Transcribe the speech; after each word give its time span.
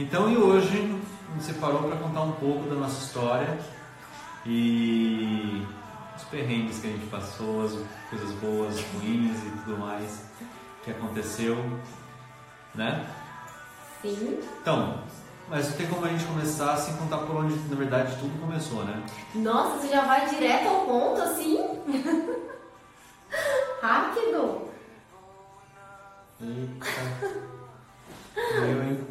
Então, 0.00 0.30
e 0.30 0.36
hoje 0.38 0.66
a 0.66 0.70
gente 0.70 1.44
separou 1.44 1.82
para 1.82 1.98
contar 1.98 2.22
um 2.22 2.32
pouco 2.32 2.66
da 2.70 2.74
nossa 2.74 3.04
história 3.04 3.58
e 4.46 5.62
os 6.16 6.24
perrengues 6.24 6.78
que 6.78 6.86
a 6.86 6.90
gente 6.90 7.06
passou, 7.08 7.66
as 7.66 7.76
coisas 8.08 8.32
boas, 8.36 8.80
ruins 8.94 9.36
e 9.44 9.50
tudo 9.62 9.76
mais 9.76 10.24
que 10.82 10.90
aconteceu, 10.90 11.54
né? 12.74 13.06
Sim. 14.00 14.40
Então, 14.62 15.04
mas 15.50 15.68
não 15.68 15.76
tem 15.76 15.86
como 15.86 16.06
a 16.06 16.08
gente 16.08 16.24
começar 16.24 16.78
sem 16.78 16.96
contar 16.96 17.18
por 17.18 17.36
onde, 17.36 17.54
na 17.68 17.76
verdade, 17.76 18.16
tudo 18.18 18.40
começou, 18.40 18.82
né? 18.84 19.04
Nossa, 19.34 19.80
você 19.80 19.88
já 19.88 20.00
vai 20.06 20.30
direto 20.30 20.66
ao 20.66 20.86
ponto 20.86 21.20
assim? 21.20 21.58
Rápido. 23.82 24.62
Eita. 26.40 26.86
Eu, 28.56 28.82
hein? 28.82 29.09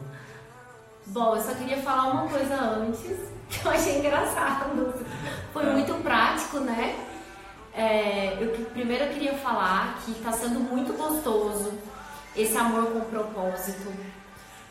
Bom, 1.09 1.35
eu 1.35 1.41
só 1.41 1.53
queria 1.55 1.77
falar 1.77 2.11
uma 2.11 2.27
coisa 2.29 2.53
antes 2.55 3.17
que 3.49 3.65
eu 3.65 3.71
achei 3.71 3.97
engraçado. 3.97 4.93
Foi 5.51 5.65
muito 5.65 5.93
prático, 6.03 6.59
né? 6.59 6.95
É, 7.73 8.37
eu 8.39 8.65
primeiro 8.65 9.05
eu 9.05 9.13
queria 9.13 9.33
falar 9.35 9.99
que 10.03 10.11
está 10.11 10.31
sendo 10.31 10.59
muito 10.59 10.93
gostoso 10.93 11.73
esse 12.35 12.55
amor 12.57 12.91
com 12.91 13.01
propósito. 13.01 13.91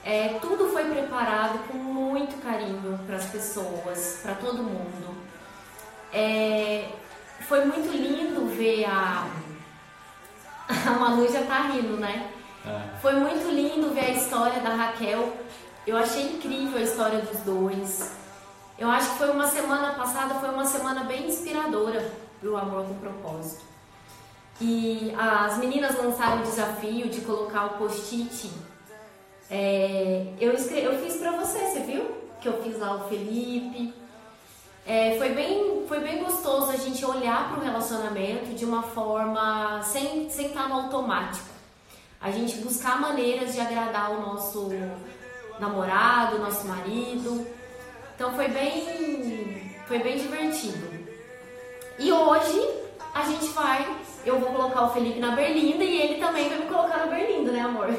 É, 0.04 0.38
tudo 0.40 0.68
foi 0.68 0.84
preparado 0.84 1.58
com 1.68 1.76
muito 1.76 2.40
carinho 2.42 2.98
para 3.06 3.16
as 3.16 3.26
pessoas, 3.26 4.20
para 4.22 4.34
todo 4.34 4.62
mundo. 4.62 5.16
É, 6.12 6.88
foi 7.48 7.64
muito 7.64 7.90
lindo 7.90 8.46
ver 8.46 8.84
a. 8.84 9.26
A 10.68 10.90
Manu 10.90 11.26
já 11.32 11.42
tá 11.44 11.62
rindo, 11.62 11.96
né? 11.96 12.30
É. 12.66 12.98
Foi 13.00 13.14
muito 13.14 13.48
lindo 13.48 13.94
ver 13.94 14.04
a 14.04 14.10
história 14.10 14.60
da 14.60 14.74
Raquel. 14.74 15.34
Eu 15.88 15.96
achei 15.96 16.34
incrível 16.34 16.76
a 16.76 16.82
história 16.82 17.18
dos 17.22 17.40
dois. 17.40 18.12
Eu 18.78 18.90
acho 18.90 19.10
que 19.12 19.16
foi 19.16 19.30
uma 19.30 19.48
semana 19.48 19.94
passada, 19.94 20.34
foi 20.34 20.50
uma 20.50 20.66
semana 20.66 21.04
bem 21.04 21.26
inspiradora 21.26 22.12
pro 22.38 22.58
Amor 22.58 22.84
com 22.84 22.94
Propósito. 22.96 23.64
E 24.60 25.14
as 25.16 25.56
meninas 25.56 25.96
lançaram 25.96 26.42
o 26.42 26.44
desafio 26.44 27.08
de 27.08 27.22
colocar 27.22 27.64
o 27.64 27.78
post-it. 27.78 28.50
É, 29.50 30.26
eu, 30.38 30.52
eu 30.52 31.02
fiz 31.02 31.16
pra 31.16 31.30
você, 31.30 31.58
você 31.58 31.80
viu? 31.80 32.04
Que 32.38 32.48
eu 32.48 32.62
fiz 32.62 32.78
lá 32.78 32.96
o 32.96 33.08
Felipe. 33.08 33.94
É, 34.84 35.16
foi, 35.16 35.30
bem, 35.30 35.86
foi 35.88 36.00
bem 36.00 36.22
gostoso 36.22 36.70
a 36.70 36.76
gente 36.76 37.02
olhar 37.02 37.48
para 37.48 37.60
o 37.60 37.64
relacionamento 37.64 38.54
de 38.54 38.66
uma 38.66 38.82
forma 38.82 39.82
sem, 39.82 40.28
sem 40.28 40.48
estar 40.48 40.68
no 40.68 40.82
automático. 40.82 41.48
A 42.20 42.30
gente 42.30 42.58
buscar 42.58 43.00
maneiras 43.00 43.54
de 43.54 43.60
agradar 43.60 44.10
o 44.10 44.20
nosso 44.20 44.68
namorado, 45.60 46.38
nosso 46.38 46.66
marido. 46.66 47.46
Então 48.14 48.34
foi 48.34 48.48
bem, 48.48 49.72
foi 49.86 49.98
bem 49.98 50.18
divertido. 50.18 50.88
E 51.98 52.12
hoje 52.12 52.68
a 53.14 53.22
gente 53.22 53.46
vai, 53.48 53.96
eu 54.24 54.38
vou 54.38 54.50
colocar 54.50 54.84
o 54.84 54.90
Felipe 54.90 55.18
na 55.18 55.32
berlinda 55.32 55.82
e 55.82 56.00
ele 56.00 56.20
também 56.20 56.48
vai 56.48 56.58
me 56.58 56.66
colocar 56.66 56.98
na 56.98 57.06
berlinda, 57.06 57.50
né, 57.52 57.60
amor? 57.60 57.94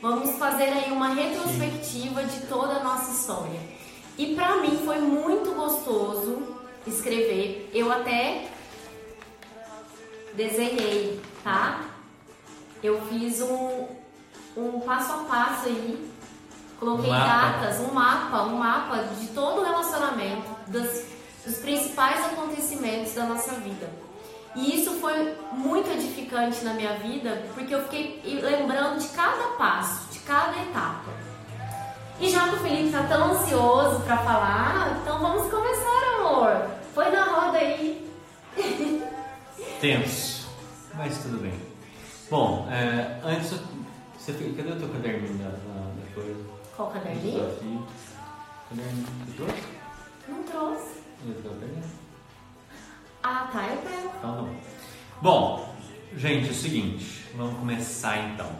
Vamos 0.00 0.36
fazer 0.36 0.64
aí 0.64 0.90
uma 0.90 1.08
retrospectiva 1.08 2.24
de 2.24 2.46
toda 2.46 2.74
a 2.74 2.82
nossa 2.82 3.12
história. 3.12 3.60
E 4.18 4.34
pra 4.34 4.56
mim 4.56 4.82
foi 4.84 4.98
muito 4.98 5.52
gostoso 5.52 6.42
escrever. 6.86 7.70
Eu 7.72 7.90
até 7.90 8.48
desenhei, 10.34 11.20
tá? 11.42 11.84
Eu 12.82 13.00
fiz 13.06 13.40
um, 13.40 13.86
um 14.56 14.80
passo 14.80 15.12
a 15.12 15.24
passo 15.24 15.68
aí. 15.68 16.11
Coloquei 16.82 17.10
Um 17.10 17.12
datas, 17.14 17.78
um 17.78 17.94
mapa, 17.94 18.42
um 18.42 18.56
mapa 18.56 19.04
de 19.20 19.28
todo 19.28 19.60
o 19.60 19.64
relacionamento, 19.64 20.50
das- 20.66 21.04
dos 21.46 21.56
principais 21.58 22.24
acontecimentos 22.26 23.14
da 23.14 23.24
nossa 23.24 23.52
vida. 23.52 23.88
E 24.56 24.80
isso 24.80 24.90
foi 25.00 25.36
muito 25.52 25.88
edificante 25.90 26.64
na 26.64 26.74
minha 26.74 26.94
vida, 26.94 27.40
porque 27.54 27.72
eu 27.72 27.84
fiquei 27.84 28.20
lembrando 28.42 28.98
de 28.98 29.06
cada 29.10 29.44
passo, 29.56 30.10
de 30.12 30.18
cada 30.18 30.60
etapa. 30.60 31.08
E 32.18 32.28
já 32.28 32.48
que 32.48 32.56
o 32.56 32.58
Felipe 32.58 32.90
tá 32.90 33.04
tão 33.04 33.30
ansioso 33.30 34.00
pra 34.00 34.16
falar, 34.18 34.98
então 35.00 35.20
vamos 35.20 35.48
começar, 35.48 36.18
amor. 36.18 36.66
Foi 36.92 37.08
na 37.12 37.24
roda 37.26 37.58
aí. 37.58 38.10
Tenso, 39.80 40.48
mas 40.94 41.16
tudo 41.18 41.38
bem. 41.40 41.54
Bom, 42.28 42.68
é, 42.72 43.20
antes, 43.24 43.52
você, 44.18 44.32
cadê 44.56 44.72
o 44.72 44.76
teu 44.80 44.88
caderninho 44.88 45.38
da, 45.38 45.50
da, 45.50 45.54
da 45.54 46.14
coisa? 46.14 46.51
Qual 46.76 46.90
caderninho? 46.90 47.48
Caderninho, 48.68 49.06
você 49.26 49.32
trouxe? 49.36 49.62
Não 50.28 50.42
trouxe. 50.44 50.92
O 51.26 51.32
teu 51.42 51.50
caderninho? 51.52 51.84
Ah, 53.22 53.48
tá, 53.52 53.66
eu 53.68 53.76
pego. 53.82 54.12
Então 54.18 54.34
tá 54.34 54.42
bom. 54.42 54.56
Bom, 55.22 55.74
gente, 56.16 56.48
é 56.48 56.50
o 56.50 56.54
seguinte, 56.54 57.26
vamos 57.36 57.58
começar 57.58 58.18
então. 58.30 58.50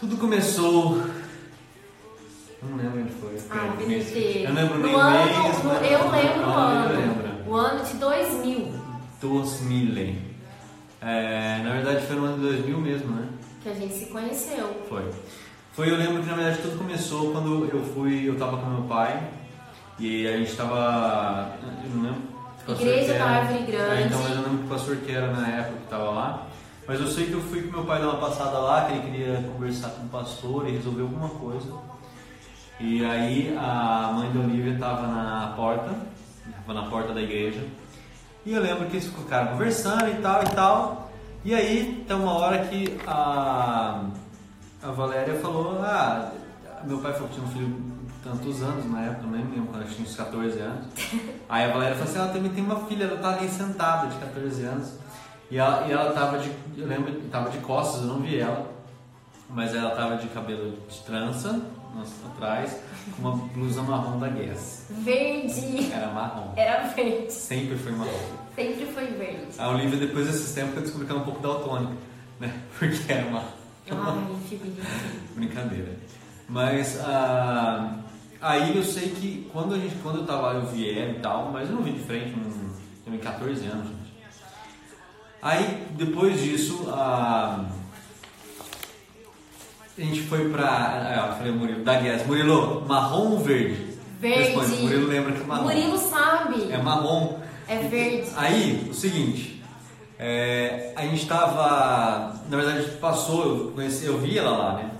Tudo 0.00 0.16
começou. 0.16 0.96
Não 2.62 2.76
lembro 2.76 3.00
onde 3.02 3.12
foi. 3.14 3.36
Ah, 3.50 3.72
Foi 3.76 3.86
mês-. 3.86 4.12
Eu 4.14 4.54
lembro 4.54 4.78
nem 4.78 4.92
no 4.92 4.98
o 4.98 5.00
ano, 5.00 5.42
mês, 5.42 5.58
no- 5.62 5.68
mas- 5.68 5.90
eu 5.90 6.10
lembro 6.10 6.40
o 6.42 6.52
Ah, 6.54 6.72
eu 6.74 6.90
ano. 6.90 7.22
lembro. 7.22 7.50
O 7.50 7.56
ano 7.56 7.84
de 7.84 7.94
2000, 7.94 8.72
2000. 9.20 10.16
É, 11.00 11.60
na 11.64 11.72
verdade 11.72 12.06
foi 12.06 12.16
no 12.16 12.24
ano 12.24 12.36
de 12.36 12.42
2000 12.42 12.78
mesmo, 12.78 13.10
né? 13.16 13.28
que 13.62 13.68
a 13.68 13.74
gente 13.74 13.94
se 13.94 14.06
conheceu. 14.06 14.84
Foi. 14.88 15.08
Foi, 15.72 15.90
eu 15.90 15.96
lembro 15.96 16.22
que 16.22 16.28
na 16.28 16.36
verdade 16.36 16.58
tudo 16.58 16.76
começou 16.76 17.32
quando 17.32 17.68
eu 17.72 17.82
fui, 17.94 18.28
eu 18.28 18.36
tava 18.36 18.58
com 18.58 18.66
meu 18.66 18.82
pai 18.82 19.22
e 19.98 20.28
a 20.28 20.36
gente 20.36 20.54
tava, 20.54 21.54
eu 21.62 21.90
não 21.96 22.02
lembro. 22.02 22.22
pastor 22.66 22.86
Igreja 22.86 23.14
da. 23.14 23.24
Árvore 23.24 23.62
Grande. 23.64 24.02
É, 24.02 24.06
então 24.06 24.22
eu 24.22 24.34
não 24.34 24.42
lembro 24.42 24.58
que 24.58 24.68
pastor 24.68 24.96
que 24.96 25.12
era 25.12 25.32
na 25.32 25.48
época 25.48 25.78
que 25.78 25.88
tava 25.88 26.10
lá. 26.10 26.46
Mas 26.86 27.00
eu 27.00 27.06
sei 27.06 27.26
que 27.26 27.32
eu 27.32 27.40
fui 27.40 27.62
com 27.62 27.70
meu 27.70 27.84
pai 27.84 28.00
dar 28.00 28.08
uma 28.08 28.18
passada 28.18 28.58
lá, 28.58 28.84
que 28.84 28.92
ele 28.92 29.02
queria 29.02 29.42
conversar 29.52 29.90
com 29.90 30.02
o 30.04 30.08
pastor 30.08 30.68
e 30.68 30.72
resolver 30.72 31.02
alguma 31.02 31.28
coisa. 31.28 31.72
E 32.80 33.04
aí 33.04 33.56
a 33.56 34.12
mãe 34.12 34.30
da 34.32 34.40
Olivia 34.40 34.76
tava 34.78 35.06
na 35.06 35.54
porta, 35.56 35.90
tava 36.66 36.80
na 36.80 36.90
porta 36.90 37.14
da 37.14 37.22
igreja. 37.22 37.64
E 38.44 38.52
eu 38.52 38.60
lembro 38.60 38.86
que 38.86 38.96
eles 38.96 39.06
ficaram 39.06 39.52
conversando 39.52 40.10
e 40.10 40.14
tal 40.16 40.42
e 40.42 40.46
tal. 40.46 41.12
E 41.44 41.54
aí 41.54 42.04
tem 42.06 42.16
uma 42.16 42.32
hora 42.32 42.58
que 42.66 42.98
a, 43.06 44.04
a 44.82 44.90
Valéria 44.90 45.34
falou, 45.36 45.78
ah, 45.80 46.32
meu 46.84 46.98
pai 46.98 47.12
falou 47.12 47.28
que 47.28 47.34
tinha 47.34 47.46
um 47.46 47.50
filho 47.50 47.92
tantos 48.22 48.62
anos 48.62 48.90
na 48.90 49.02
época, 49.02 49.22
não 49.26 49.32
lembro, 49.32 49.66
quando 49.66 49.82
eu 49.82 49.88
tinha 49.88 50.06
uns 50.06 50.16
14 50.16 50.58
anos. 50.58 50.86
Aí 51.48 51.64
a 51.64 51.72
Valéria 51.72 51.94
falou 51.94 52.10
assim, 52.10 52.18
ela 52.18 52.32
também 52.32 52.50
tem 52.52 52.64
uma 52.64 52.86
filha, 52.86 53.04
ela 53.04 53.16
tá 53.18 53.36
ali 53.36 53.48
sentada 53.48 54.08
de 54.08 54.18
14 54.18 54.64
anos. 54.64 54.92
E 55.50 55.58
ela, 55.58 55.86
e 55.86 55.92
ela 55.92 56.12
tava 56.12 56.38
de, 56.38 56.50
eu 56.76 56.86
lembro, 56.86 57.12
tava 57.30 57.50
de 57.50 57.58
costas, 57.58 58.02
eu 58.02 58.08
não 58.08 58.20
vi 58.20 58.38
ela. 58.38 58.70
Mas 59.50 59.74
ela 59.74 59.90
tava 59.90 60.16
de 60.16 60.28
cabelo 60.28 60.78
de 60.88 60.98
trança, 61.00 61.60
atrás, 62.34 62.80
com 63.14 63.28
uma 63.28 63.36
blusa 63.48 63.82
marrom 63.82 64.18
da 64.18 64.28
Guess. 64.28 64.86
Verde. 64.90 65.92
Era 65.92 66.08
marrom. 66.08 66.52
Era 66.56 66.88
verde. 66.88 67.32
Sempre 67.32 67.76
foi 67.76 67.92
marrom. 67.92 68.10
Sempre 68.54 68.86
foi 68.86 69.06
verde. 69.08 69.48
A 69.58 69.68
Olivia, 69.68 69.98
depois 69.98 70.26
desses 70.26 70.54
tempos, 70.54 70.76
eu 70.76 70.82
descobri 70.82 71.06
que 71.06 71.12
era 71.12 71.20
um 71.20 71.24
pouco 71.24 71.40
daltônica, 71.40 71.92
né? 72.40 72.52
Porque 72.78 73.12
era 73.12 73.26
uma, 73.26 73.44
Ai, 73.90 74.36
Felipe. 74.48 74.82
brincadeira. 75.34 75.96
Mas 76.48 77.00
ah, 77.00 77.98
aí 78.40 78.76
eu 78.76 78.84
sei 78.84 79.08
que 79.10 79.48
quando, 79.52 79.74
a 79.74 79.78
gente, 79.78 79.94
quando 80.02 80.18
eu 80.18 80.26
tava 80.26 80.42
lá, 80.42 80.54
eu 80.54 80.66
vi 80.66 80.90
ela 80.90 81.12
e 81.12 81.20
tal, 81.20 81.50
mas 81.50 81.68
eu 81.68 81.76
não 81.76 81.82
vi 81.82 81.92
de 81.92 82.00
frente, 82.00 82.36
não, 82.36 82.72
tenho 83.04 83.18
14 83.18 83.66
anos, 83.66 83.88
gente. 83.88 84.12
Aí 85.40 85.86
depois 85.96 86.40
disso, 86.40 86.88
ah, 86.88 87.64
a 89.96 90.00
gente 90.00 90.22
foi 90.22 90.48
pra. 90.48 90.66
Ah, 90.66 91.28
eu 91.30 91.36
falei, 91.36 91.52
Murilo, 91.52 91.84
da 91.84 92.00
Guess, 92.00 92.26
Murilo, 92.26 92.84
marrom 92.86 93.32
ou 93.32 93.38
verde? 93.40 93.92
Verde. 94.20 94.38
Responde, 94.38 94.82
Murilo 94.82 95.08
lembra 95.08 95.32
que 95.32 95.40
é 95.40 95.44
marrom. 95.44 95.64
Murilo 95.64 95.98
sabe. 95.98 96.70
É 96.70 96.78
marrom. 96.78 97.40
É 97.68 97.76
verde. 97.76 98.30
Aí, 98.36 98.88
o 98.90 98.94
seguinte, 98.94 99.51
é, 100.24 100.92
a 100.94 101.02
gente 101.02 101.26
tava, 101.26 102.40
na 102.48 102.56
verdade, 102.56 102.78
a 102.78 102.82
gente 102.82 102.96
passou, 102.98 103.44
eu 103.44 103.72
conheci, 103.72 104.06
eu 104.06 104.18
vi 104.20 104.38
ela 104.38 104.56
lá, 104.56 104.72
né? 104.74 104.90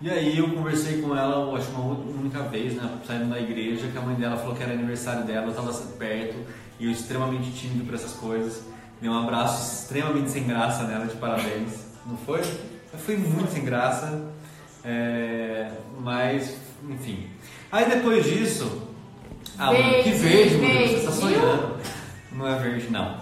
E 0.00 0.08
aí 0.08 0.38
eu 0.38 0.48
conversei 0.48 1.02
com 1.02 1.14
ela, 1.14 1.54
acho 1.58 1.66
que 1.66 1.74
uma 1.74 1.94
única 1.94 2.42
vez, 2.44 2.74
né, 2.74 2.90
saindo 3.06 3.28
da 3.28 3.38
igreja, 3.38 3.86
que 3.88 3.98
a 3.98 4.00
mãe 4.00 4.14
dela 4.14 4.34
falou 4.38 4.56
que 4.56 4.62
era 4.62 4.72
aniversário 4.72 5.24
dela, 5.24 5.48
eu 5.48 5.54
tava 5.54 5.70
perto, 5.98 6.38
e 6.80 6.86
eu 6.86 6.90
extremamente 6.90 7.50
tímido 7.52 7.84
para 7.84 7.96
essas 7.96 8.14
coisas. 8.14 8.62
Dei 8.98 9.10
um 9.10 9.18
abraço 9.18 9.82
extremamente 9.82 10.30
sem 10.30 10.44
graça 10.44 10.84
nela, 10.84 11.04
de 11.06 11.16
parabéns. 11.16 11.84
Não 12.06 12.16
foi? 12.16 12.40
Eu 12.40 12.98
fui 12.98 13.18
muito 13.18 13.52
sem 13.52 13.66
graça, 13.66 14.24
é, 14.82 15.70
mas, 16.00 16.56
enfim. 16.88 17.28
Aí 17.70 17.84
depois 17.90 18.24
disso, 18.24 18.88
ah, 19.58 19.66
mano, 19.66 20.02
que 20.02 20.10
Verde, 20.10 20.10
verde, 20.12 20.54
você 20.54 20.58
verde, 20.58 20.94
tá 20.94 21.10
viu? 21.10 21.12
sonhando. 21.12 21.76
Não 22.32 22.48
é 22.48 22.58
verde, 22.58 22.90
não. 22.90 23.21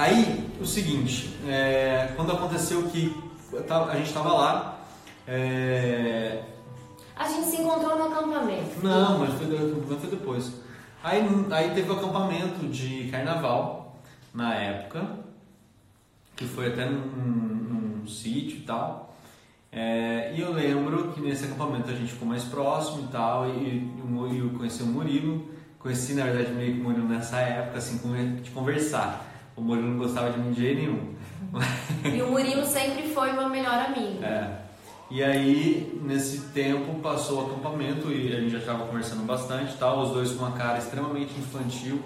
Aí, 0.00 0.50
o 0.58 0.64
seguinte, 0.64 1.28
é, 1.46 2.14
quando 2.16 2.32
aconteceu 2.32 2.84
que 2.84 3.14
a 3.68 3.96
gente 3.96 4.06
estava 4.06 4.32
lá, 4.32 4.80
é, 5.28 6.42
Não, 8.82 9.18
mas 9.18 9.34
foi, 9.34 9.98
foi 9.98 10.10
depois. 10.10 10.54
Aí, 11.04 11.22
aí 11.50 11.74
teve 11.74 11.90
o 11.90 11.98
acampamento 11.98 12.66
de 12.68 13.10
carnaval 13.10 14.00
na 14.32 14.54
época, 14.54 15.06
que 16.34 16.46
foi 16.46 16.68
até 16.68 16.86
num, 16.86 17.06
num, 17.06 17.98
num 17.98 18.06
sítio 18.06 18.56
e 18.56 18.62
tal. 18.62 19.14
É, 19.70 20.32
e 20.34 20.40
eu 20.40 20.50
lembro 20.54 21.12
que 21.12 21.20
nesse 21.20 21.44
acampamento 21.44 21.90
a 21.90 21.94
gente 21.94 22.12
ficou 22.12 22.26
mais 22.26 22.44
próximo 22.44 23.04
e 23.04 23.08
tal, 23.08 23.50
e, 23.50 23.86
e 24.32 24.38
eu 24.38 24.48
conheci 24.56 24.82
o 24.82 24.86
Murilo, 24.86 25.46
conheci 25.78 26.14
na 26.14 26.24
verdade 26.24 26.52
meio 26.52 26.76
que 26.76 26.80
o 26.80 26.84
Murilo 26.84 27.06
nessa 27.06 27.36
época, 27.40 27.76
assim, 27.76 27.98
de 28.40 28.50
conversar. 28.50 29.29
O 29.60 29.62
Murilo 29.62 29.88
não 29.88 29.98
gostava 29.98 30.30
de 30.30 30.38
mim 30.38 30.52
de 30.52 30.60
jeito 30.62 30.80
nenhum. 30.80 31.14
E 32.16 32.22
o 32.22 32.30
Murilo 32.30 32.64
sempre 32.64 33.08
foi 33.08 33.32
meu 33.32 33.48
melhor 33.50 33.74
amigo. 33.74 34.24
É. 34.24 34.58
E 35.10 35.22
aí, 35.22 36.00
nesse 36.02 36.48
tempo, 36.52 36.94
passou 37.00 37.42
o 37.42 37.46
acampamento 37.46 38.10
e 38.10 38.34
a 38.34 38.40
gente 38.40 38.52
já 38.52 38.58
estava 38.58 38.86
conversando 38.86 39.26
bastante 39.26 39.76
tal, 39.76 40.02
os 40.02 40.10
dois 40.10 40.32
com 40.32 40.44
uma 40.44 40.56
cara 40.56 40.78
extremamente 40.78 41.38
infantil 41.38 42.00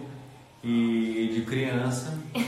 e 0.65 1.31
de 1.33 1.43
criança. 1.43 2.19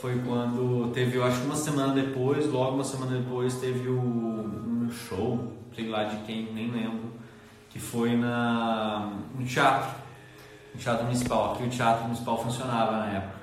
Foi 0.00 0.16
quando 0.20 0.92
teve, 0.92 1.16
eu 1.16 1.24
acho 1.24 1.40
que 1.40 1.46
uma 1.46 1.56
semana 1.56 1.92
depois, 1.92 2.46
logo 2.46 2.74
uma 2.74 2.84
semana 2.84 3.18
depois, 3.18 3.54
teve 3.54 3.88
o, 3.88 3.98
um 4.00 4.90
show, 4.90 5.52
sei 5.74 5.88
lá 5.88 6.04
de 6.04 6.16
quem, 6.24 6.52
nem 6.52 6.70
lembro, 6.70 7.12
que 7.70 7.78
foi 7.78 8.16
na, 8.16 9.12
no 9.38 9.46
teatro, 9.46 9.94
no 10.74 10.80
teatro 10.80 11.04
municipal, 11.04 11.52
aqui 11.52 11.62
o 11.62 11.70
teatro 11.70 12.02
municipal 12.02 12.42
funcionava 12.42 12.98
na 12.98 13.06
época. 13.12 13.41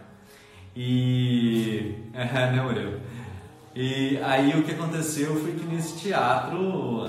E. 0.79 1.95
É, 2.11 2.51
né, 2.51 2.61
Murilo? 2.61 2.99
E 3.73 4.17
aí 4.17 4.59
o 4.59 4.63
que 4.63 4.71
aconteceu 4.71 5.39
foi 5.39 5.53
que 5.53 5.63
nesse 5.65 5.97
teatro 5.99 7.05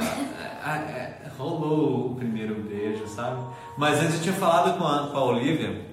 a, 0.62 0.70
a, 0.70 0.74
a, 0.74 1.28
rolou 1.36 2.12
o 2.12 2.14
primeiro 2.14 2.54
beijo, 2.62 3.08
sabe? 3.08 3.42
Mas 3.76 3.98
antes 3.98 4.16
eu 4.16 4.22
tinha 4.22 4.34
falado 4.34 4.78
com 4.78 4.84
a, 4.84 5.08
com 5.08 5.16
a 5.16 5.24
Olivia, 5.24 5.84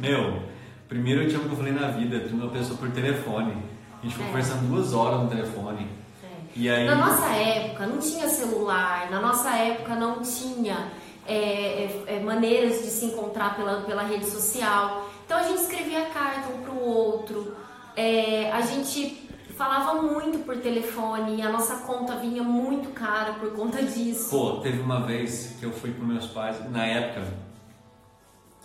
meu, 0.00 0.42
primeiro 0.88 1.22
eu 1.22 1.28
tinha 1.28 1.40
que 1.40 1.46
eu 1.46 1.56
falei 1.56 1.72
na 1.72 1.88
vida, 1.88 2.20
de 2.20 2.32
uma 2.32 2.48
pessoa 2.48 2.78
por 2.78 2.90
telefone. 2.90 3.52
A 3.98 4.02
gente 4.02 4.12
ficou 4.12 4.26
é. 4.26 4.28
conversando 4.28 4.68
duas 4.68 4.94
horas 4.94 5.20
no 5.22 5.28
telefone. 5.28 5.88
É. 6.22 6.26
E 6.56 6.70
aí... 6.70 6.86
Na 6.86 6.94
nossa 6.94 7.26
época 7.26 7.86
não 7.86 7.98
tinha 7.98 8.28
celular, 8.28 9.10
na 9.10 9.20
nossa 9.20 9.50
época 9.56 9.94
não 9.94 10.22
tinha 10.22 10.90
é, 11.26 11.34
é, 11.34 12.04
é 12.06 12.20
maneiras 12.20 12.82
de 12.82 12.90
se 12.90 13.04
encontrar 13.06 13.56
pela, 13.56 13.82
pela 13.82 14.02
rede 14.04 14.24
social. 14.26 15.09
Então 15.30 15.38
a 15.38 15.44
gente 15.44 15.60
escrevia 15.60 16.06
carta 16.06 16.52
um 16.52 16.60
para 16.60 16.72
o 16.72 16.84
outro, 16.84 17.54
é, 17.94 18.50
a 18.50 18.62
gente 18.62 19.28
falava 19.56 20.02
muito 20.02 20.44
por 20.44 20.56
telefone 20.56 21.36
e 21.36 21.42
a 21.42 21.48
nossa 21.52 21.86
conta 21.86 22.16
vinha 22.16 22.42
muito 22.42 22.88
cara 22.88 23.34
por 23.34 23.52
conta 23.52 23.80
disso. 23.80 24.28
Pô, 24.28 24.56
teve 24.56 24.80
uma 24.80 25.06
vez 25.06 25.56
que 25.60 25.64
eu 25.64 25.70
fui 25.70 25.92
com 25.92 26.04
meus 26.04 26.26
pais, 26.26 26.68
na 26.72 26.84
época, 26.84 27.28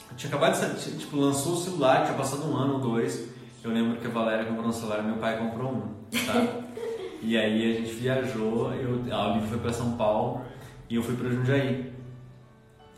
eu 0.09 0.17
tinha 0.17 0.27
acabado 0.27 0.75
de, 0.75 0.97
tipo, 0.97 1.15
lançou 1.17 1.53
o 1.53 1.57
celular, 1.57 2.03
tinha 2.03 2.17
passado 2.17 2.51
um 2.51 2.57
ano 2.57 2.73
ou 2.73 2.79
dois, 2.79 3.29
eu 3.63 3.69
lembro 3.69 3.97
que 3.97 4.07
a 4.07 4.09
Valéria 4.09 4.45
comprou 4.45 4.65
um 4.65 4.71
celular 4.71 5.01
e 5.01 5.03
meu 5.03 5.17
pai 5.17 5.37
comprou 5.37 5.71
um, 5.71 5.81
tá? 6.25 6.63
e 7.21 7.37
aí 7.37 7.73
a 7.73 7.79
gente 7.79 7.93
viajou, 7.93 8.73
eu, 8.73 9.03
a 9.13 9.33
Olivia 9.33 9.49
foi 9.49 9.59
para 9.59 9.71
São 9.71 9.95
Paulo 9.95 10.41
e 10.89 10.95
eu 10.95 11.03
fui 11.03 11.15
para 11.15 11.29
Jundiaí. 11.29 11.93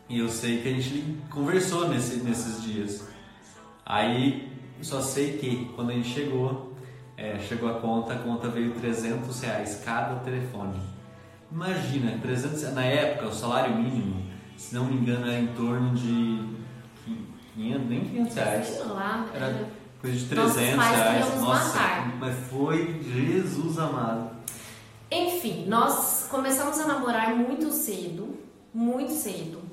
E 0.08 0.20
eu 0.20 0.30
sei 0.30 0.62
que 0.62 0.70
a 0.70 0.72
gente 0.72 1.18
conversou 1.30 1.90
nesse, 1.90 2.24
nesses 2.24 2.64
dias. 2.64 3.17
Aí 3.90 4.52
só 4.82 5.02
sei 5.02 5.38
que 5.38 5.72
quando 5.74 5.92
a 5.92 5.94
gente 5.94 6.10
chegou, 6.10 6.74
é, 7.16 7.40
chegou 7.40 7.70
a 7.70 7.80
conta, 7.80 8.14
a 8.14 8.18
conta 8.18 8.50
veio 8.50 8.72
300 8.72 9.40
reais 9.40 9.82
cada 9.84 10.20
telefone. 10.20 10.78
Imagina, 11.50 12.20
300, 12.22 12.74
na 12.74 12.84
época 12.84 13.28
o 13.28 13.34
salário 13.34 13.78
mínimo, 13.78 14.26
se 14.58 14.76
não 14.76 14.84
me 14.84 14.96
engano, 14.98 15.26
era 15.26 15.40
em 15.40 15.48
torno 15.48 15.96
de 15.96 16.46
500, 17.56 17.90
nem 17.90 18.02
500 18.02 18.36
reais. 18.36 18.82
Era 19.34 19.70
coisa 20.02 20.18
de 20.18 20.26
300 20.26 20.86
reais. 20.86 21.42
Nossa, 21.42 21.80
mas 22.20 22.36
foi 22.50 23.02
Jesus 23.02 23.80
amado. 23.80 24.32
Enfim, 25.10 25.66
nós 25.66 26.28
começamos 26.30 26.78
a 26.80 26.88
namorar 26.88 27.34
muito 27.34 27.72
cedo, 27.72 28.38
muito 28.74 29.14
cedo. 29.14 29.67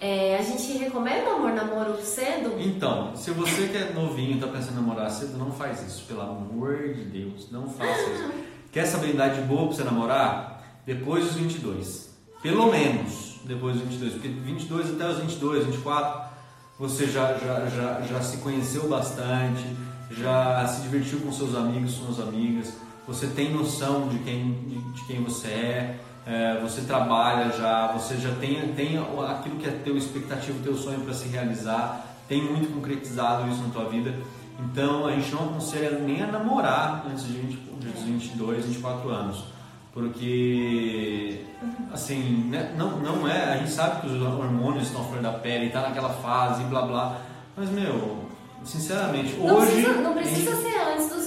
É, 0.00 0.38
a 0.38 0.42
gente 0.42 0.78
recomenda 0.78 1.30
amor 1.30 1.52
namoro 1.52 2.02
cedo? 2.02 2.54
Então, 2.58 3.14
se 3.14 3.30
você 3.32 3.68
que 3.68 3.76
é 3.76 3.92
novinho 3.92 4.38
e 4.38 4.40
tá 4.40 4.46
pensando 4.46 4.72
em 4.72 4.76
namorar 4.76 5.10
cedo, 5.10 5.36
não 5.36 5.52
faz 5.52 5.86
isso, 5.86 6.06
pelo 6.06 6.22
amor 6.22 6.94
de 6.94 7.04
Deus, 7.04 7.50
não 7.50 7.68
faça 7.68 8.00
isso. 8.10 8.30
Quer 8.72 8.86
saber 8.86 9.10
idade 9.10 9.42
boa 9.42 9.66
pra 9.66 9.76
você 9.76 9.84
namorar? 9.84 10.80
Depois 10.86 11.24
dos 11.24 11.34
22. 11.34 12.10
Pelo 12.42 12.70
menos 12.70 13.40
depois 13.44 13.76
dos 13.76 13.84
22, 13.84 14.12
porque 14.14 14.28
22 14.28 14.94
até 14.94 15.08
os 15.08 15.18
22, 15.18 15.66
24, 15.66 16.30
você 16.78 17.06
já, 17.06 17.34
já, 17.34 17.66
já, 17.66 18.00
já 18.00 18.22
se 18.22 18.38
conheceu 18.38 18.88
bastante, 18.88 19.64
já 20.10 20.66
se 20.66 20.80
divertiu 20.82 21.20
com 21.20 21.30
seus 21.30 21.54
amigos, 21.54 21.92
suas 21.92 22.20
amigas, 22.20 22.72
você 23.06 23.26
tem 23.26 23.52
noção 23.52 24.08
de 24.08 24.18
quem, 24.20 24.52
de, 24.66 24.92
de 24.92 25.06
quem 25.06 25.22
você 25.22 25.48
é, 25.48 26.00
é, 26.26 26.60
você 26.60 26.82
trabalha 26.82 27.50
já, 27.52 27.88
você 27.92 28.16
já 28.16 28.34
tem, 28.34 28.72
tem 28.74 28.98
aquilo 28.98 29.56
que 29.56 29.68
é 29.68 29.72
teu 29.84 29.96
expectativa, 29.96 30.58
teu 30.62 30.76
sonho 30.76 31.00
para 31.00 31.14
se 31.14 31.28
realizar, 31.28 32.06
tem 32.28 32.42
muito 32.42 32.72
concretizado 32.72 33.48
isso 33.50 33.62
na 33.62 33.70
tua 33.70 33.88
vida. 33.88 34.14
Então 34.58 35.06
a 35.06 35.12
gente 35.12 35.32
não 35.32 35.50
aconselha 35.50 35.98
nem 35.98 36.22
a 36.22 36.26
namorar 36.26 37.04
antes 37.10 37.26
de 37.26 37.32
20, 37.32 37.56
de 37.78 37.88
22, 37.88 38.66
24 38.66 39.08
anos. 39.08 39.44
Porque, 39.92 41.44
assim, 41.92 42.48
né, 42.48 42.72
não, 42.76 42.98
não 43.00 43.28
é. 43.28 43.54
A 43.54 43.56
gente 43.56 43.72
sabe 43.72 44.02
que 44.02 44.06
os 44.06 44.22
hormônios 44.22 44.84
estão 44.84 45.04
fora 45.04 45.20
da 45.20 45.32
pele, 45.32 45.66
está 45.66 45.82
naquela 45.82 46.10
fase, 46.10 46.62
blá 46.64 46.82
blá. 46.82 47.20
Mas, 47.56 47.70
meu, 47.70 48.24
sinceramente, 48.64 49.36
não 49.36 49.56
hoje. 49.56 49.72
Precisa, 49.72 49.94
não 50.00 50.14
precisa 50.14 50.54
gente... 50.54 50.62
ser 50.62 50.80
antes 50.92 51.08
dos 51.08 51.26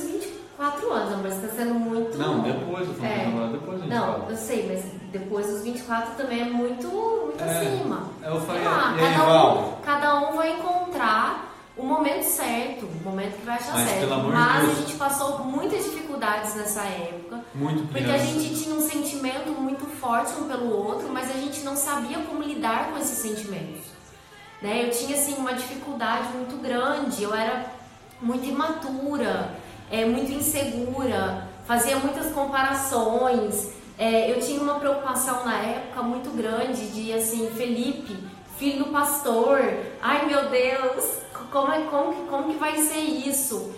24 0.64 0.94
anos, 0.94 1.20
mas 1.22 1.44
está 1.44 1.56
sendo 1.58 1.74
muito. 1.74 2.18
Não, 2.18 2.40
depois, 2.40 2.88
eu 2.88 3.06
é. 3.06 3.50
depois 3.52 3.78
a 3.80 3.82
gente 3.82 3.94
Não, 3.94 4.06
fala. 4.06 4.28
eu 4.30 4.38
sei, 4.38 4.68
mas 4.68 4.86
depois 5.12 5.48
dos 5.48 5.64
24 5.64 6.16
também 6.16 6.42
é 6.42 6.46
muito, 6.46 6.88
muito 6.88 7.44
é, 7.44 7.58
acima. 7.58 8.08
Eu 8.24 8.40
falei, 8.42 8.64
ah, 8.66 8.96
cada, 8.98 9.54
um, 9.54 9.72
cada 9.82 10.16
um 10.16 10.36
vai 10.36 10.54
encontrar 10.54 11.54
o 11.76 11.84
momento 11.84 12.24
certo, 12.24 12.86
o 12.86 13.04
momento 13.04 13.40
que 13.40 13.46
vai 13.46 13.56
achar 13.56 13.74
mas, 13.74 13.90
certo. 13.90 14.08
mas 14.32 14.70
a 14.70 14.74
gente 14.76 14.94
passou 14.96 15.40
muitas 15.40 15.84
dificuldades 15.84 16.56
nessa 16.56 16.84
época. 16.84 17.42
Muito 17.54 17.92
Porque 17.92 18.10
a 18.10 18.18
gente 18.18 18.64
tinha 18.64 18.76
um 18.76 18.88
sentimento 18.88 19.50
muito 19.60 19.86
forte 19.86 20.34
um 20.40 20.48
pelo 20.48 20.72
outro, 20.72 21.10
mas 21.12 21.30
a 21.30 21.34
gente 21.34 21.62
não 21.64 21.76
sabia 21.76 22.20
como 22.20 22.42
lidar 22.42 22.92
com 22.92 22.98
esses 22.98 23.18
sentimentos. 23.18 23.84
Né? 24.62 24.86
Eu 24.86 24.92
tinha 24.92 25.18
assim 25.18 25.36
uma 25.36 25.54
dificuldade 25.54 26.30
muito 26.30 26.62
grande, 26.62 27.22
eu 27.22 27.34
era 27.34 27.66
muito 28.22 28.48
imatura 28.48 29.62
é, 29.92 30.06
muito 30.06 30.32
insegura, 30.32 31.48
fazia 31.66 31.98
muitas 31.98 32.32
comparações. 32.32 33.72
É, 33.98 34.32
eu 34.32 34.40
tinha 34.42 34.62
uma 34.62 34.80
preocupação 34.80 35.46
na 35.46 35.58
época 35.58 36.02
muito 36.02 36.30
grande 36.32 36.88
de 36.88 37.14
assim, 37.14 37.50
Felipe, 37.56 38.18
filho 38.58 38.86
do 38.86 38.92
pastor, 38.92 39.60
ai 40.02 40.26
meu 40.26 40.50
Deus, 40.50 41.20
como, 41.52 41.72
é, 41.72 41.82
como, 41.84 42.14
como 42.28 42.52
que 42.52 42.58
vai 42.58 42.78
ser 42.78 43.00
isso? 43.00 43.74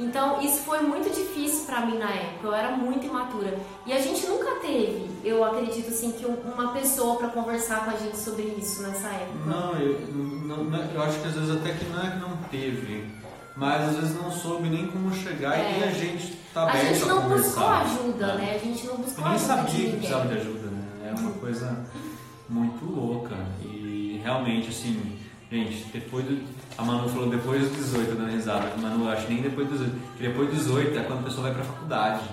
Então, 0.00 0.40
isso 0.40 0.62
foi 0.62 0.80
muito 0.80 1.14
difícil 1.14 1.66
para 1.66 1.84
mim 1.84 1.98
na 1.98 2.08
época, 2.08 2.46
eu 2.46 2.54
era 2.54 2.70
muito 2.70 3.04
imatura. 3.04 3.58
E 3.84 3.92
a 3.92 4.00
gente 4.00 4.26
nunca 4.26 4.52
teve, 4.60 5.10
eu 5.22 5.44
acredito 5.44 5.90
assim, 5.90 6.12
que 6.12 6.24
uma 6.24 6.72
pessoa 6.72 7.16
para 7.16 7.28
conversar 7.28 7.84
com 7.84 7.90
a 7.90 7.96
gente 7.96 8.16
sobre 8.16 8.44
isso 8.58 8.82
nessa 8.82 9.08
época. 9.08 9.38
Não 9.44 9.78
eu, 9.78 10.00
não, 10.08 10.74
eu 10.94 11.02
acho 11.02 11.20
que 11.20 11.28
às 11.28 11.34
vezes 11.34 11.54
até 11.54 11.74
que 11.74 11.84
não 11.84 12.02
é 12.02 12.10
que 12.12 12.18
não 12.18 12.34
teve, 12.50 13.10
mas 13.56 13.88
às 13.88 13.96
vezes 13.96 14.16
não 14.16 14.30
soube 14.30 14.68
nem 14.68 14.86
como 14.86 15.12
chegar 15.14 15.58
é. 15.58 15.80
e 15.80 15.84
a 15.84 15.90
gente 15.90 16.36
tá 16.54 16.64
a 16.66 16.76
gente 16.76 17.04
não 17.06 17.28
buscou 17.28 17.66
ajuda, 17.66 18.26
né? 18.34 18.44
né? 18.44 18.54
A 18.54 18.58
gente 18.58 18.86
não 18.86 18.96
buscou 18.96 19.24
eu 19.24 19.30
nem 19.30 19.34
ajuda 19.34 19.54
sabia 19.54 19.90
que 19.90 19.96
precisava 19.96 20.28
de 20.28 20.34
ajuda, 20.34 20.66
né? 20.68 20.82
É 21.04 21.20
uma 21.20 21.32
coisa 21.32 21.86
muito 22.48 22.84
louca 22.84 23.36
e 23.62 24.20
realmente 24.22 24.68
assim, 24.68 25.18
gente, 25.50 25.84
depois 25.92 26.24
do 26.24 26.60
a 26.78 26.82
Manu 26.82 27.08
falou 27.10 27.28
depois 27.28 27.68
dos 27.68 27.76
18, 27.76 28.14
dando 28.14 28.30
risada. 28.30 28.74
Manu, 28.78 29.06
acho 29.10 29.26
que 29.26 29.34
nem 29.34 29.42
depois 29.42 29.68
dos 29.68 29.80
18. 29.80 30.00
Porque 30.12 30.28
depois 30.28 30.48
dos 30.48 30.58
18 30.60 30.98
é 30.98 31.02
quando 31.02 31.18
a 31.18 31.22
pessoa 31.24 31.42
vai 31.42 31.54
pra 31.54 31.64
faculdade. 31.64 32.24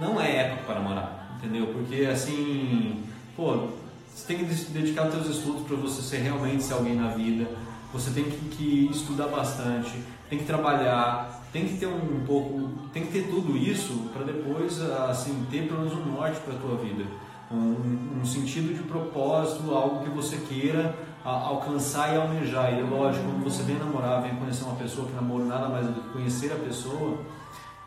Não 0.00 0.18
é 0.18 0.36
época 0.36 0.62
para 0.64 0.74
namorar, 0.76 1.36
entendeu? 1.36 1.66
Porque 1.66 2.06
assim, 2.06 3.04
pô, 3.36 3.68
você 4.14 4.26
tem 4.26 4.38
que 4.38 4.54
dedicar 4.70 5.08
os 5.08 5.14
seus 5.14 5.36
estudos 5.36 5.66
para 5.66 5.76
você 5.76 6.00
ser 6.00 6.18
realmente 6.18 6.62
ser 6.62 6.74
alguém 6.74 6.94
na 6.94 7.08
vida 7.08 7.46
você 7.92 8.10
tem 8.10 8.24
que, 8.24 8.36
que, 8.56 8.90
estudar 8.90 9.28
bastante, 9.28 9.92
tem 10.28 10.38
que 10.38 10.44
trabalhar, 10.44 11.42
tem 11.52 11.66
que 11.66 11.78
ter 11.78 11.86
um 11.86 12.22
pouco, 12.26 12.70
tem 12.92 13.06
que 13.06 13.12
ter 13.12 13.28
tudo 13.28 13.56
isso 13.56 14.10
para 14.12 14.24
depois 14.24 14.80
assim 14.80 15.46
ter 15.50 15.66
pelo 15.66 15.80
menos 15.80 15.94
um 15.94 16.12
norte 16.12 16.38
para 16.40 16.54
a 16.54 16.58
tua 16.58 16.76
vida, 16.76 17.04
um, 17.50 18.20
um, 18.20 18.24
sentido 18.26 18.76
de 18.76 18.82
propósito, 18.82 19.74
algo 19.74 20.04
que 20.04 20.10
você 20.10 20.36
queira 20.36 20.94
a, 21.24 21.30
alcançar 21.30 22.14
e 22.14 22.18
almejar. 22.18 22.74
E 22.74 22.80
é 22.80 22.82
lógico, 22.82 23.24
quando 23.24 23.42
você 23.42 23.62
vem 23.62 23.78
namorar, 23.78 24.20
vem 24.20 24.36
conhecer 24.36 24.64
uma 24.64 24.76
pessoa 24.76 25.06
que 25.06 25.14
namora 25.14 25.44
nada 25.44 25.68
mais 25.68 25.86
do 25.86 25.94
que 25.94 26.08
conhecer 26.10 26.52
a 26.52 26.56
pessoa, 26.56 27.18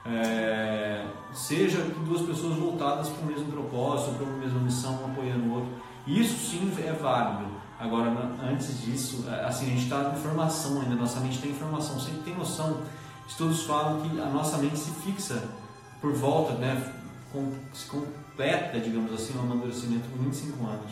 é, 0.03 1.05
seja 1.31 1.77
duas 2.03 2.21
pessoas 2.21 2.57
voltadas 2.57 3.09
para 3.09 3.23
o 3.23 3.27
mesmo 3.27 3.51
propósito, 3.51 4.15
para 4.15 4.25
uma 4.25 4.37
mesma 4.37 4.59
missão, 4.59 4.99
um 5.03 5.11
apoiando 5.11 5.47
o 5.47 5.53
outro 5.53 5.69
Isso 6.07 6.49
sim 6.49 6.73
é 6.83 6.91
válido. 6.91 7.60
Agora, 7.81 8.11
antes 8.43 8.79
disso, 8.79 9.25
é, 9.27 9.43
assim, 9.43 9.65
a 9.65 9.69
gente 9.69 9.83
está 9.83 10.13
em 10.15 10.21
formação 10.21 10.81
ainda, 10.81 10.93
nossa 10.93 11.19
mente 11.19 11.39
tem 11.39 11.49
informação, 11.49 11.99
você 11.99 12.11
tem 12.23 12.35
noção. 12.35 12.77
Estudos 13.27 13.63
falam 13.63 14.01
que 14.01 14.21
a 14.21 14.25
nossa 14.25 14.59
mente 14.59 14.77
se 14.77 14.91
fixa 15.01 15.43
por 15.99 16.13
volta, 16.13 16.53
né, 16.53 16.93
com, 17.33 17.51
se 17.73 17.87
completa, 17.87 18.79
digamos 18.79 19.11
assim, 19.11 19.35
um 19.35 19.41
amadurecimento 19.41 20.07
com 20.09 20.23
25 20.25 20.63
anos. 20.63 20.91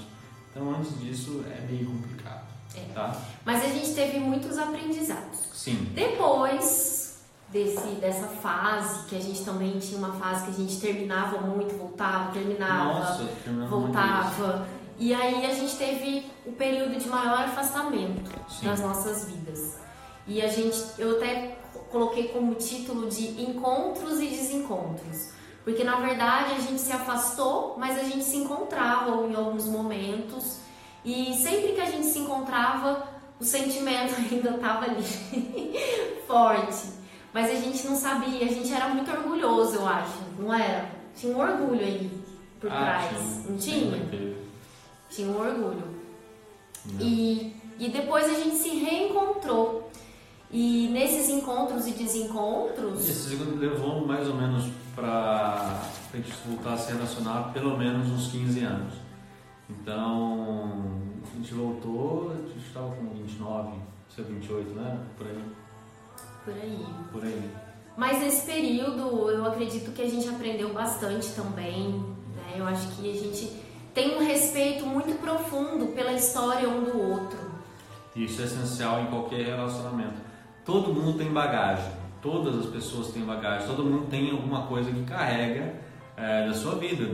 Então, 0.49 0.71
antes 0.71 0.99
disso, 0.99 1.45
é 1.47 1.61
meio 1.69 1.85
complicado. 1.85 2.47
É. 2.75 2.93
Tá? 2.93 3.15
Mas 3.45 3.63
a 3.63 3.67
gente 3.67 3.93
teve 3.93 4.19
muitos 4.19 4.57
aprendizados. 4.57 5.39
Sim. 5.53 5.91
Depois 5.93 7.19
desse, 7.51 7.87
dessa 8.01 8.27
fase, 8.27 9.05
que 9.07 9.15
a 9.15 9.21
gente 9.21 9.43
também 9.43 9.77
tinha 9.77 9.99
uma 9.99 10.13
fase 10.13 10.45
que 10.45 10.51
a 10.51 10.65
gente 10.65 10.79
terminava 10.79 11.39
muito, 11.41 11.77
voltava, 11.77 12.31
terminava, 12.31 12.99
Nossa, 12.99 13.29
voltava 13.69 14.67
e 14.99 15.13
aí 15.13 15.45
a 15.45 15.53
gente 15.53 15.77
teve 15.77 16.29
o 16.45 16.51
período 16.51 16.99
de 16.99 17.07
maior 17.07 17.45
afastamento 17.45 18.29
Sim. 18.49 18.65
das 18.65 18.81
nossas 18.81 19.29
vidas. 19.29 19.77
E 20.27 20.41
a 20.41 20.47
gente, 20.47 20.77
eu 20.97 21.15
até 21.15 21.57
coloquei 21.89 22.27
como 22.27 22.53
título 22.55 23.09
de 23.09 23.41
encontros 23.41 24.19
e 24.19 24.27
desencontros. 24.27 25.31
Porque 25.63 25.85
na 25.85 26.01
verdade 26.01 26.53
a 26.53 26.59
gente 26.59 26.81
se 26.81 26.91
afastou, 26.91 27.75
mas 27.77 27.97
a 27.97 28.03
gente 28.03 28.25
se 28.25 28.37
encontrava 28.37 29.09
em 29.25 29.35
alguns 29.35 29.65
momentos. 29.67 30.59
E 31.05 31.33
sempre 31.33 31.71
que 31.71 31.81
a 31.81 31.85
gente 31.85 32.05
se 32.05 32.19
encontrava, 32.19 33.07
o 33.39 33.43
sentimento 33.45 34.13
ainda 34.19 34.49
estava 34.49 34.85
ali 34.85 35.03
forte. 36.27 36.99
Mas 37.33 37.49
a 37.51 37.55
gente 37.55 37.87
não 37.87 37.95
sabia, 37.95 38.45
a 38.45 38.51
gente 38.51 38.73
era 38.73 38.89
muito 38.89 39.09
orgulhoso, 39.09 39.75
eu 39.75 39.87
acho, 39.87 40.17
não 40.37 40.53
era? 40.53 40.89
Tinha 41.15 41.37
um 41.37 41.39
orgulho 41.39 41.79
aí 41.79 42.11
por 42.59 42.69
ah, 42.71 42.75
trás, 42.75 43.45
não 43.47 43.55
tinha? 43.55 44.28
Tinha 45.19 45.31
um 45.31 45.39
orgulho. 45.39 45.83
E, 46.99 47.53
e 47.77 47.89
depois 47.89 48.25
a 48.25 48.33
gente 48.33 48.55
se 48.55 48.69
reencontrou. 48.69 49.91
E 50.51 50.87
nesses 50.91 51.29
encontros 51.29 51.87
e 51.87 51.91
desencontros. 51.91 53.07
Esse 53.07 53.35
levou 53.35 54.07
mais 54.07 54.27
ou 54.27 54.35
menos 54.35 54.65
para 54.95 55.79
a 56.11 56.17
gente 56.17 56.33
voltar 56.47 56.73
a 56.73 56.77
se 56.77 56.91
relacionar 56.91 57.51
pelo 57.53 57.77
menos 57.77 58.09
uns 58.09 58.31
15 58.31 58.59
anos. 58.61 58.93
Então, 59.69 60.99
a 61.31 61.35
gente 61.35 61.53
voltou, 61.53 62.31
a 62.31 62.47
gente 62.47 62.65
estava 62.65 62.89
com 62.95 63.09
29, 63.09 63.77
seu 64.09 64.23
28, 64.23 64.71
né? 64.71 64.99
Por 65.17 65.27
aí. 65.27 65.43
Por 66.43 66.53
aí. 66.53 66.85
Por 67.11 67.23
aí. 67.23 67.51
Mas 67.95 68.19
nesse 68.19 68.45
período, 68.47 69.29
eu 69.29 69.45
acredito 69.45 69.91
que 69.91 70.01
a 70.01 70.09
gente 70.09 70.27
aprendeu 70.27 70.73
bastante 70.73 71.31
também. 71.33 71.91
Né? 72.35 72.55
Eu 72.55 72.65
acho 72.65 72.87
que 72.95 73.11
a 73.11 73.13
gente 73.13 73.68
tem 73.99 74.15
um 74.15 74.25
respeito 74.25 74.85
muito 74.85 75.19
profundo 75.19 75.87
pela 75.87 76.13
história 76.13 76.69
um 76.69 76.85
do 76.85 76.97
outro. 76.97 77.37
Isso 78.15 78.41
é 78.41 78.45
essencial 78.45 79.01
em 79.01 79.07
qualquer 79.07 79.45
relacionamento. 79.45 80.21
Todo 80.63 80.93
mundo 80.93 81.17
tem 81.17 81.29
bagagem, 81.29 81.91
todas 82.21 82.57
as 82.57 82.65
pessoas 82.67 83.09
têm 83.11 83.23
bagagem, 83.23 83.67
todo 83.67 83.83
mundo 83.83 84.07
tem 84.09 84.31
alguma 84.31 84.67
coisa 84.67 84.89
que 84.89 85.03
carrega 85.03 85.75
é, 86.15 86.47
da 86.47 86.53
sua 86.53 86.75
vida. 86.75 87.13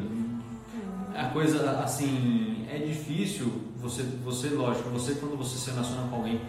A 1.16 1.30
coisa 1.30 1.72
assim 1.84 2.68
é 2.72 2.78
difícil. 2.78 3.52
Você, 3.78 4.04
você 4.24 4.50
lógico, 4.50 4.88
você 4.90 5.16
quando 5.16 5.36
você 5.36 5.58
se 5.58 5.72
relaciona 5.72 6.08
com 6.08 6.18
alguém, 6.18 6.40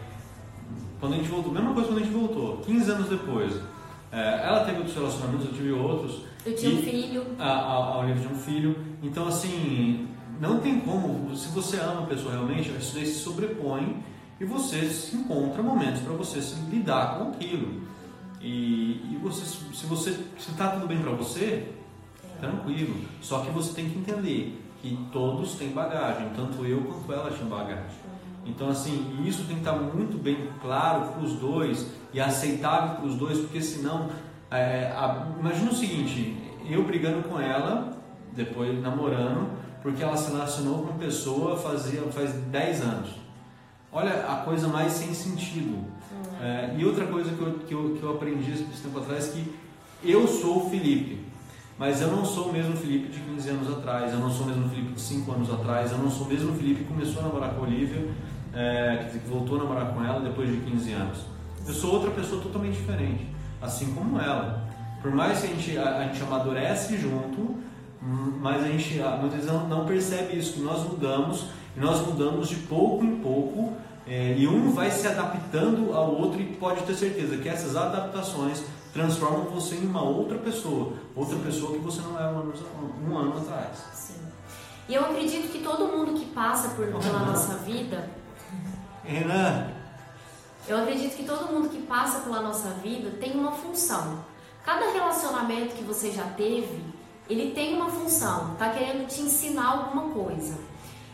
quando 1.01 1.15
a 1.15 1.17
gente 1.17 1.31
voltou, 1.31 1.51
mesma 1.51 1.73
coisa 1.73 1.89
quando 1.89 2.01
a 2.01 2.03
gente 2.03 2.15
voltou, 2.15 2.59
15 2.59 2.91
anos 2.91 3.09
depois. 3.09 3.55
É, 4.13 4.47
ela 4.47 4.65
teve 4.67 4.79
outros 4.79 4.95
relacionamentos, 4.95 5.47
eu 5.47 5.53
tive 5.53 5.73
outros. 5.73 6.23
Eu 6.45 6.55
tinha 6.55 6.79
um 6.79 6.83
filho. 6.83 7.27
A, 7.39 7.49
a, 7.49 7.75
a 7.75 7.99
Olivia 8.01 8.23
tinha 8.23 8.35
um 8.35 8.39
filho. 8.39 8.77
Então, 9.03 9.27
assim, 9.29 10.09
não 10.41 10.61
tem 10.61 10.81
como, 10.81 11.35
se 11.37 11.49
você 11.49 11.79
ama 11.79 12.03
a 12.03 12.07
pessoa 12.07 12.33
realmente, 12.33 12.71
isso 12.71 12.95
daí 12.95 13.07
se 13.07 13.21
sobrepõe 13.21 14.03
e 14.39 14.45
você 14.45 14.89
se 14.89 15.17
encontra 15.17 15.63
momentos 15.63 16.01
para 16.03 16.13
você 16.13 16.43
se 16.43 16.57
lidar 16.71 17.19
com 17.19 17.29
aquilo. 17.31 17.83
E, 18.41 19.01
e 19.13 19.19
você, 19.23 19.45
se 19.45 19.87
você 19.87 20.13
se 20.39 20.51
está 20.51 20.69
tudo 20.69 20.87
bem 20.87 20.99
para 20.99 21.11
você, 21.13 21.73
tranquilo. 22.41 22.97
Só 23.21 23.41
que 23.41 23.51
você 23.51 23.73
tem 23.73 23.89
que 23.89 23.99
entender 23.99 24.63
que 24.83 24.99
todos 25.11 25.55
têm 25.55 25.71
bagagem, 25.71 26.31
tanto 26.37 26.65
eu 26.65 26.83
quanto 26.83 27.13
ela 27.13 27.31
tinham 27.31 27.49
bagagem. 27.49 28.07
Então, 28.45 28.69
assim, 28.69 29.19
isso 29.27 29.45
tem 29.45 29.57
que 29.57 29.63
estar 29.63 29.73
tá 29.73 29.79
muito 29.79 30.23
bem 30.23 30.49
claro 30.63 31.09
para 31.13 31.23
os 31.23 31.33
dois 31.35 31.91
e 32.13 32.21
aceitável 32.21 32.97
para 32.97 33.07
os 33.07 33.17
dois, 33.17 33.39
porque 33.39 33.61
senão, 33.61 34.09
é, 34.51 34.93
a, 34.95 35.27
imagina 35.41 35.71
o 35.71 35.75
seguinte: 35.75 36.37
eu 36.69 36.85
brigando 36.85 37.29
com 37.29 37.41
ela, 37.41 37.97
depois 38.33 38.81
namorando, 38.81 39.51
porque 39.87 40.03
ela 40.03 40.17
se 40.17 40.33
relacionou 40.33 40.79
com 40.79 40.91
uma 40.91 40.99
pessoa 40.99 41.57
fazia, 41.57 42.03
faz 42.11 42.33
10 42.33 42.81
anos. 42.83 43.11
Olha 43.93 44.27
a 44.27 44.39
coisa 44.39 44.67
mais 44.67 44.93
sem 44.95 45.15
sentido. 45.15 45.77
Uhum. 45.77 46.45
É, 46.45 46.75
e 46.77 46.85
outra 46.85 47.07
coisa 47.07 47.31
que 47.31 47.41
eu, 47.41 47.53
que, 47.61 47.73
eu, 47.73 47.97
que 47.97 48.03
eu 48.03 48.11
aprendi 48.11 48.51
esse 48.51 48.83
tempo 48.83 48.99
atrás 48.99 49.29
é 49.29 49.33
que 49.35 49.55
eu 50.03 50.27
sou 50.27 50.67
o 50.67 50.71
Felipe, 50.71 51.21
mas 51.79 52.01
eu 52.01 52.09
não 52.09 52.25
sou 52.25 52.49
o 52.49 52.53
mesmo 52.53 52.77
Felipe 52.77 53.13
de 53.13 53.21
15 53.21 53.49
anos 53.49 53.79
atrás, 53.79 54.13
eu 54.13 54.19
não 54.19 54.29
sou 54.29 54.47
o 54.47 54.49
mesmo 54.49 54.69
Felipe 54.69 54.93
de 54.93 55.01
5 55.01 55.33
anos 55.33 55.55
atrás, 55.55 55.93
eu 55.93 55.99
não 55.99 56.11
sou 56.11 56.27
o 56.27 56.31
mesmo 56.31 56.53
Felipe 56.57 56.81
que 56.81 56.89
começou 56.89 57.21
a 57.21 57.29
namorar 57.29 57.55
com 57.55 57.61
a 57.61 57.69
Olivia, 57.69 58.11
é, 58.55 59.09
que 59.13 59.19
voltou 59.29 59.55
a 59.55 59.63
namorar 59.63 59.95
com 59.95 60.05
ela 60.05 60.19
depois 60.19 60.51
de 60.51 60.57
15 60.69 60.93
anos. 60.95 61.19
Eu 61.65 61.73
sou 61.73 61.93
outra 61.93 62.11
pessoa 62.11 62.43
totalmente 62.43 62.75
diferente, 62.75 63.29
assim 63.63 63.95
como 63.95 64.19
ela. 64.19 64.67
Por 65.01 65.13
mais 65.13 65.43
que 65.43 65.47
a 65.47 65.51
gente, 65.51 65.79
a, 65.79 65.99
a 65.99 66.05
gente 66.09 66.21
amadurece 66.25 66.99
junto, 66.99 67.66
mas 68.41 68.63
a 68.63 68.69
gente 68.69 68.99
muitas 68.99 69.33
vezes 69.33 69.47
não, 69.47 69.67
não 69.67 69.85
percebe 69.85 70.39
isso, 70.39 70.53
que 70.55 70.61
nós 70.61 70.83
mudamos 70.85 71.47
e 71.77 71.81
nós 71.81 72.07
mudamos 72.07 72.49
de 72.49 72.57
pouco 72.57 73.05
em 73.05 73.17
pouco 73.17 73.77
é, 74.07 74.37
e 74.39 74.47
um 74.47 74.71
vai 74.71 74.91
se 74.91 75.07
adaptando 75.09 75.93
ao 75.93 76.15
outro 76.15 76.41
e 76.41 76.55
pode 76.55 76.83
ter 76.85 76.95
certeza 76.95 77.37
que 77.39 77.49
essas 77.49 77.75
adaptações 77.75 78.63
transformam 78.93 79.47
você 79.47 79.75
em 79.75 79.87
uma 79.87 80.03
outra 80.03 80.39
pessoa, 80.39 80.93
outra 81.15 81.37
pessoa 81.39 81.73
que 81.73 81.79
você 81.79 82.01
não 82.03 82.17
era 82.17 82.31
um 82.31 82.39
ano, 82.39 82.55
um 83.09 83.19
ano 83.19 83.39
atrás. 83.39 83.79
Sim. 83.93 84.15
E 84.89 84.95
eu 84.95 85.05
acredito 85.05 85.51
que 85.51 85.59
todo 85.59 85.89
mundo 85.89 86.19
que 86.19 86.27
passa 86.27 86.69
por, 86.69 86.87
pela 86.87 87.19
nossa 87.19 87.57
vida. 87.59 88.09
Renan! 89.03 89.69
Eu 90.69 90.79
acredito 90.79 91.17
que 91.17 91.25
todo 91.25 91.53
mundo 91.53 91.69
que 91.69 91.83
passa 91.83 92.21
pela 92.21 92.41
nossa 92.41 92.71
vida 92.71 93.11
tem 93.19 93.33
uma 93.33 93.53
função. 93.53 94.25
Cada 94.65 94.93
relacionamento 94.93 95.75
que 95.75 95.85
você 95.85 96.11
já 96.11 96.25
teve, 96.31 96.83
ele 97.29 97.53
tem 97.53 97.75
uma 97.75 97.91
função, 97.91 98.53
está 98.53 98.71
querendo 98.71 99.07
te 99.07 99.21
ensinar 99.21 99.67
alguma 99.67 100.13
coisa. 100.13 100.57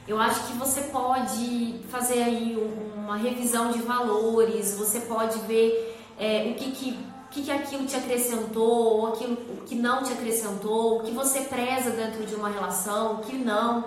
Eu 0.07 0.21
acho 0.21 0.47
que 0.47 0.53
você 0.55 0.83
pode 0.83 1.81
fazer 1.89 2.23
aí 2.23 2.57
uma 2.97 3.17
revisão 3.17 3.71
de 3.71 3.81
valores, 3.81 4.75
você 4.77 5.01
pode 5.01 5.39
ver 5.41 5.97
é, 6.19 6.51
o 6.51 6.55
que, 6.55 6.73
que, 6.73 6.99
que, 7.31 7.43
que 7.43 7.51
aquilo 7.51 7.87
te 7.87 7.97
acrescentou, 7.97 8.99
ou 9.01 9.07
aquilo 9.09 9.35
o 9.35 9.63
que 9.65 9.75
não 9.75 10.03
te 10.03 10.13
acrescentou, 10.13 10.99
o 10.99 11.03
que 11.05 11.13
você 11.13 11.43
preza 11.43 11.91
dentro 11.91 12.27
de 12.27 12.35
uma 12.35 12.49
relação, 12.49 13.15
o 13.15 13.19
que 13.19 13.37
não. 13.37 13.85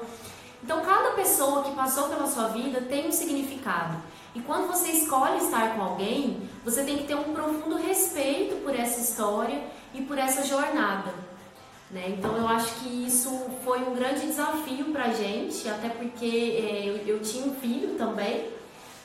Então, 0.63 0.81
cada 0.81 1.11
pessoa 1.11 1.63
que 1.63 1.71
passou 1.75 2.07
pela 2.07 2.27
sua 2.27 2.47
vida 2.47 2.81
tem 2.81 3.07
um 3.07 3.11
significado. 3.11 3.97
E 4.33 4.41
quando 4.41 4.67
você 4.67 4.89
escolhe 4.89 5.37
estar 5.37 5.75
com 5.75 5.81
alguém, 5.81 6.49
você 6.63 6.83
tem 6.83 6.97
que 6.97 7.03
ter 7.03 7.15
um 7.15 7.33
profundo 7.33 7.77
respeito 7.77 8.63
por 8.63 8.73
essa 8.73 8.99
história 8.99 9.61
e 9.93 10.01
por 10.01 10.17
essa 10.17 10.43
jornada. 10.43 11.13
Né? 11.91 12.15
Então 12.17 12.35
eu 12.35 12.47
acho 12.47 12.75
que 12.75 13.05
isso 13.05 13.29
foi 13.63 13.79
um 13.79 13.93
grande 13.93 14.21
desafio 14.21 14.85
para 14.85 15.05
a 15.05 15.13
gente, 15.13 15.69
até 15.69 15.89
porque 15.89 16.25
é, 16.25 16.89
eu, 16.89 17.15
eu, 17.15 17.19
tinha 17.21 17.45
um 17.45 17.55
filho 17.55 17.95
também, 17.95 18.49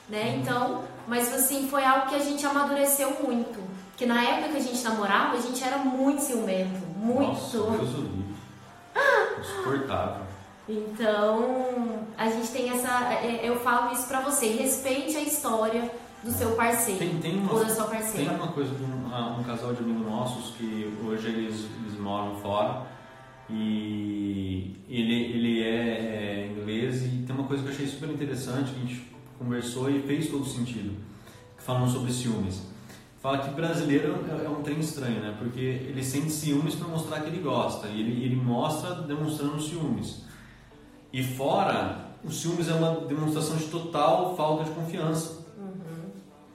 né? 0.09 0.25
Uhum. 0.25 0.41
Então, 0.41 0.85
mas 1.07 1.33
assim 1.33 1.69
foi 1.69 1.85
algo 1.85 2.09
que 2.09 2.15
a 2.15 2.21
gente 2.21 2.45
amadureceu 2.45 3.11
muito, 3.23 3.63
porque 3.91 4.07
na 4.07 4.23
época 4.25 4.49
que 4.49 4.57
a 4.57 4.63
gente 4.63 4.83
namorava 4.83 5.37
a 5.37 5.41
gente 5.41 5.63
era 5.63 5.77
muito 5.77 6.23
ciumento, 6.23 6.81
muito. 6.97 7.33
Nossa, 7.33 7.59
Deus 7.59 8.21
Insuportável. 9.41 10.27
Então 10.67 12.07
a 12.17 12.31
gente 12.31 12.49
tem 12.49 12.71
essa, 12.71 13.13
é, 13.13 13.41
eu 13.43 13.61
falo 13.61 13.93
isso 13.93 14.07
para 14.07 14.21
você, 14.21 14.47
respeite 14.47 15.17
a 15.17 15.21
história 15.21 15.91
do 16.23 16.31
seu 16.31 16.51
parceiro 16.53 16.99
tem, 16.99 17.19
tem 17.19 17.39
uma, 17.39 17.53
ou 17.53 17.65
da 17.65 17.69
sua 17.69 17.87
parceira. 17.87 18.31
Tem 18.31 18.39
uma 18.39 18.53
coisa 18.53 18.75
de 18.75 18.83
um, 18.83 19.09
ah, 19.13 19.37
um 19.39 19.43
casal 19.43 19.73
de 19.73 19.83
amigos 19.83 20.07
nossos 20.07 20.55
que 20.57 20.93
hoje 21.05 21.29
eles 21.29 21.67
moram 21.99 22.37
fora 22.37 22.87
e 23.49 24.77
ele, 24.89 25.15
ele 25.15 25.63
é, 25.63 25.67
é, 25.67 26.47
inglês 26.47 27.05
e 27.05 27.25
tem 27.27 27.35
uma 27.35 27.47
coisa 27.47 27.63
que 27.63 27.69
eu 27.69 27.73
achei 27.73 27.87
super 27.87 28.09
interessante 28.11 28.73
que 28.73 28.77
a 28.77 28.87
gente 28.87 29.11
conversou 29.39 29.91
e 29.91 30.03
fez 30.03 30.29
todo 30.29 30.45
sentido, 30.45 30.95
falando 31.59 31.91
sobre 31.91 32.13
ciúmes. 32.13 32.63
Fala 33.21 33.39
que 33.39 33.51
brasileiro 33.51 34.25
é, 34.29 34.45
é 34.45 34.49
um 34.49 34.63
trem 34.63 34.81
estranho, 34.81 35.21
né? 35.21 35.35
Porque 35.39 35.61
ele 35.61 36.03
sente 36.03 36.31
ciúmes 36.31 36.75
para 36.75 36.89
mostrar 36.89 37.21
que 37.21 37.29
ele 37.29 37.43
gosta 37.43 37.89
e 37.89 38.01
ele, 38.01 38.25
ele 38.25 38.37
mostra 38.37 38.95
demonstrando 39.03 39.61
ciúmes. 39.61 40.23
E 41.13 41.23
fora, 41.23 42.11
o 42.25 42.31
ciúmes 42.31 42.69
é 42.69 42.75
uma 42.75 43.01
demonstração 43.07 43.57
de 43.57 43.65
total 43.65 44.37
falta 44.37 44.65
de 44.65 44.71
confiança. 44.71 45.40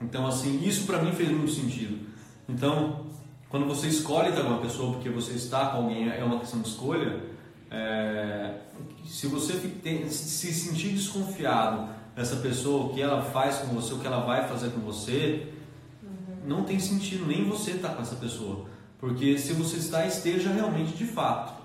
Uhum. 0.00 0.06
Então, 0.06 0.26
assim, 0.26 0.62
isso 0.64 0.86
para 0.86 1.00
mim 1.02 1.12
fez 1.12 1.30
muito 1.30 1.52
sentido. 1.52 2.06
Então, 2.48 3.06
quando 3.48 3.66
você 3.66 3.88
escolhe 3.88 4.30
estar 4.30 4.42
com 4.42 4.48
uma 4.48 4.60
pessoa 4.60 4.92
porque 4.92 5.08
você 5.08 5.32
está 5.32 5.66
com 5.66 5.78
alguém, 5.78 6.08
é 6.08 6.22
uma 6.24 6.38
questão 6.38 6.60
de 6.60 6.68
escolha, 6.68 7.22
é, 7.70 8.54
se 9.04 9.26
você 9.26 9.54
se 10.08 10.52
sentir 10.52 10.88
desconfiado 10.88 11.88
dessa 12.14 12.36
pessoa, 12.36 12.86
o 12.86 12.94
que 12.94 13.02
ela 13.02 13.22
faz 13.22 13.58
com 13.58 13.74
você, 13.74 13.94
o 13.94 13.98
que 13.98 14.06
ela 14.06 14.20
vai 14.20 14.48
fazer 14.48 14.70
com 14.70 14.80
você, 14.80 15.52
uhum. 16.02 16.36
não 16.46 16.64
tem 16.64 16.78
sentido 16.78 17.26
nem 17.26 17.48
você 17.48 17.72
estar 17.72 17.90
tá 17.90 17.94
com 17.94 18.02
essa 18.02 18.16
pessoa. 18.16 18.66
Porque 18.98 19.38
se 19.38 19.52
você 19.52 19.76
está, 19.76 20.06
esteja 20.06 20.50
realmente 20.50 20.96
de 20.96 21.04
fato. 21.04 21.62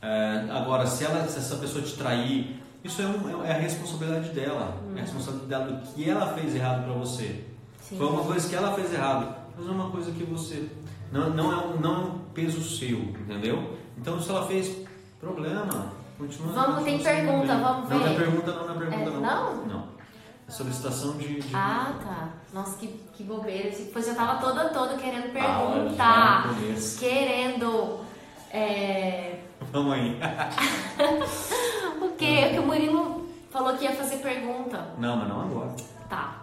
É, 0.00 0.46
agora, 0.50 0.86
se, 0.86 1.04
ela, 1.04 1.28
se 1.28 1.38
essa 1.38 1.56
pessoa 1.56 1.84
te 1.84 1.94
trair, 1.94 2.60
isso 2.82 3.02
é, 3.02 3.06
um, 3.06 3.44
é 3.44 3.52
a 3.52 3.58
responsabilidade 3.58 4.30
dela. 4.30 4.80
Uhum. 4.82 4.96
É 4.96 5.00
a 5.00 5.02
responsabilidade 5.02 5.64
dela 5.64 5.80
do 5.80 5.92
que 5.92 6.08
ela 6.08 6.34
fez 6.34 6.54
errado 6.54 6.84
para 6.84 6.94
você. 6.94 7.44
Sim. 7.90 7.98
Foi 7.98 8.06
uma 8.06 8.22
coisa 8.22 8.48
que 8.48 8.54
ela 8.54 8.72
fez 8.72 8.94
errado, 8.94 9.34
mas 9.58 9.66
é 9.66 9.70
uma 9.70 9.90
coisa 9.90 10.12
que 10.12 10.22
você. 10.22 10.70
Não, 11.10 11.30
não, 11.30 11.52
é 11.52 11.56
um, 11.56 11.80
não 11.80 11.94
é 11.94 11.98
um 11.98 12.18
peso 12.32 12.62
seu, 12.62 12.98
entendeu? 12.98 13.76
Então, 13.98 14.20
se 14.20 14.30
ela 14.30 14.46
fez 14.46 14.86
problema, 15.18 15.92
continua. 16.16 16.52
Vamos, 16.52 16.84
tem 16.84 17.02
pergunta, 17.02 17.58
vamos 17.58 17.88
ver. 17.88 17.94
Não, 17.96 18.04
não 18.04 18.12
é 18.12 18.14
pergunta, 18.14 18.52
não, 18.52 18.66
não 18.68 18.74
é 18.74 18.78
pergunta, 18.78 19.10
é, 19.10 19.12
não. 19.12 19.20
Não? 19.20 19.66
Não. 19.66 19.88
É 20.46 20.52
solicitação 20.52 21.16
de. 21.16 21.40
de... 21.40 21.56
Ah, 21.56 21.94
tá. 22.00 22.28
Nossa, 22.52 22.78
que, 22.78 22.86
que 23.12 23.24
bobeira. 23.24 23.70
Depois 23.70 24.06
eu 24.06 24.14
tava 24.14 24.40
toda, 24.40 24.68
toda 24.68 24.96
querendo 24.96 25.36
ah, 25.36 25.68
perguntar. 25.68 26.44
Ah, 26.46 26.54
querendo. 26.96 28.04
É... 28.52 29.40
Vamos 29.72 29.94
aí. 29.94 30.16
o 32.00 32.08
quê? 32.10 32.24
É 32.24 32.48
que 32.50 32.58
o 32.60 32.66
Murilo 32.66 33.28
falou 33.50 33.76
que 33.76 33.82
ia 33.82 33.96
fazer 33.96 34.18
pergunta. 34.18 34.94
Não, 34.96 35.16
mas 35.16 35.28
não 35.28 35.40
agora. 35.40 35.74
Tá. 36.08 36.39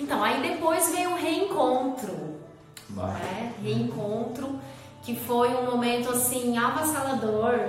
Então, 0.00 0.24
aí 0.24 0.40
depois 0.42 0.90
veio 0.90 1.10
o 1.10 1.16
reencontro. 1.16 2.40
Né? 2.88 3.54
Reencontro, 3.62 4.58
que 5.02 5.14
foi 5.14 5.48
um 5.54 5.70
momento 5.70 6.10
assim 6.10 6.56
avassalador. 6.56 7.60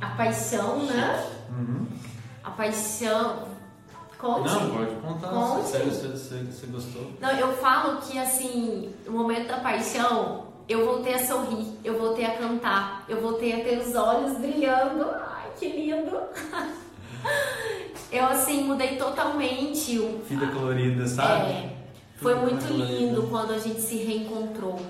A 0.00 0.08
paixão, 0.08 0.78
né? 0.84 1.30
Uhum. 1.50 1.86
A 2.44 2.50
paixão. 2.50 3.48
Conte. 4.18 4.48
Não, 4.48 4.70
pode 4.70 4.94
contar. 4.96 5.28
Conte. 5.28 5.68
Sério, 5.68 5.90
você, 5.90 6.08
você, 6.08 6.44
você 6.44 6.66
gostou? 6.66 7.12
Não, 7.20 7.30
eu 7.30 7.52
falo 7.56 8.00
que 8.00 8.18
assim, 8.18 8.92
o 9.06 9.12
momento 9.12 9.48
da 9.48 9.58
paixão, 9.60 10.46
eu 10.68 10.84
voltei 10.84 11.14
a 11.14 11.24
sorrir, 11.24 11.78
eu 11.84 11.98
voltei 11.98 12.24
a 12.26 12.36
cantar, 12.36 13.04
eu 13.08 13.20
voltei 13.20 13.60
a 13.60 13.64
ter 13.64 13.78
os 13.78 13.94
olhos 13.94 14.38
brilhando. 14.38 15.04
Ai, 15.04 15.50
que 15.58 15.68
lindo! 15.68 16.18
Eu 18.12 18.24
assim 18.24 18.62
mudei 18.62 18.96
totalmente. 18.96 19.98
Vida 20.28 20.46
colorida, 20.46 21.06
sabe? 21.08 21.50
É. 21.50 21.75
Foi 22.16 22.34
muito 22.34 22.64
lindo 22.72 23.26
quando 23.28 23.52
a 23.52 23.58
gente 23.58 23.80
se 23.80 23.96
reencontrou. 23.96 24.80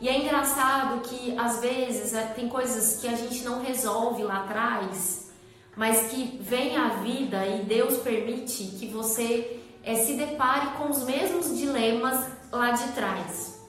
E 0.00 0.08
é 0.08 0.18
engraçado 0.18 1.00
que 1.00 1.36
às 1.36 1.60
vezes 1.60 2.12
é, 2.14 2.22
tem 2.26 2.48
coisas 2.48 3.00
que 3.00 3.08
a 3.08 3.16
gente 3.16 3.44
não 3.44 3.62
resolve 3.62 4.22
lá 4.22 4.44
atrás, 4.44 5.30
mas 5.76 6.10
que 6.10 6.38
vem 6.40 6.76
a 6.76 6.88
vida 7.00 7.46
e 7.46 7.62
Deus 7.62 7.98
permite 7.98 8.64
que 8.78 8.86
você 8.86 9.60
é, 9.82 9.94
se 9.96 10.14
depare 10.14 10.76
com 10.76 10.90
os 10.90 11.02
mesmos 11.04 11.56
dilemas 11.56 12.26
lá 12.50 12.72
de 12.72 12.92
trás. 12.92 13.60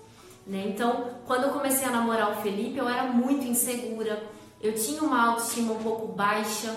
Né? 0.45 0.65
Então, 0.67 1.11
quando 1.25 1.43
eu 1.43 1.49
comecei 1.49 1.87
a 1.87 1.91
namorar 1.91 2.31
o 2.31 2.41
Felipe, 2.41 2.77
eu 2.77 2.89
era 2.89 3.03
muito 3.03 3.45
insegura, 3.45 4.23
eu 4.61 4.73
tinha 4.73 5.01
uma 5.01 5.29
autoestima 5.29 5.73
um 5.73 5.83
pouco 5.83 6.07
baixa 6.07 6.75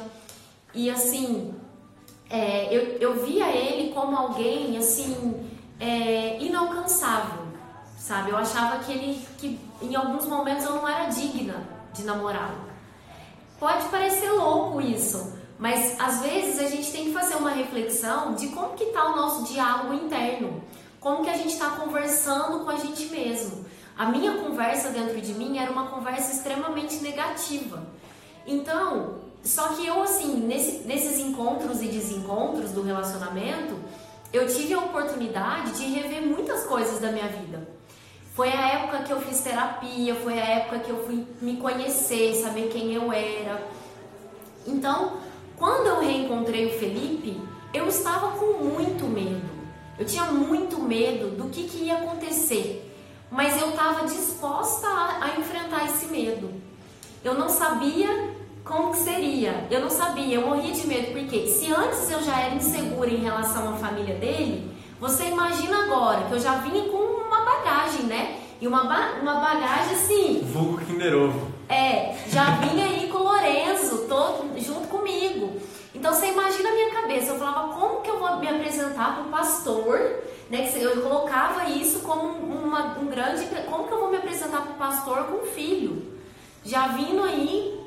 e 0.74 0.90
assim, 0.90 1.54
é, 2.30 2.74
eu, 2.74 2.98
eu 2.98 3.24
via 3.24 3.50
ele 3.50 3.92
como 3.92 4.16
alguém 4.16 4.78
assim 4.78 5.51
é, 5.82 6.40
inalcançável, 6.40 7.42
sabe? 7.98 8.30
Eu 8.30 8.36
achava 8.36 8.78
que 8.84 8.92
ele, 8.92 9.26
que 9.36 9.58
em 9.82 9.96
alguns 9.96 10.26
momentos 10.26 10.64
eu 10.64 10.76
não 10.76 10.88
era 10.88 11.06
digna 11.06 11.66
de 11.92 12.04
namorá-lo. 12.04 12.70
Pode 13.58 13.88
parecer 13.88 14.30
louco 14.30 14.80
isso, 14.80 15.36
mas 15.58 16.00
às 16.00 16.22
vezes 16.22 16.60
a 16.60 16.68
gente 16.68 16.92
tem 16.92 17.06
que 17.06 17.12
fazer 17.12 17.34
uma 17.34 17.50
reflexão 17.50 18.34
de 18.34 18.48
como 18.48 18.74
que 18.74 18.84
está 18.84 19.12
o 19.12 19.16
nosso 19.16 19.52
diálogo 19.52 19.92
interno, 19.92 20.62
como 21.00 21.24
que 21.24 21.30
a 21.30 21.36
gente 21.36 21.52
está 21.52 21.70
conversando 21.70 22.64
com 22.64 22.70
a 22.70 22.76
gente 22.76 23.06
mesmo. 23.06 23.64
A 23.98 24.06
minha 24.06 24.38
conversa 24.38 24.90
dentro 24.90 25.20
de 25.20 25.34
mim 25.34 25.58
era 25.58 25.70
uma 25.70 25.88
conversa 25.88 26.32
extremamente 26.32 27.02
negativa. 27.02 27.84
Então, 28.46 29.16
só 29.42 29.68
que 29.70 29.84
eu 29.84 30.00
assim, 30.00 30.46
nesse, 30.46 30.86
nesses 30.86 31.18
encontros 31.18 31.82
e 31.82 31.88
desencontros 31.88 32.70
do 32.70 32.82
relacionamento, 32.82 33.76
eu 34.32 34.46
tive 34.46 34.74
a 34.74 34.78
oportunidade 34.78 35.72
de 35.72 35.84
rever 35.84 36.22
muitas 36.22 36.64
coisas 36.64 36.98
da 37.00 37.12
minha 37.12 37.28
vida. 37.28 37.68
Foi 38.34 38.48
a 38.48 38.68
época 38.68 39.02
que 39.02 39.12
eu 39.12 39.20
fiz 39.20 39.40
terapia, 39.40 40.14
foi 40.14 40.38
a 40.40 40.44
época 40.44 40.78
que 40.78 40.90
eu 40.90 41.04
fui 41.04 41.26
me 41.40 41.58
conhecer, 41.58 42.34
saber 42.36 42.70
quem 42.72 42.94
eu 42.94 43.12
era. 43.12 43.62
Então, 44.66 45.18
quando 45.56 45.86
eu 45.86 46.00
reencontrei 46.00 46.66
o 46.66 46.78
Felipe, 46.78 47.38
eu 47.74 47.86
estava 47.88 48.38
com 48.38 48.64
muito 48.64 49.04
medo. 49.04 49.52
Eu 49.98 50.06
tinha 50.06 50.24
muito 50.24 50.80
medo 50.80 51.36
do 51.36 51.50
que, 51.50 51.64
que 51.64 51.84
ia 51.84 51.98
acontecer, 51.98 52.90
mas 53.30 53.60
eu 53.60 53.68
estava 53.68 54.06
disposta 54.06 54.88
a, 54.88 55.24
a 55.24 55.38
enfrentar 55.38 55.84
esse 55.86 56.06
medo. 56.06 56.50
Eu 57.22 57.34
não 57.34 57.50
sabia 57.50 58.31
como 58.64 58.92
que 58.92 58.98
seria? 58.98 59.66
Eu 59.70 59.80
não 59.80 59.90
sabia, 59.90 60.36
eu 60.36 60.46
morria 60.46 60.72
de 60.72 60.86
medo, 60.86 61.12
porque 61.12 61.48
se 61.48 61.72
antes 61.72 62.10
eu 62.10 62.22
já 62.22 62.38
era 62.38 62.54
insegura 62.54 63.10
em 63.10 63.16
relação 63.16 63.74
à 63.74 63.76
família 63.76 64.14
dele, 64.14 64.70
você 65.00 65.24
imagina 65.24 65.84
agora 65.84 66.24
que 66.24 66.32
eu 66.32 66.40
já 66.40 66.58
vinha 66.58 66.84
com 66.84 66.96
uma 66.96 67.40
bagagem, 67.40 68.04
né? 68.04 68.38
E 68.60 68.68
uma, 68.68 68.84
ba 68.84 69.18
uma 69.20 69.34
bagagem 69.40 69.94
assim. 69.94 70.40
Vulgo 70.44 70.78
Kinder 70.78 71.12
Ovo. 71.12 71.48
É, 71.68 72.16
já 72.28 72.44
vinha 72.56 72.84
aí 72.84 73.08
com 73.08 73.18
o 73.18 73.24
Lorenzo 73.24 74.06
todo, 74.08 74.56
junto 74.60 74.86
comigo. 74.86 75.60
Então 75.92 76.14
você 76.14 76.28
imagina 76.28 76.68
a 76.68 76.72
minha 76.72 76.90
cabeça, 76.90 77.32
eu 77.32 77.38
falava, 77.38 77.74
como 77.74 78.00
que 78.00 78.10
eu 78.10 78.20
vou 78.20 78.36
me 78.36 78.48
apresentar 78.48 79.16
para 79.16 79.24
o 79.24 79.30
pastor? 79.30 80.22
Né? 80.48 80.70
Eu 80.76 81.02
colocava 81.02 81.68
isso 81.68 82.00
como 82.00 82.22
uma, 82.22 82.98
um 82.98 83.06
grande. 83.06 83.44
Como 83.68 83.88
que 83.88 83.92
eu 83.92 83.98
vou 83.98 84.10
me 84.10 84.18
apresentar 84.18 84.62
para 84.62 84.72
o 84.72 84.76
pastor 84.76 85.24
com 85.24 85.46
filho? 85.46 86.12
Já 86.64 86.88
vindo 86.88 87.24
aí 87.24 87.81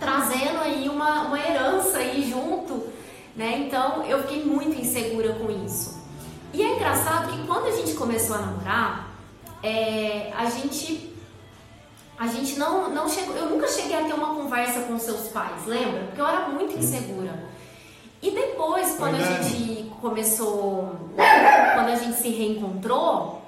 trazendo 0.00 0.58
aí 0.60 0.88
uma, 0.88 1.26
uma 1.26 1.38
herança 1.38 1.98
aí 1.98 2.28
junto, 2.28 2.88
né? 3.36 3.58
Então 3.58 4.02
eu 4.04 4.22
fiquei 4.22 4.42
muito 4.44 4.80
insegura 4.80 5.34
com 5.34 5.50
isso. 5.64 6.00
E 6.52 6.62
é 6.62 6.74
engraçado 6.74 7.30
que 7.30 7.46
quando 7.46 7.66
a 7.66 7.70
gente 7.70 7.94
começou 7.94 8.34
a 8.34 8.40
namorar, 8.40 9.10
é, 9.62 10.32
a 10.34 10.46
gente 10.46 11.08
a 12.18 12.26
gente 12.26 12.58
não, 12.58 12.90
não 12.90 13.08
chegou, 13.08 13.34
eu 13.34 13.48
nunca 13.48 13.66
cheguei 13.66 13.96
a 13.96 14.04
ter 14.04 14.12
uma 14.12 14.34
conversa 14.34 14.80
com 14.80 14.98
seus 14.98 15.28
pais, 15.28 15.64
lembra? 15.66 16.04
Porque 16.04 16.20
eu 16.20 16.26
era 16.26 16.48
muito 16.48 16.76
insegura. 16.76 17.48
E 18.22 18.30
depois, 18.30 18.94
quando 18.96 19.14
a 19.14 19.22
gente 19.22 19.90
começou, 20.02 20.96
quando 21.74 21.88
a 21.88 21.96
gente 21.96 22.18
se 22.18 22.28
reencontrou, 22.28 23.40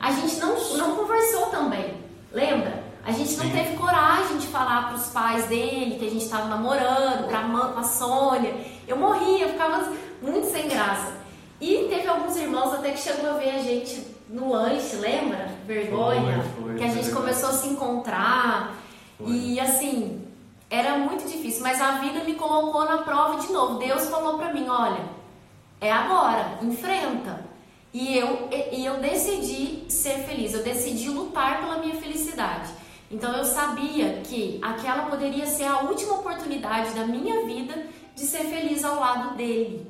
a 0.00 0.10
gente 0.10 0.36
não, 0.36 0.56
não 0.78 0.96
conversou 0.96 1.48
também, 1.48 1.98
lembra? 2.32 2.79
A 3.04 3.12
gente 3.12 3.36
não 3.36 3.46
Sim. 3.46 3.52
teve 3.52 3.76
coragem 3.76 4.38
de 4.38 4.46
falar 4.48 4.88
para 4.88 4.96
os 4.96 5.06
pais 5.08 5.46
dele 5.46 5.96
que 5.98 6.06
a 6.06 6.10
gente 6.10 6.24
estava 6.24 6.48
namorando, 6.48 7.28
para 7.28 7.40
a 7.80 7.82
Sônia. 7.82 8.54
Eu 8.86 8.96
morria, 8.96 9.46
eu 9.46 9.48
ficava 9.50 9.92
muito 10.20 10.46
sem 10.50 10.68
graça. 10.68 11.12
E 11.60 11.86
teve 11.88 12.06
alguns 12.06 12.36
irmãos 12.36 12.74
até 12.74 12.92
que 12.92 13.00
chegou 13.00 13.30
a 13.30 13.34
ver 13.34 13.50
a 13.50 13.58
gente 13.58 14.06
no 14.28 14.50
lanche, 14.50 14.96
lembra? 14.96 15.50
Vergonha. 15.66 16.42
Foi, 16.54 16.64
foi, 16.64 16.74
que 16.76 16.84
a 16.84 16.88
gente 16.88 17.10
foi. 17.10 17.20
começou 17.20 17.50
a 17.50 17.52
se 17.52 17.68
encontrar. 17.68 18.76
E 19.26 19.58
assim, 19.60 20.26
era 20.70 20.98
muito 20.98 21.28
difícil, 21.28 21.62
mas 21.62 21.80
a 21.80 21.98
vida 21.98 22.24
me 22.24 22.34
colocou 22.34 22.84
na 22.84 22.98
prova 22.98 23.40
de 23.40 23.52
novo. 23.52 23.78
Deus 23.78 24.08
falou 24.08 24.38
para 24.38 24.52
mim: 24.52 24.68
olha, 24.68 25.04
é 25.80 25.90
agora, 25.90 26.58
enfrenta. 26.62 27.50
E 27.92 28.16
eu, 28.16 28.48
e 28.70 28.84
eu 28.84 29.00
decidi 29.00 29.90
ser 29.90 30.18
feliz, 30.20 30.54
eu 30.54 30.62
decidi 30.62 31.08
lutar 31.08 31.60
pela 31.60 31.78
minha 31.78 31.96
felicidade. 31.96 32.70
Então 33.10 33.36
eu 33.36 33.44
sabia 33.44 34.20
que 34.22 34.60
aquela 34.62 35.06
poderia 35.06 35.44
ser 35.44 35.64
a 35.64 35.80
última 35.80 36.14
oportunidade 36.14 36.92
da 36.92 37.04
minha 37.04 37.44
vida 37.44 37.86
de 38.14 38.24
ser 38.24 38.44
feliz 38.44 38.84
ao 38.84 39.00
lado 39.00 39.36
dele. 39.36 39.84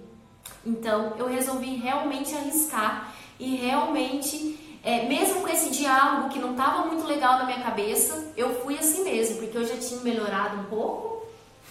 Então 0.64 1.14
eu 1.18 1.26
resolvi 1.26 1.76
realmente 1.76 2.34
arriscar 2.34 3.12
e 3.38 3.56
realmente, 3.56 4.78
é, 4.82 5.06
mesmo 5.06 5.42
com 5.42 5.48
esse 5.48 5.70
diálogo 5.70 6.30
que 6.30 6.38
não 6.38 6.52
estava 6.52 6.86
muito 6.86 7.06
legal 7.06 7.38
na 7.38 7.44
minha 7.44 7.60
cabeça, 7.60 8.32
eu 8.36 8.62
fui 8.62 8.78
assim 8.78 9.04
mesmo, 9.04 9.36
porque 9.36 9.58
eu 9.58 9.66
já 9.66 9.76
tinha 9.76 10.00
melhorado 10.00 10.58
um 10.58 10.64
pouco, 10.64 11.26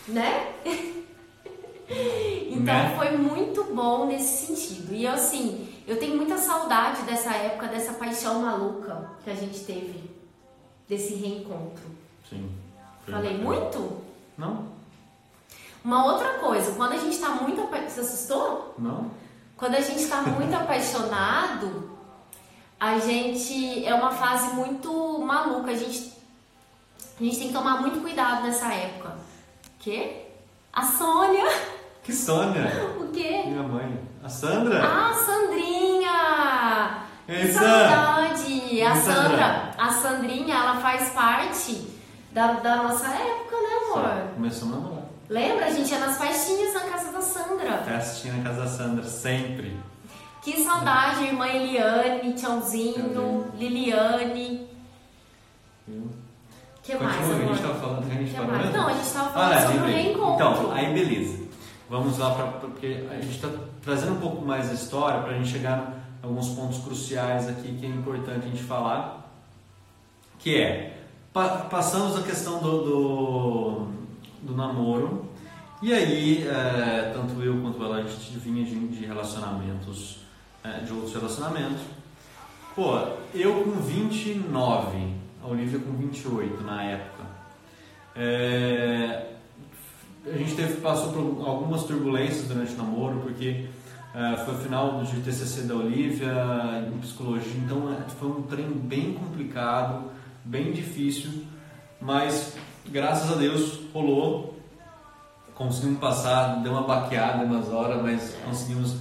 né? 0.07 0.53
então 2.51 2.73
né? 2.73 2.95
foi 2.95 3.17
muito 3.17 3.63
bom 3.63 4.05
nesse 4.05 4.45
sentido. 4.45 4.93
E 4.93 5.05
eu 5.05 5.13
assim, 5.13 5.67
eu 5.87 5.97
tenho 5.97 6.15
muita 6.15 6.37
saudade 6.37 7.01
dessa 7.03 7.33
época, 7.33 7.67
dessa 7.67 7.93
paixão 7.93 8.43
maluca 8.43 9.09
que 9.23 9.31
a 9.31 9.35
gente 9.35 9.61
teve 9.61 10.18
desse 10.89 11.13
reencontro. 11.13 11.83
Sim. 12.27 12.49
Falei 13.07 13.37
muito? 13.37 14.01
Não. 14.37 14.67
Uma 15.83 16.05
outra 16.05 16.39
coisa, 16.39 16.73
quando 16.73 16.93
a 16.93 16.97
gente 16.97 17.13
está 17.13 17.29
muito 17.29 17.61
apaixonado. 17.61 17.89
Você 17.91 17.99
assustou? 18.01 18.75
Não. 18.77 19.11
Quando 19.55 19.75
a 19.75 19.81
gente 19.81 20.01
está 20.01 20.21
muito 20.23 20.53
apaixonado, 20.57 21.91
a 22.79 22.97
gente. 22.99 23.85
É 23.85 23.93
uma 23.93 24.11
fase 24.11 24.53
muito 24.55 25.19
maluca. 25.19 25.71
A 25.71 25.75
gente, 25.75 26.13
a 27.19 27.23
gente 27.23 27.37
tem 27.37 27.47
que 27.47 27.53
tomar 27.53 27.79
muito 27.81 28.01
cuidado 28.01 28.43
nessa 28.43 28.73
época. 28.73 29.15
Quê? 29.79 30.25
A 30.73 30.83
Sônia. 30.83 31.45
Que 32.01 32.15
Sônia? 32.15 32.63
O 32.99 33.11
quê? 33.11 33.43
Minha 33.45 33.61
mãe. 33.61 33.99
A 34.23 34.29
Sandra? 34.29 34.81
Ah, 34.83 35.13
Sandrinha! 35.13 37.03
Ei, 37.27 37.45
que 37.45 37.53
Saudade! 38.69 38.81
A 38.83 38.95
E 38.95 39.01
Sandra? 39.01 39.71
A 39.77 39.89
Sandrinha, 39.91 40.55
ela 40.55 40.75
faz 40.81 41.09
parte 41.09 41.87
da, 42.31 42.53
da 42.53 42.83
nossa 42.83 43.07
época, 43.07 43.55
né, 43.55 43.69
amor? 43.85 44.33
Começou 44.35 44.67
a 44.67 44.71
namorar. 44.71 45.03
Lembra? 45.29 45.65
A 45.67 45.71
gente 45.71 45.91
ia 45.91 45.99
nas 45.99 46.17
festinhas 46.17 46.73
na 46.73 46.81
casa 46.81 47.11
da 47.11 47.21
Sandra. 47.21 47.77
Festinha 47.79 48.33
na 48.35 48.43
casa 48.43 48.61
da 48.61 48.67
Sandra, 48.67 49.03
sempre. 49.03 49.77
Que 50.41 50.63
saudade, 50.63 51.25
irmã 51.25 51.47
Eliane, 51.47 52.33
Tchãozinho. 52.33 53.51
Liliane. 53.57 54.67
Viu? 55.87 56.09
que 56.83 56.95
mais, 56.95 57.17
Continua, 57.17 57.35
a 57.37 57.47
gente 57.53 57.61
tava 57.61 57.73
falando 57.79 58.05
que 58.09 58.11
a 58.17 58.19
gente 58.21 58.33
parou 58.33 58.47
mais? 58.51 58.65
mesmo? 58.65 58.77
Não, 58.77 58.87
a 58.87 58.93
gente 58.93 59.11
tava 59.13 59.29
falando 59.29 59.53
Ah, 59.53 59.61
sobre 59.61 59.77
o 59.77 59.85
reencontro. 59.85 60.33
Então, 60.35 60.71
aí 60.71 60.93
beleza. 60.93 61.39
Vamos 61.89 62.17
lá 62.17 62.33
para 62.33 62.45
porque 62.47 63.05
a 63.11 63.15
gente 63.15 63.35
está 63.35 63.47
trazendo 63.83 64.13
um 64.13 64.19
pouco 64.19 64.43
mais 64.45 64.69
a 64.69 64.73
história 64.73 65.21
para 65.21 65.31
a 65.31 65.33
gente 65.35 65.49
chegar 65.49 65.93
alguns 66.21 66.49
pontos 66.49 66.79
cruciais 66.79 67.47
aqui 67.47 67.75
que 67.79 67.85
é 67.85 67.89
importante 67.89 68.45
a 68.45 68.49
gente 68.49 68.63
falar, 68.63 69.31
que 70.39 70.57
é 70.57 70.97
pa- 71.33 71.65
passamos 71.69 72.17
a 72.17 72.23
questão 72.23 72.59
do, 72.59 72.81
do, 72.83 73.87
do 74.43 74.55
namoro 74.55 75.25
e 75.81 75.93
aí 75.93 76.47
é, 76.47 77.11
tanto 77.13 77.41
eu 77.41 77.61
quanto 77.61 77.83
ela 77.83 77.97
a 77.97 78.01
gente 78.03 78.37
vinha 78.39 78.65
de, 78.65 78.87
de 78.89 79.05
relacionamentos, 79.05 80.17
é, 80.63 80.79
de 80.81 80.91
outros 80.91 81.13
relacionamentos. 81.13 81.81
Pô, 82.75 82.97
eu 83.33 83.63
com 83.63 83.71
29, 83.81 85.13
a 85.43 85.47
Olivia 85.47 85.79
com 85.79 85.91
28 85.93 86.63
na 86.63 86.83
época. 86.83 87.23
É, 88.15 89.25
a 90.25 90.37
gente 90.37 90.53
teve, 90.55 90.81
passou 90.81 91.11
por 91.13 91.47
algumas 91.47 91.83
turbulências 91.83 92.47
durante 92.47 92.73
o 92.73 92.77
namoro, 92.77 93.19
porque 93.21 93.67
eh, 94.13 94.35
foi 94.43 94.55
o 94.55 94.57
final 94.57 95.03
de 95.03 95.21
TCC 95.21 95.61
da 95.61 95.75
Olivia, 95.75 96.33
em 96.87 96.97
psicologia, 96.99 97.53
então 97.57 97.93
eh, 97.93 98.09
foi 98.19 98.29
um 98.29 98.41
trem 98.43 98.67
bem 98.67 99.13
complicado, 99.13 100.11
bem 100.43 100.71
difícil, 100.71 101.45
mas 102.01 102.57
graças 102.87 103.31
a 103.31 103.35
Deus 103.35 103.79
rolou, 103.93 104.57
conseguimos 105.53 105.99
passar, 105.99 106.61
deu 106.63 106.71
uma 106.71 106.83
baqueada 106.83 107.43
umas 107.43 107.69
horas, 107.69 108.01
mas 108.01 108.35
conseguimos 108.43 108.95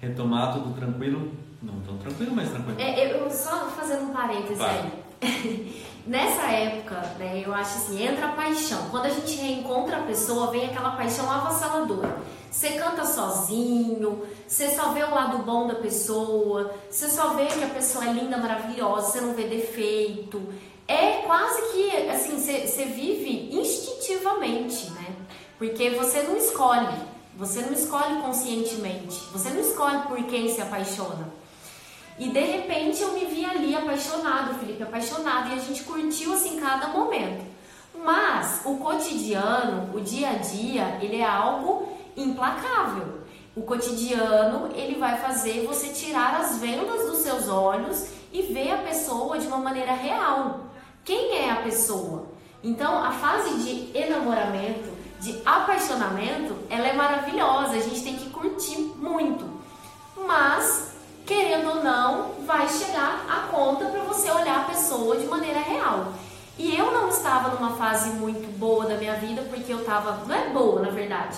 retomar 0.00 0.52
tudo 0.52 0.74
tranquilo, 0.74 1.32
não 1.62 1.80
tão 1.80 1.96
tranquilo, 1.96 2.32
mas 2.34 2.50
tranquilo. 2.50 2.78
É, 2.80 3.14
eu 3.14 3.30
só 3.30 3.68
fazendo 3.70 4.10
um 4.10 4.12
parêntese 4.12 4.56
Vai. 4.56 4.92
aí. 5.22 5.84
Nessa 6.06 6.42
época, 6.50 6.96
né, 7.18 7.42
eu 7.44 7.54
acho 7.54 7.78
assim, 7.78 8.06
entra 8.06 8.26
a 8.26 8.32
paixão. 8.32 8.90
Quando 8.90 9.06
a 9.06 9.10
gente 9.10 9.36
reencontra 9.36 9.96
a 9.96 10.02
pessoa, 10.02 10.50
vem 10.50 10.66
aquela 10.66 10.90
paixão 10.90 11.30
avassaladora. 11.30 12.18
Você 12.50 12.72
canta 12.72 13.06
sozinho, 13.06 14.22
você 14.46 14.68
só 14.68 14.92
vê 14.92 15.02
o 15.02 15.14
lado 15.14 15.38
bom 15.38 15.66
da 15.66 15.76
pessoa, 15.76 16.74
você 16.90 17.08
só 17.08 17.30
vê 17.30 17.46
que 17.46 17.64
a 17.64 17.68
pessoa 17.68 18.04
é 18.04 18.12
linda, 18.12 18.36
maravilhosa, 18.36 19.12
você 19.12 19.20
não 19.22 19.32
vê 19.32 19.44
defeito. 19.44 20.42
É 20.86 21.22
quase 21.22 21.72
que, 21.72 22.10
assim, 22.10 22.38
você, 22.38 22.66
você 22.66 22.84
vive 22.84 23.48
instintivamente, 23.50 24.90
né? 24.90 25.06
Porque 25.58 25.88
você 25.90 26.22
não 26.22 26.36
escolhe, 26.36 26.94
você 27.34 27.62
não 27.62 27.72
escolhe 27.72 28.20
conscientemente, 28.20 29.18
você 29.32 29.48
não 29.48 29.60
escolhe 29.60 30.02
por 30.02 30.22
quem 30.24 30.54
se 30.54 30.60
apaixona. 30.60 31.32
E 32.18 32.28
de 32.28 32.40
repente 32.40 33.02
eu 33.02 33.12
me 33.12 33.24
vi 33.24 33.44
ali 33.44 33.74
apaixonado, 33.74 34.58
Felipe, 34.58 34.82
apaixonado, 34.82 35.50
e 35.50 35.54
a 35.54 35.58
gente 35.58 35.82
curtiu 35.82 36.32
assim 36.32 36.60
cada 36.60 36.88
momento. 36.88 37.44
Mas 38.04 38.62
o 38.64 38.76
cotidiano, 38.76 39.90
o 39.94 40.00
dia 40.00 40.30
a 40.30 40.34
dia, 40.34 40.98
ele 41.00 41.16
é 41.16 41.24
algo 41.24 41.88
implacável. 42.16 43.24
O 43.56 43.62
cotidiano, 43.62 44.70
ele 44.74 44.98
vai 44.98 45.16
fazer 45.16 45.66
você 45.66 45.88
tirar 45.88 46.40
as 46.40 46.58
vendas 46.58 47.06
dos 47.08 47.18
seus 47.18 47.48
olhos 47.48 48.08
e 48.32 48.42
ver 48.42 48.72
a 48.72 48.78
pessoa 48.78 49.38
de 49.38 49.46
uma 49.46 49.58
maneira 49.58 49.92
real. 49.92 50.66
Quem 51.04 51.38
é 51.38 51.50
a 51.50 51.62
pessoa? 51.62 52.26
Então, 52.62 53.02
a 53.02 53.12
fase 53.12 53.54
de 53.58 53.96
enamoramento, 53.96 54.90
de 55.20 55.40
apaixonamento, 55.44 56.56
ela 56.68 56.88
é 56.88 56.92
maravilhosa, 56.94 57.74
a 57.74 57.80
gente 57.80 58.02
tem 58.02 58.16
que 58.16 58.30
curtir 58.30 58.78
muito. 58.96 59.48
Mas 60.26 60.93
querendo 61.26 61.68
ou 61.68 61.82
não, 61.82 62.32
vai 62.46 62.68
chegar 62.68 63.24
a 63.28 63.48
conta 63.50 63.86
para 63.86 64.02
você 64.02 64.30
olhar 64.30 64.60
a 64.60 64.64
pessoa 64.64 65.16
de 65.16 65.26
maneira 65.26 65.60
real. 65.60 66.12
E 66.58 66.76
eu 66.76 66.92
não 66.92 67.08
estava 67.08 67.56
numa 67.56 67.76
fase 67.76 68.10
muito 68.10 68.46
boa 68.58 68.86
da 68.86 68.96
minha 68.96 69.14
vida, 69.14 69.42
porque 69.42 69.72
eu 69.72 69.80
estava. 69.80 70.24
Não 70.24 70.34
é 70.34 70.48
boa, 70.50 70.80
na 70.82 70.90
verdade. 70.90 71.36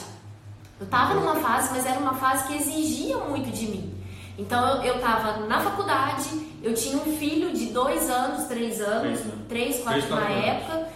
Eu 0.79 0.85
estava 0.85 1.15
numa 1.15 1.37
fase, 1.37 1.71
mas 1.73 1.87
era 1.87 1.99
uma 1.99 2.15
fase 2.15 2.47
que 2.49 2.55
exigia 2.55 3.17
muito 3.19 3.51
de 3.51 3.67
mim. 3.67 3.95
Então 4.39 4.83
eu 4.85 4.97
estava 4.97 5.47
na 5.47 5.61
faculdade, 5.61 6.29
eu 6.63 6.75
tinha 6.75 6.99
um 6.99 7.17
filho 7.17 7.53
de 7.55 7.67
dois 7.67 8.11
anos, 8.11 8.45
três 8.45 8.83
anos, 8.83 9.21
Três, 9.21 9.25
né? 9.25 9.33
três, 9.49 9.83
quatro 9.83 10.15
na 10.15 10.29
época, 10.29 10.89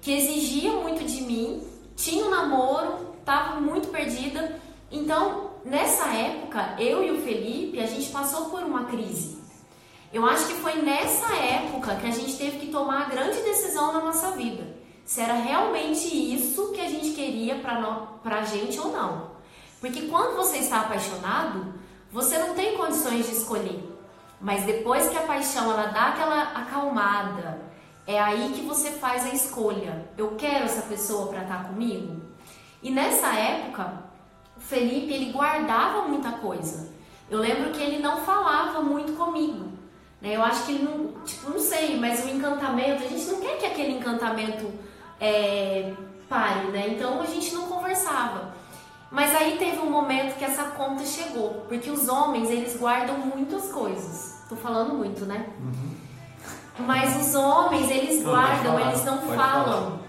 que 0.00 0.12
exigia 0.12 0.72
muito 0.72 1.04
de 1.04 1.20
mim, 1.20 1.62
tinha 1.94 2.24
um 2.24 2.30
namoro, 2.30 3.14
estava 3.20 3.60
muito 3.60 3.88
perdida. 3.88 4.58
Então, 4.90 5.47
nessa 5.68 6.06
época, 6.08 6.74
eu 6.78 7.04
e 7.04 7.10
o 7.10 7.22
Felipe, 7.22 7.80
a 7.80 7.86
gente 7.86 8.10
passou 8.10 8.46
por 8.46 8.62
uma 8.62 8.84
crise. 8.84 9.38
Eu 10.12 10.24
acho 10.24 10.46
que 10.46 10.54
foi 10.54 10.76
nessa 10.76 11.34
época 11.36 11.96
que 11.96 12.06
a 12.06 12.10
gente 12.10 12.36
teve 12.36 12.58
que 12.58 12.72
tomar 12.72 13.02
a 13.02 13.08
grande 13.10 13.42
decisão 13.42 13.92
na 13.92 14.00
nossa 14.00 14.30
vida. 14.32 14.76
Se 15.04 15.20
era 15.20 15.34
realmente 15.34 16.06
isso 16.08 16.72
que 16.72 16.80
a 16.80 16.88
gente 16.88 17.10
queria 17.10 17.56
pra, 17.56 17.80
no, 17.80 18.06
pra 18.22 18.44
gente 18.44 18.78
ou 18.80 18.90
não. 18.90 19.32
Porque 19.80 20.02
quando 20.02 20.36
você 20.36 20.58
está 20.58 20.80
apaixonado, 20.80 21.74
você 22.10 22.38
não 22.38 22.54
tem 22.54 22.76
condições 22.76 23.26
de 23.26 23.32
escolher. 23.32 23.84
Mas 24.40 24.64
depois 24.64 25.08
que 25.08 25.18
a 25.18 25.22
paixão 25.22 25.70
ela 25.70 25.86
dá 25.86 26.08
aquela 26.08 26.42
acalmada, 26.54 27.60
é 28.06 28.18
aí 28.18 28.52
que 28.54 28.62
você 28.62 28.92
faz 28.92 29.24
a 29.24 29.34
escolha. 29.34 30.08
Eu 30.16 30.36
quero 30.36 30.64
essa 30.64 30.82
pessoa 30.82 31.26
para 31.28 31.42
estar 31.42 31.64
comigo. 31.68 32.22
E 32.82 32.90
nessa 32.90 33.34
época, 33.34 34.07
Felipe 34.68 35.14
ele 35.14 35.32
guardava 35.32 36.02
muita 36.02 36.30
coisa. 36.32 36.90
Eu 37.30 37.38
lembro 37.38 37.70
que 37.70 37.82
ele 37.82 38.02
não 38.02 38.18
falava 38.18 38.82
muito 38.82 39.12
comigo. 39.16 39.66
Né? 40.20 40.36
Eu 40.36 40.42
acho 40.42 40.66
que 40.66 40.72
ele 40.72 40.84
não, 40.84 41.22
tipo, 41.24 41.48
não 41.50 41.58
sei, 41.58 41.98
mas 41.98 42.24
o 42.24 42.28
encantamento, 42.28 43.02
a 43.02 43.08
gente 43.08 43.24
não 43.26 43.40
quer 43.40 43.58
que 43.58 43.66
aquele 43.66 43.92
encantamento 43.98 44.70
é, 45.18 45.94
pare, 46.28 46.66
né? 46.68 46.88
Então 46.88 47.20
a 47.22 47.26
gente 47.26 47.54
não 47.54 47.62
conversava. 47.66 48.52
Mas 49.10 49.34
aí 49.34 49.56
teve 49.56 49.78
um 49.78 49.90
momento 49.90 50.36
que 50.36 50.44
essa 50.44 50.64
conta 50.64 51.02
chegou, 51.06 51.64
porque 51.66 51.90
os 51.90 52.06
homens 52.06 52.50
eles 52.50 52.76
guardam 52.76 53.16
muitas 53.16 53.72
coisas. 53.72 54.42
Tô 54.50 54.56
falando 54.56 54.92
muito, 54.94 55.24
né? 55.24 55.46
Mas 56.78 57.16
os 57.26 57.34
homens 57.34 57.90
eles 57.90 58.22
Não, 58.22 58.30
guardam, 58.32 58.78
eles 58.80 59.04
não 59.04 59.18
pode 59.18 59.34
falam. 59.36 59.64
falar. 59.64 60.07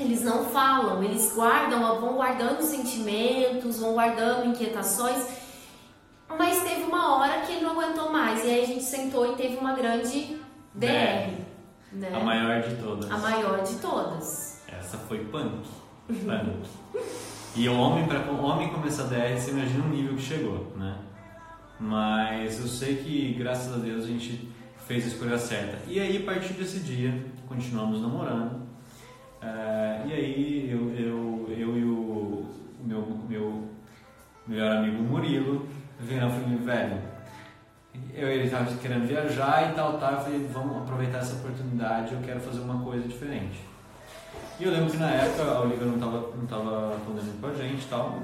Eles 0.00 0.22
não 0.22 0.46
falam, 0.46 1.02
eles 1.02 1.32
guardam, 1.34 2.00
vão 2.00 2.14
guardando 2.14 2.62
sentimentos, 2.62 3.78
vão 3.78 3.92
guardando 3.92 4.46
inquietações. 4.46 5.26
Mas 6.26 6.62
teve 6.62 6.84
uma 6.84 7.16
hora 7.16 7.42
que 7.42 7.52
ele 7.52 7.62
não 7.62 7.78
aguentou 7.78 8.10
mais. 8.10 8.42
E 8.44 8.48
aí 8.48 8.62
a 8.62 8.66
gente 8.66 8.84
sentou 8.84 9.32
e 9.32 9.36
teve 9.36 9.56
uma 9.56 9.74
grande 9.74 10.40
DR. 10.74 11.34
Né? 11.92 12.10
A 12.14 12.20
maior 12.20 12.62
de 12.62 12.76
todas. 12.76 13.10
A 13.10 13.18
maior 13.18 13.62
de 13.62 13.74
todas. 13.76 14.62
Essa 14.68 14.96
foi 14.96 15.18
punk. 15.26 15.68
Punk. 16.06 16.68
e 17.54 17.68
o 17.68 17.78
homem, 17.78 18.06
para 18.06 18.30
o 18.32 18.42
homem 18.42 18.68
começar 18.70 19.04
a 19.04 19.06
DR, 19.06 19.38
você 19.38 19.50
imagina 19.50 19.84
o 19.84 19.88
nível 19.88 20.14
que 20.16 20.22
chegou, 20.22 20.72
né? 20.76 20.96
Mas 21.78 22.58
eu 22.60 22.66
sei 22.66 22.96
que, 22.96 23.34
graças 23.34 23.74
a 23.74 23.78
Deus, 23.78 24.04
a 24.04 24.08
gente 24.08 24.48
fez 24.86 25.04
a 25.04 25.08
escolha 25.08 25.38
certa. 25.38 25.78
E 25.86 26.00
aí, 26.00 26.16
a 26.16 26.24
partir 26.24 26.52
desse 26.54 26.80
dia, 26.80 27.24
continuamos 27.48 28.00
namorando. 28.00 28.60
Eh, 29.42 30.02
e 30.06 30.12
aí, 30.12 30.70
eu, 30.70 30.90
eu, 30.94 31.46
eu 31.56 31.78
e 31.78 31.84
o 31.84 32.46
meu, 32.84 33.02
meu 33.28 33.68
melhor 34.46 34.76
amigo 34.76 35.02
Murilo 35.02 35.66
vieram 35.98 36.28
e 36.28 36.32
falei, 36.32 36.56
velho, 36.58 36.98
eu, 38.14 38.28
ele 38.28 38.44
estava 38.44 38.74
querendo 38.76 39.06
viajar 39.06 39.70
e 39.70 39.74
tal, 39.74 39.98
tal. 39.98 40.12
Eu 40.12 40.20
falei, 40.20 40.46
vamos 40.52 40.76
aproveitar 40.82 41.18
essa 41.18 41.34
oportunidade, 41.36 42.12
eu 42.12 42.20
quero 42.20 42.40
fazer 42.40 42.60
uma 42.60 42.82
coisa 42.84 43.06
diferente. 43.08 43.60
E 44.58 44.64
eu 44.64 44.70
lembro 44.72 44.90
que 44.90 44.98
na 44.98 45.10
época 45.10 45.42
a 45.42 45.60
Olivia 45.62 45.86
não 45.86 45.94
estava 45.94 46.36
não 46.36 46.46
tava 46.46 46.96
podendo 47.06 47.40
com 47.40 47.46
a 47.46 47.54
gente 47.54 47.82
e 47.84 47.88
tal. 47.88 48.18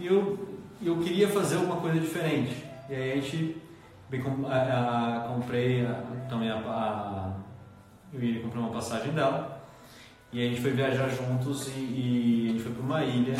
E 0.00 0.06
eu, 0.06 0.58
eu 0.82 0.96
queria 0.98 1.28
fazer 1.28 1.56
uma 1.56 1.76
coisa 1.76 2.00
diferente. 2.00 2.64
E 2.88 2.94
aí 2.94 3.12
a 3.12 3.14
gente 3.16 3.56
bem, 4.08 4.20
a- 4.48 5.24
a- 5.26 5.28
comprei 5.28 5.86
a- 5.86 6.02
também 6.28 6.50
a, 6.50 6.56
a, 6.56 7.32
eu 8.12 8.20
ia 8.20 8.42
comprar 8.42 8.60
uma 8.60 8.70
passagem 8.70 9.12
dela. 9.12 9.59
E 10.32 10.46
a 10.46 10.48
gente 10.48 10.60
foi 10.60 10.70
viajar 10.70 11.08
juntos 11.08 11.66
e, 11.68 11.80
e 11.80 12.46
a 12.46 12.52
gente 12.52 12.62
foi 12.62 12.72
para 12.72 12.82
uma 12.82 13.04
ilha. 13.04 13.34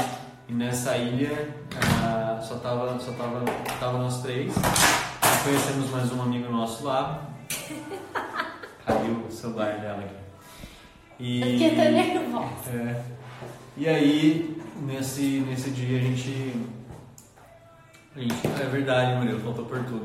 E 0.49 0.53
nessa 0.53 0.97
ilha 0.97 1.55
ah, 1.77 2.41
só, 2.43 2.57
tava, 2.57 2.99
só 2.99 3.13
tava, 3.13 3.45
tava 3.79 3.99
nós 3.99 4.21
três. 4.23 4.53
Conhecemos 5.45 5.91
mais 5.91 6.13
um 6.13 6.21
amigo 6.21 6.51
nosso 6.51 6.85
lá. 6.85 7.31
Caiu 8.85 9.25
o 9.29 9.31
celular 9.31 9.79
dela 9.79 10.03
aqui. 10.03 10.15
E, 11.21 11.41
nervosa. 11.59 12.71
é. 12.73 13.05
E 13.77 13.89
aí 13.89 14.61
nesse, 14.81 15.41
nesse 15.47 15.71
dia 15.71 15.99
a 15.99 16.03
gente, 16.03 16.55
a 18.17 18.21
gente. 18.21 18.35
É 18.61 18.67
verdade, 18.67 19.15
Murilo, 19.17 19.41
faltou 19.41 19.65
Portugal. 19.65 20.01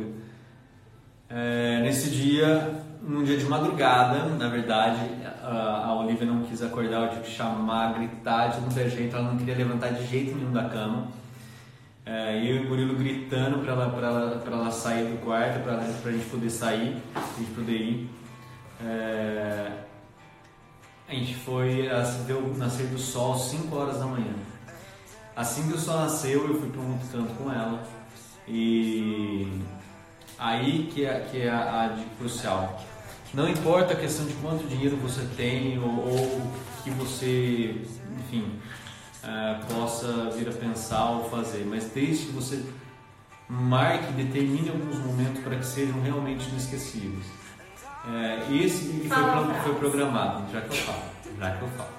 É, 1.30 1.82
nesse 1.82 2.12
dia, 2.12 2.85
num 3.08 3.24
dia 3.24 3.38
de 3.38 3.46
madrugada, 3.46 4.26
na 4.26 4.50
verdade, 4.50 5.00
a, 5.44 5.94
Olivia 5.94 6.26
não 6.26 6.44
quis 6.44 6.62
acordar, 6.62 7.04
eu 7.04 7.10
tive 7.10 7.22
que 7.22 7.32
chamar, 7.32 7.94
gritar 7.94 8.48
de 8.48 8.62
todo 8.62 8.89
jeito, 8.89 9.15
ela 9.15 9.32
não 9.32 9.38
queria 9.38 9.56
levantar 9.56 9.89
de 9.89 10.06
jeito 10.08 10.36
nenhum 10.36 10.52
da 10.52 10.68
cama. 10.68 11.08
É, 12.06 12.38
eu 12.38 12.58
e 12.58 12.60
o 12.60 12.70
Murilo 12.70 12.96
gritando 12.96 13.60
para 13.60 13.74
ela, 13.74 13.86
ela, 13.86 14.44
ela 14.46 14.72
sair 14.72 15.06
do 15.06 15.24
quarto, 15.24 15.63
para 15.63 15.78
a 15.78 16.12
gente 16.12 16.30
poder 16.30 16.50
sair, 16.50 17.02
a 17.15 17.39
gente 17.39 17.52
poder 17.52 17.78
ir. 17.78 18.10
É, 18.84 19.72
a 21.08 21.13
gente 21.13 21.36
foi, 21.36 21.88
deu 22.26 22.54
nascer 22.58 22.88
do 22.88 22.98
sol 22.98 23.34
às 23.34 23.41
5 23.41 23.76
horas 23.76 24.00
da 24.00 24.06
manhã. 24.06 24.34
Assim 25.36 25.68
que 25.68 25.76
o 25.76 25.80
sol 25.80 26.00
nasceu, 26.00 26.48
eu 26.48 26.60
fui 26.60 26.70
para 26.70 26.82
um 26.82 26.94
outro 26.94 27.08
canto 27.12 27.34
com 27.36 27.52
ela. 27.52 27.84
E 28.48 29.62
aí 30.38 30.89
que 30.94 31.06
é, 31.06 31.20
que 31.32 31.41
é 31.41 31.50
a, 31.50 31.84
a 31.84 31.88
dica 31.89 32.10
crucial. 32.18 32.80
Não 33.34 33.50
importa 33.50 33.94
a 33.94 33.96
questão 33.96 34.26
de 34.26 34.34
quanto 34.36 34.68
dinheiro 34.68 34.96
você 34.98 35.22
tem 35.36 35.78
ou, 35.80 35.90
ou 35.90 36.52
que 36.84 36.90
você, 36.92 37.82
enfim, 38.20 38.60
uh, 39.24 39.66
possa 39.74 40.30
vir 40.32 40.48
a 40.48 40.52
pensar 40.52 41.10
ou 41.12 41.30
fazer, 41.30 41.66
mas 41.66 41.86
desde 41.94 42.28
que 42.28 42.32
você 42.32 42.64
marque, 43.48 44.12
determine 44.14 44.70
alguns 44.70 45.00
momentos 45.00 45.44
para 45.44 45.56
que 45.58 45.66
sejam 45.66 46.02
realmente 46.02 46.48
inesquecíveis. 46.50 47.26
É, 48.08 48.54
esse 48.54 49.08
foi, 49.10 49.54
foi, 49.64 49.76
programado, 49.76 50.44
já 50.52 50.62
que 50.62 50.70
eu 50.70 50.84
falo, 50.84 51.04
já 51.40 51.52
que 51.52 51.62
eu 51.64 51.70
falo. 51.70 51.90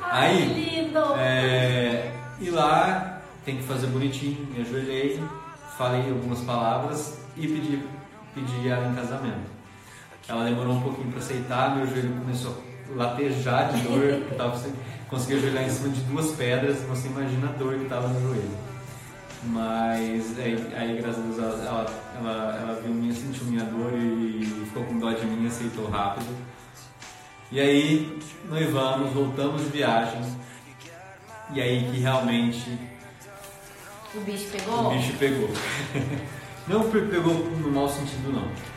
Ai, 0.00 0.36
Aí. 0.36 0.92
É, 1.18 2.12
e 2.40 2.50
lá 2.50 3.20
tem 3.44 3.56
que 3.56 3.64
fazer 3.64 3.88
bonitinho, 3.88 4.46
me 4.52 4.60
ajoelhei, 4.60 5.20
falei 5.76 6.08
algumas 6.10 6.40
palavras 6.42 7.18
e 7.36 7.46
pedi, 7.46 7.82
pedi 8.34 8.68
ela 8.68 8.88
em 8.88 8.94
casamento. 8.94 9.59
Ela 10.30 10.44
demorou 10.44 10.74
um 10.74 10.80
pouquinho 10.80 11.10
para 11.10 11.18
aceitar, 11.18 11.74
meu 11.76 11.84
joelho 11.88 12.12
começou 12.20 12.56
a 12.92 12.96
latejar 12.96 13.72
de 13.72 13.82
dor, 13.82 14.22
tava 14.38 14.62
consegui 15.08 15.34
ajoelhar 15.34 15.64
em 15.64 15.70
cima 15.70 15.88
de 15.88 16.00
duas 16.02 16.30
pedras, 16.36 16.80
você 16.82 17.08
imagina 17.08 17.48
a 17.48 17.52
dor 17.52 17.74
que 17.74 17.82
estava 17.82 18.06
no 18.06 18.20
joelho. 18.20 18.50
Mas 19.42 20.38
aí, 20.38 20.72
aí 20.76 21.02
graças 21.02 21.18
a 21.18 21.22
Deus, 21.22 21.38
ela, 21.38 21.86
ela, 22.16 22.58
ela, 22.62 22.80
viu 22.80 22.94
minha, 22.94 23.12
sentiu 23.12 23.44
minha 23.46 23.64
dor 23.64 23.92
e 23.98 24.44
ficou 24.66 24.84
com 24.84 25.00
dó 25.00 25.10
de 25.10 25.26
mim, 25.26 25.48
aceitou 25.48 25.90
rápido. 25.90 26.32
E 27.50 27.58
aí, 27.58 28.20
noivamos, 28.48 29.12
voltamos 29.12 29.62
de 29.62 29.68
viagem. 29.70 30.20
E 31.52 31.60
aí 31.60 31.90
que 31.90 31.98
realmente. 31.98 32.78
O 34.14 34.20
bicho 34.20 34.48
pegou? 34.52 34.86
O 34.86 34.90
bicho 34.90 35.12
pegou. 35.18 35.50
não 36.68 36.88
pegou 36.88 37.34
no 37.34 37.72
mau 37.72 37.88
sentido, 37.88 38.32
não. 38.32 38.69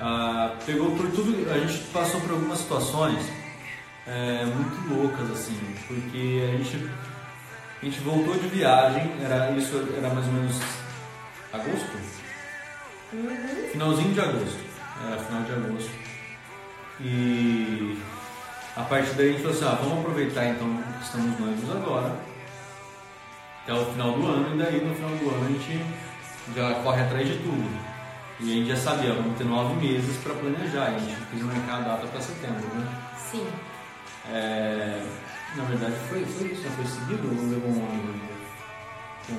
Ah, 0.00 0.54
pegou 0.64 0.90
por 0.96 1.10
tudo. 1.10 1.50
A 1.50 1.58
gente 1.58 1.78
passou 1.88 2.20
por 2.20 2.32
algumas 2.32 2.58
situações 2.58 3.26
é, 4.06 4.44
muito 4.44 4.94
loucas, 4.94 5.30
assim, 5.30 5.58
porque 5.86 6.42
a 6.44 6.56
gente, 6.56 6.90
a 7.82 7.84
gente 7.84 8.00
voltou 8.00 8.34
de 8.34 8.48
viagem, 8.48 9.10
era, 9.22 9.50
isso 9.52 9.88
era 9.96 10.08
mais 10.10 10.26
ou 10.26 10.32
menos 10.32 10.60
agosto? 11.52 11.96
Uhum. 13.12 13.68
Finalzinho 13.72 14.14
de 14.14 14.20
agosto. 14.20 14.58
Era 15.06 15.22
final 15.22 15.42
de 15.42 15.52
agosto. 15.52 15.90
E 17.00 17.98
a 18.76 18.82
partir 18.82 19.14
daí 19.14 19.28
a 19.28 19.32
gente 19.32 19.42
falou 19.42 19.56
assim, 19.56 19.64
ah, 19.66 19.78
vamos 19.82 19.98
aproveitar 20.00 20.46
então 20.46 20.82
que 20.98 21.04
estamos 21.04 21.40
noivos 21.40 21.70
agora, 21.70 22.16
até 23.62 23.74
o 23.74 23.84
final 23.86 24.12
do 24.12 24.26
ano, 24.26 24.54
e 24.54 24.58
daí 24.58 24.84
no 24.84 24.94
final 24.94 25.10
do 25.10 25.30
ano 25.30 25.46
a 25.46 25.48
gente 25.48 25.84
já 26.54 26.74
corre 26.82 27.02
atrás 27.02 27.26
de 27.26 27.38
tudo. 27.38 27.85
E 28.38 28.52
a 28.52 28.54
gente 28.54 28.68
já 28.68 28.76
sabia, 28.76 29.14
vamos 29.14 29.38
ter 29.38 29.44
nove 29.44 29.74
meses 29.76 30.16
para 30.18 30.34
planejar, 30.34 30.88
a 30.88 30.98
gente 30.98 31.16
quis 31.30 31.42
marcar 31.42 31.76
a 31.76 31.80
data 31.80 32.06
para 32.06 32.20
setembro, 32.20 32.66
né? 32.74 32.86
Sim. 33.30 33.46
É, 34.30 35.02
na 35.56 35.64
verdade, 35.64 35.94
foi, 36.08 36.24
foi 36.26 36.48
isso, 36.48 36.62
foi 36.62 36.84
seguido 36.84 37.28
ou 37.28 37.48
levou 37.48 37.70
um 37.70 37.86
ano? 37.86 38.26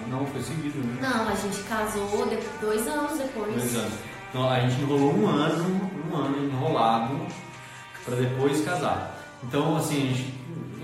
Não, 0.10 0.26
foi 0.26 0.42
seguido, 0.42 0.80
né? 0.80 0.98
Não, 1.00 1.30
a 1.30 1.36
gente 1.36 1.62
casou 1.64 2.28
de, 2.28 2.38
dois 2.60 2.88
anos 2.88 3.20
depois. 3.20 3.54
Dois 3.54 3.76
anos. 3.76 3.94
Então 4.30 4.50
a 4.50 4.60
gente 4.62 4.82
enrolou 4.82 5.14
um 5.14 5.28
ano, 5.28 5.92
um 6.12 6.16
ano 6.16 6.46
enrolado 6.46 7.20
para 8.04 8.16
depois 8.16 8.66
casar. 8.66 9.16
Então, 9.44 9.78
assim, 9.78 9.96
a 9.96 10.14
gente 10.14 10.34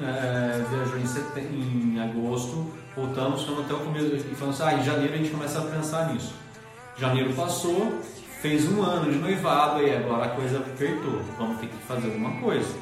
é, 0.02 0.66
viajou 0.70 1.00
em, 1.00 1.08
setembro, 1.08 1.56
em 1.56 2.00
agosto, 2.00 2.72
voltamos, 2.96 3.42
ficamos 3.42 3.66
até 3.66 3.74
o 3.74 3.80
começo 3.80 4.06
e 4.06 4.36
falamos 4.36 4.62
assim, 4.62 4.76
ah, 4.76 4.80
em 4.80 4.84
janeiro 4.84 5.14
a 5.14 5.18
gente 5.18 5.32
começa 5.32 5.60
a 5.60 5.64
pensar 5.64 6.14
nisso. 6.14 6.34
Janeiro 6.98 7.34
passou, 7.34 8.00
fez 8.42 8.72
um 8.72 8.84
ano 8.84 9.12
de 9.12 9.18
noivado 9.18 9.82
e 9.82 9.96
agora 9.96 10.26
a 10.26 10.30
coisa 10.30 10.60
apertou, 10.60 11.22
vamos 11.38 11.60
ter 11.60 11.68
que 11.68 11.78
fazer 11.88 12.08
alguma 12.08 12.40
coisa. 12.40 12.76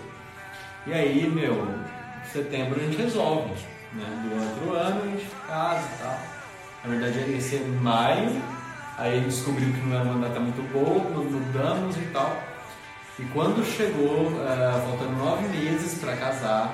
E 0.86 0.93
aí, 0.93 1.30
meu, 1.30 1.54
em 1.54 2.30
setembro 2.30 2.80
a 2.80 2.84
gente 2.84 2.97
resolve. 2.97 3.54
Né? 3.93 4.06
Do 4.24 4.41
outro 4.41 4.76
ano 4.76 5.04
a 5.04 5.08
gente 5.08 5.30
casa 5.47 5.88
e 5.88 6.04
tal. 6.04 6.19
Na 6.84 6.89
verdade 6.89 7.32
ia 7.32 7.41
ser 7.41 7.62
em 7.62 7.76
maio, 7.76 8.41
aí 8.97 9.19
descobriu 9.21 9.71
que 9.71 9.80
não 9.82 10.00
era 10.00 10.10
uma 10.10 10.28
data 10.28 10.39
muito 10.39 10.62
boa, 10.74 11.00
mudamos 11.00 11.95
e 11.97 12.06
tal. 12.12 12.36
E 13.19 13.24
quando 13.26 13.63
chegou, 13.63 14.28
uh, 14.28 14.88
faltando 14.88 15.12
nove 15.17 15.47
meses 15.50 16.00
para 16.00 16.17
casar, 16.17 16.74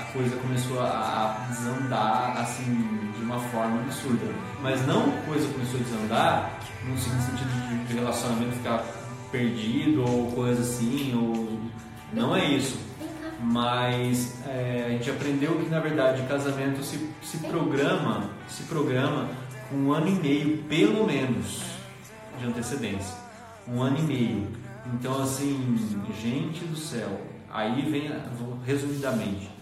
a 0.00 0.12
coisa 0.12 0.36
começou 0.36 0.80
a, 0.80 1.46
desandar 1.48 2.38
assim 2.38 3.10
de 3.16 3.22
uma 3.22 3.38
forma 3.38 3.80
absurda. 3.80 4.26
Mas 4.62 4.86
não 4.86 5.10
coisa 5.26 5.46
começou 5.52 5.80
a 5.80 5.82
desandar 5.82 6.50
no 6.86 6.96
sentido 6.98 7.68
de, 7.68 7.84
de 7.84 7.94
relacionamento 7.94 8.56
ficar 8.56 8.84
perdido 9.30 10.02
ou 10.02 10.32
coisa 10.32 10.62
assim, 10.62 11.14
ou 11.14 11.60
não 12.12 12.34
é 12.34 12.44
isso. 12.46 12.78
Mas 13.42 14.38
é, 14.46 14.86
a 14.86 14.90
gente 14.90 15.10
aprendeu 15.10 15.56
que 15.56 15.68
na 15.68 15.80
verdade 15.80 16.22
o 16.22 16.26
casamento 16.26 16.82
se, 16.82 17.10
se 17.22 17.38
programa 17.38 18.30
se 18.48 18.64
programa 18.64 19.28
com 19.68 19.76
um 19.76 19.92
ano 19.92 20.08
e 20.08 20.12
meio 20.12 20.58
pelo 20.64 21.06
menos 21.06 21.62
de 22.38 22.46
antecedência. 22.46 23.14
Um 23.66 23.82
ano 23.82 23.98
e 23.98 24.02
meio. 24.02 24.48
Então 24.94 25.22
assim 25.22 25.78
gente 26.20 26.64
do 26.64 26.76
céu 26.76 27.20
aí 27.52 27.82
vem 27.90 28.10
resumidamente 28.64 29.59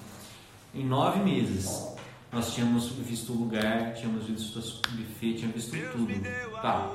em 0.75 0.85
nove 0.85 1.21
meses 1.21 1.89
nós 2.31 2.55
tínhamos 2.55 2.91
visto 2.93 3.33
o 3.33 3.37
lugar 3.37 3.95
tínhamos 3.95 4.27
visto 4.27 4.59
o 4.59 4.97
buffet 4.97 5.35
tínhamos 5.35 5.65
visto 5.65 5.93
tudo. 5.93 6.13
tá. 6.61 6.91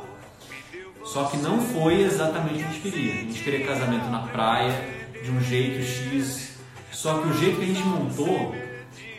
só 1.03 1.25
que 1.25 1.37
não 1.37 1.59
foi 1.59 2.01
exatamente 2.01 2.55
o 2.55 2.57
que 2.57 2.63
a 2.63 2.67
gente 2.67 2.81
queria. 2.81 3.13
A 3.13 3.17
gente 3.17 3.43
queria 3.43 3.67
casamento 3.67 4.09
na 4.09 4.19
praia 4.27 5.03
de 5.23 5.31
um 5.31 5.41
jeito 5.41 5.81
X. 5.83 6.57
Só 6.91 7.19
que 7.19 7.27
o 7.29 7.33
jeito 7.33 7.57
que 7.57 7.63
a 7.63 7.67
gente 7.67 7.83
montou, 7.83 8.55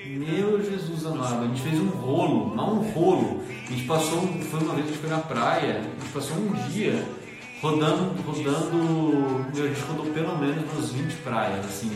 meu 0.06 0.64
Jesus 0.64 1.04
amado, 1.06 1.44
a 1.44 1.46
gente 1.48 1.62
fez 1.62 1.80
um 1.80 1.88
rolo, 1.88 2.54
não 2.54 2.80
um 2.80 2.90
rolo. 2.92 3.42
A 3.48 3.72
gente 3.72 3.86
passou, 3.86 4.20
foi 4.20 4.60
uma 4.60 4.74
vez, 4.74 4.86
a 4.86 4.90
gente 4.90 5.00
foi 5.00 5.10
na 5.10 5.18
praia, 5.18 5.80
a 5.80 5.82
gente 5.82 6.12
passou 6.12 6.36
um 6.36 6.52
dia 6.70 7.04
rodando, 7.60 8.14
rodando, 8.22 9.46
meu, 9.54 9.64
a 9.64 9.68
gente 9.68 9.80
rodou 9.80 10.06
pelo 10.12 10.38
menos 10.38 10.70
umas 10.72 10.90
20 10.92 11.14
praias, 11.16 11.64
assim, 11.64 11.90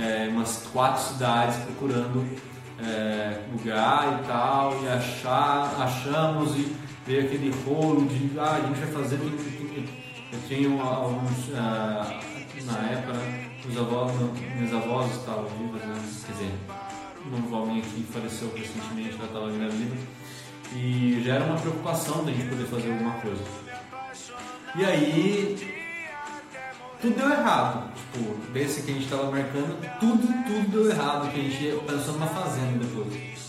é, 0.00 0.28
umas 0.28 0.68
quatro 0.72 1.02
cidades 1.02 1.56
procurando 1.64 2.26
é, 2.82 3.40
lugar 3.52 4.20
e 4.20 4.26
tal, 4.26 4.82
e 4.82 4.88
achar, 4.88 5.74
achamos 5.80 6.56
e 6.56 6.74
veio 7.06 7.26
aquele 7.26 7.52
rolo 7.64 8.06
de, 8.06 8.38
ah, 8.38 8.56
a 8.56 8.60
gente 8.66 8.78
vai 8.78 9.02
fazer, 9.02 9.18
eu 10.32 10.38
tenho 10.48 10.80
alguns, 10.80 11.54
ah, 11.54 12.20
na 12.64 12.78
época, 12.90 13.18
os 13.68 13.76
avós, 13.76 14.12
meus 14.56 14.72
avós 14.72 15.10
estavam 15.16 15.46
vivos, 15.58 15.82
né? 15.82 15.94
quer 16.26 16.32
dizer, 16.32 16.52
uma 17.26 17.38
avó 17.38 17.66
minha 17.66 17.82
que 17.82 18.02
faleceu 18.04 18.50
recentemente, 18.56 19.16
ela 19.16 19.26
estava 19.26 19.50
grávida, 19.50 19.96
e 20.74 21.22
já 21.24 21.34
era 21.34 21.44
uma 21.44 21.56
preocupação 21.56 22.24
da 22.24 22.32
gente 22.32 22.48
poder 22.48 22.66
fazer 22.66 22.92
alguma 22.92 23.14
coisa. 23.14 23.42
E 24.76 24.84
aí, 24.84 25.79
tudo 27.00 27.16
deu 27.16 27.30
errado, 27.30 27.90
tipo, 27.94 28.52
desse 28.52 28.82
que 28.82 28.90
a 28.90 28.94
gente 28.94 29.04
estava 29.04 29.30
marcando, 29.30 29.80
tudo, 29.98 30.26
tudo 30.44 30.70
deu 30.70 30.90
errado, 30.90 31.30
que 31.32 31.40
a 31.40 31.42
gente 31.42 31.84
pensou 31.86 32.14
numa 32.14 32.26
fazenda 32.26 32.84
depois. 32.84 33.40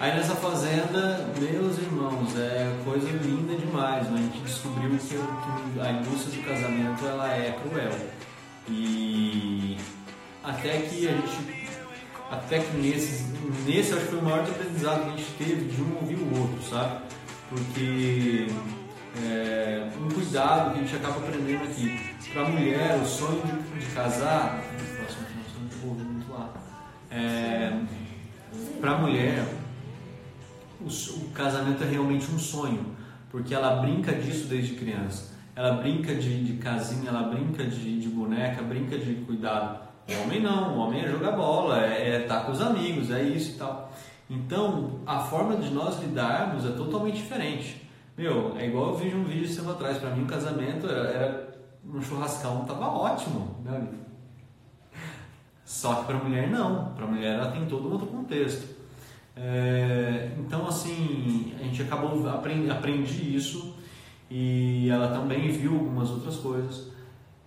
Aí 0.00 0.16
nessa 0.16 0.34
fazenda, 0.34 1.30
meus 1.38 1.78
irmãos, 1.78 2.36
é 2.36 2.76
coisa 2.84 3.08
linda 3.08 3.54
demais, 3.54 4.10
né? 4.10 4.18
a 4.18 4.22
gente 4.22 4.42
descobriu 4.42 4.90
que, 4.98 5.14
que 5.14 5.80
a 5.80 5.92
indústria 5.92 6.42
do 6.42 6.48
casamento 6.48 7.06
ela 7.06 7.32
é 7.32 7.52
cruel. 7.62 7.92
E 8.68 9.76
até 10.42 10.78
que 10.80 11.06
a 11.06 11.12
gente, 11.12 11.68
até 12.30 12.58
que 12.58 12.76
nesse, 12.78 13.24
nesse 13.64 13.92
acho 13.92 14.02
que 14.02 14.08
foi 14.08 14.18
o 14.18 14.22
maior 14.22 14.40
aprendizado 14.40 15.04
que 15.04 15.10
a 15.10 15.16
gente 15.16 15.32
teve 15.38 15.64
de 15.66 15.82
um 15.82 15.96
ouvir 15.96 16.16
o 16.16 16.40
outro, 16.40 16.68
sabe? 16.68 17.00
Porque 17.48 18.48
é, 19.20 19.88
um 20.00 20.08
cuidado 20.08 20.72
que 20.72 20.78
a 20.78 20.82
gente 20.82 20.96
acaba 20.96 21.18
aprendendo 21.18 21.64
aqui. 21.64 22.00
Para 22.32 22.42
a 22.42 22.48
mulher, 22.48 23.00
o 23.02 23.06
sonho 23.06 23.42
de, 23.42 23.84
de 23.84 23.94
casar. 23.94 24.62
lá. 26.30 26.50
É, 27.10 27.72
para 28.80 28.92
a 28.92 28.98
mulher, 28.98 29.46
o, 30.80 30.86
o, 30.86 31.30
casamento 31.30 31.84
é 31.84 31.86
realmente 31.86 32.30
um 32.30 32.38
sonho, 32.38 32.96
porque 33.30 33.54
ela 33.54 33.76
brinca 33.82 34.12
disso 34.12 34.48
desde 34.48 34.74
criança. 34.74 35.32
Ela 35.54 35.72
brinca 35.72 36.14
de, 36.14 36.44
de 36.44 36.54
casinha, 36.54 37.10
ela 37.10 37.24
brinca 37.24 37.64
de, 37.64 38.00
de 38.00 38.08
boneca, 38.08 38.62
brinca 38.62 38.96
de 38.96 39.14
cuidado. 39.26 39.80
O 40.08 40.22
homem 40.22 40.40
não, 40.40 40.76
o 40.76 40.78
homem 40.78 41.04
é 41.04 41.08
jogar 41.08 41.32
bola, 41.32 41.84
é 41.84 42.22
estar 42.22 42.34
é 42.34 42.38
tá 42.38 42.44
com 42.44 42.52
os 42.52 42.60
amigos, 42.60 43.10
é 43.10 43.22
isso 43.22 43.56
e 43.56 43.58
tal. 43.58 43.92
Então, 44.30 45.00
a 45.06 45.20
forma 45.20 45.56
de 45.56 45.70
nós 45.70 46.00
lidarmos 46.00 46.64
é 46.64 46.70
totalmente 46.70 47.16
diferente. 47.16 47.81
Meu, 48.16 48.56
é 48.58 48.66
igual 48.66 48.90
eu 48.90 48.96
vi 48.96 49.14
um 49.14 49.24
vídeo 49.24 49.54
tempo 49.54 49.70
atrás. 49.70 49.98
Para 49.98 50.10
mim, 50.10 50.24
o 50.24 50.26
casamento 50.26 50.86
era, 50.86 51.08
era 51.08 51.58
um 51.84 52.00
churrascão, 52.00 52.64
tava 52.64 52.86
ótimo, 52.86 53.56
meu 53.64 53.74
amigo. 53.74 54.02
Só 55.64 55.94
que 55.96 56.04
para 56.04 56.18
mulher 56.18 56.50
não. 56.50 56.92
Para 56.94 57.06
mulher 57.06 57.34
ela 57.34 57.50
tem 57.50 57.66
todo 57.66 57.88
um 57.88 57.92
outro 57.92 58.06
contexto. 58.06 58.76
É, 59.34 60.30
então, 60.38 60.66
assim, 60.66 61.54
a 61.58 61.62
gente 61.62 61.82
acabou 61.82 62.28
aprendi, 62.28 62.70
aprendi 62.70 63.34
isso 63.34 63.74
e 64.30 64.88
ela 64.90 65.08
também 65.08 65.50
viu 65.50 65.72
algumas 65.72 66.10
outras 66.10 66.36
coisas. 66.36 66.88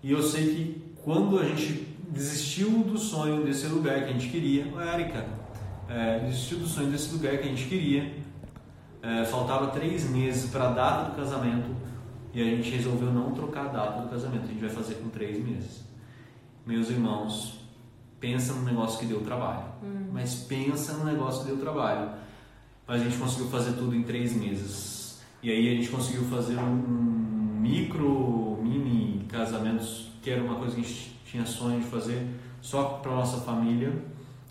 E 0.02 0.12
eu 0.12 0.22
sei 0.24 0.56
que 0.56 0.94
quando 1.04 1.40
a 1.40 1.46
gente 1.46 1.88
desistiu 2.10 2.70
do 2.70 2.98
sonho 2.98 3.44
desse 3.44 3.68
lugar 3.68 4.00
que 4.00 4.06
a 4.06 4.14
gente 4.14 4.30
queria, 4.30 4.66
o 4.68 4.82
Erika, 4.82 5.26
é, 5.88 6.20
desistiu 6.20 6.60
do 6.60 6.68
sonho 6.68 6.90
desse 6.90 7.14
lugar 7.14 7.38
que 7.38 7.44
a 7.44 7.50
gente 7.50 7.66
queria. 7.66 8.25
É, 9.06 9.24
faltava 9.24 9.68
três 9.68 10.10
meses 10.10 10.50
para 10.50 10.70
a 10.70 10.72
data 10.72 11.12
do 11.12 11.16
casamento 11.16 11.70
e 12.34 12.42
a 12.42 12.44
gente 12.44 12.72
resolveu 12.72 13.14
não 13.14 13.32
trocar 13.34 13.66
a 13.66 13.68
data 13.68 14.02
do 14.02 14.10
casamento. 14.10 14.46
A 14.46 14.48
gente 14.48 14.60
vai 14.60 14.70
fazer 14.70 14.96
com 14.96 15.10
três 15.10 15.38
meses. 15.46 15.84
Meus 16.66 16.90
irmãos, 16.90 17.60
pensa 18.20 18.54
no 18.54 18.64
negócio 18.64 18.98
que 19.00 19.06
deu 19.06 19.22
trabalho. 19.22 19.66
Hum. 19.84 20.10
Mas 20.12 20.34
pensa 20.34 20.94
no 20.94 21.06
negócio 21.06 21.44
que 21.44 21.52
deu 21.52 21.58
trabalho. 21.60 22.10
Mas 22.88 23.02
a 23.02 23.04
gente 23.04 23.18
conseguiu 23.18 23.48
fazer 23.48 23.74
tudo 23.74 23.96
em 23.96 24.02
três 24.02 24.36
meses. 24.36 25.22
E 25.44 25.52
aí 25.52 25.70
a 25.70 25.76
gente 25.76 25.90
conseguiu 25.90 26.24
fazer 26.24 26.58
um 26.58 27.60
micro, 27.62 28.60
mini 28.64 29.28
casamentos, 29.30 30.10
que 30.24 30.32
era 30.32 30.42
uma 30.42 30.56
coisa 30.56 30.74
que 30.74 30.82
a 30.82 30.84
gente 30.84 31.16
tinha 31.26 31.46
sonho 31.46 31.80
de 31.80 31.86
fazer 31.86 32.28
só 32.60 32.84
para 33.04 33.12
nossa 33.12 33.38
família 33.42 33.94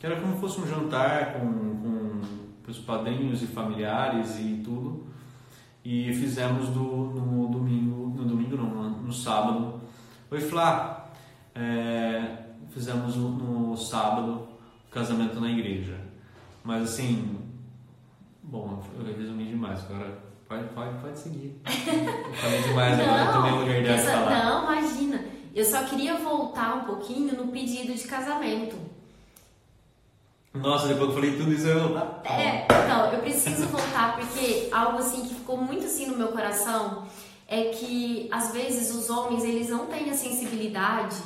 que 0.05 0.07
era 0.13 0.21
como 0.21 0.37
fosse 0.37 0.61
um 0.61 0.67
jantar 0.67 1.33
com, 1.33 1.49
com 1.49 2.21
os 2.71 2.79
padrinhos 2.79 3.43
e 3.43 3.47
familiares 3.47 4.39
e 4.39 4.61
tudo. 4.65 5.07
E 5.85 6.13
fizemos 6.15 6.69
do, 6.71 6.81
no 6.81 7.49
domingo, 7.49 8.09
no 8.17 8.25
domingo 8.25 8.57
não, 8.57 8.91
no 8.91 9.13
sábado. 9.13 9.81
Oi 10.31 10.41
Flá, 10.41 11.11
é, 11.55 12.39
fizemos 12.71 13.17
no, 13.17 13.77
sábado 13.77 14.49
o 14.89 14.91
casamento 14.91 15.39
na 15.41 15.51
igreja. 15.51 16.01
Mas 16.65 16.85
assim, 16.85 17.39
bom, 18.43 18.83
eu 18.99 19.05
resumi 19.15 19.45
demais, 19.45 19.85
agora 19.85 20.19
pode, 20.49 20.65
pode, 20.69 20.99
pode 21.01 21.19
seguir. 21.19 21.61
Eu 21.67 22.35
falei 22.35 22.63
demais, 22.63 22.99
não, 22.99 23.05
agora 23.05 23.25
eu 23.25 23.33
tomei 23.33 23.53
o 23.53 23.79
lugar 23.79 23.95
essa, 23.95 24.11
falar. 24.11 24.45
Não, 24.45 24.73
imagina. 24.73 25.25
Eu 25.55 25.65
só 25.65 25.85
queria 25.85 26.17
voltar 26.17 26.77
um 26.77 26.85
pouquinho 26.85 27.37
no 27.37 27.53
pedido 27.53 27.95
de 27.95 28.05
casamento. 28.05 28.77
Nossa, 30.55 30.87
depois 30.87 31.11
que 31.11 31.11
eu 31.11 31.15
falei 31.15 31.37
tudo 31.37 31.53
isso, 31.53 31.67
eu. 31.67 31.99
É, 32.25 32.65
então, 32.65 33.13
eu 33.13 33.19
preciso 33.19 33.67
voltar 33.67 34.17
porque 34.17 34.69
algo 34.71 34.99
assim 34.99 35.23
que 35.23 35.35
ficou 35.35 35.57
muito 35.57 35.85
assim 35.85 36.07
no 36.07 36.17
meu 36.17 36.29
coração 36.29 37.07
é 37.49 37.65
que 37.65 38.29
às 38.31 38.53
vezes 38.53 38.95
os 38.95 39.11
homens 39.11 39.43
eles 39.43 39.69
não 39.69 39.87
têm 39.87 40.11
a 40.11 40.15
sensibilidade 40.15 41.17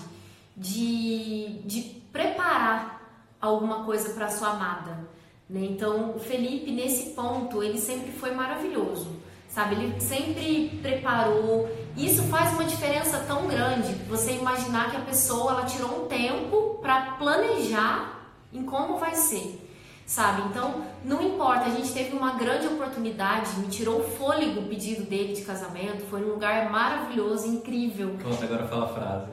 de, 0.56 1.60
de 1.64 1.82
preparar 2.10 3.02
alguma 3.38 3.84
coisa 3.84 4.14
para 4.14 4.30
sua 4.30 4.48
amada. 4.48 5.06
Né? 5.48 5.60
Então, 5.70 6.16
o 6.16 6.18
Felipe, 6.18 6.70
nesse 6.70 7.10
ponto, 7.10 7.62
ele 7.62 7.78
sempre 7.78 8.10
foi 8.10 8.32
maravilhoso, 8.32 9.08
sabe? 9.46 9.74
Ele 9.74 10.00
sempre 10.00 10.78
preparou. 10.80 11.68
Isso 11.96 12.22
faz 12.24 12.54
uma 12.54 12.64
diferença 12.64 13.18
tão 13.26 13.46
grande. 13.46 13.92
Você 14.08 14.32
imaginar 14.32 14.90
que 14.90 14.96
a 14.96 15.00
pessoa 15.00 15.52
ela 15.52 15.64
tirou 15.66 16.04
um 16.04 16.08
tempo 16.08 16.78
para 16.80 17.12
planejar 17.12 18.17
em 18.52 18.62
como 18.64 18.98
vai 18.98 19.14
ser, 19.14 19.60
sabe? 20.06 20.42
Então, 20.48 20.82
não 21.04 21.22
importa, 21.22 21.66
a 21.66 21.70
gente 21.70 21.92
teve 21.92 22.16
uma 22.16 22.32
grande 22.32 22.66
oportunidade, 22.66 23.58
me 23.58 23.68
tirou 23.68 24.00
o 24.00 24.04
fôlego 24.04 24.60
o 24.60 24.66
pedido 24.66 25.04
dele 25.04 25.34
de 25.34 25.42
casamento, 25.42 26.04
foi 26.06 26.22
um 26.22 26.32
lugar 26.32 26.70
maravilhoso, 26.70 27.46
incrível. 27.46 28.16
Conta, 28.22 28.44
agora 28.44 28.66
fala 28.66 28.84
a 28.84 28.88
frase. 28.88 29.26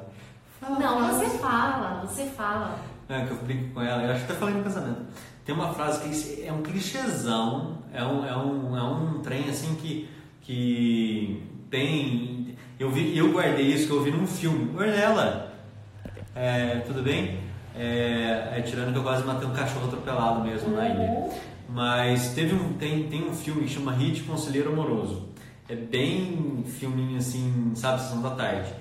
Fala 0.59 0.79
não, 0.79 0.97
frase. 0.97 1.25
você 1.25 1.37
fala, 1.37 2.05
você 2.05 2.25
fala. 2.25 2.79
É, 3.07 3.25
que 3.25 3.31
eu 3.31 3.37
brinco 3.37 3.73
com 3.73 3.81
ela, 3.81 4.03
eu 4.03 4.11
acho 4.11 4.25
que 4.25 4.31
até 4.31 4.39
falei 4.39 4.55
no 4.55 4.63
casamento. 4.63 5.01
Tem 5.45 5.53
uma 5.53 5.73
frase 5.73 6.01
que 6.01 6.43
é 6.43 6.51
um 6.51 6.63
clichêzão, 6.63 7.77
é 7.93 8.03
um, 8.03 8.25
é 8.25 8.35
um, 8.35 8.77
é 8.77 8.83
um 8.83 9.21
trem 9.21 9.47
assim 9.47 9.75
que, 9.75 10.09
que 10.41 11.43
tem. 11.69 12.57
Eu, 12.79 12.89
vi, 12.89 13.15
eu 13.15 13.31
guardei 13.31 13.67
isso 13.67 13.85
que 13.87 13.93
eu 13.93 14.01
vi 14.01 14.09
num 14.09 14.25
filme. 14.25 14.75
Ornella, 14.75 15.53
é, 16.33 16.79
tudo 16.79 17.03
bem? 17.03 17.44
É, 17.77 18.53
é, 18.57 18.61
tirando 18.61 18.93
que 18.93 18.99
eu 18.99 19.03
quase 19.03 19.23
matei 19.25 19.47
um 19.47 19.53
cachorro 19.53 19.87
atropelado 19.87 20.41
mesmo 20.41 20.69
uhum. 20.69 20.75
na 20.75 20.87
ilha. 20.87 21.29
Mas 21.67 22.33
teve 22.33 22.55
um, 22.55 22.73
tem, 22.73 23.07
tem 23.07 23.27
um 23.27 23.33
filme 23.33 23.63
que 23.63 23.73
chama 23.73 23.91
Hit 23.91 24.23
Conselheiro 24.23 24.71
Amoroso. 24.71 25.27
É 25.67 25.75
bem 25.75 26.63
filminho 26.65 27.17
assim, 27.17 27.73
sabe, 27.75 28.01
sessão 28.01 28.21
da 28.21 28.29
tarde. 28.31 28.71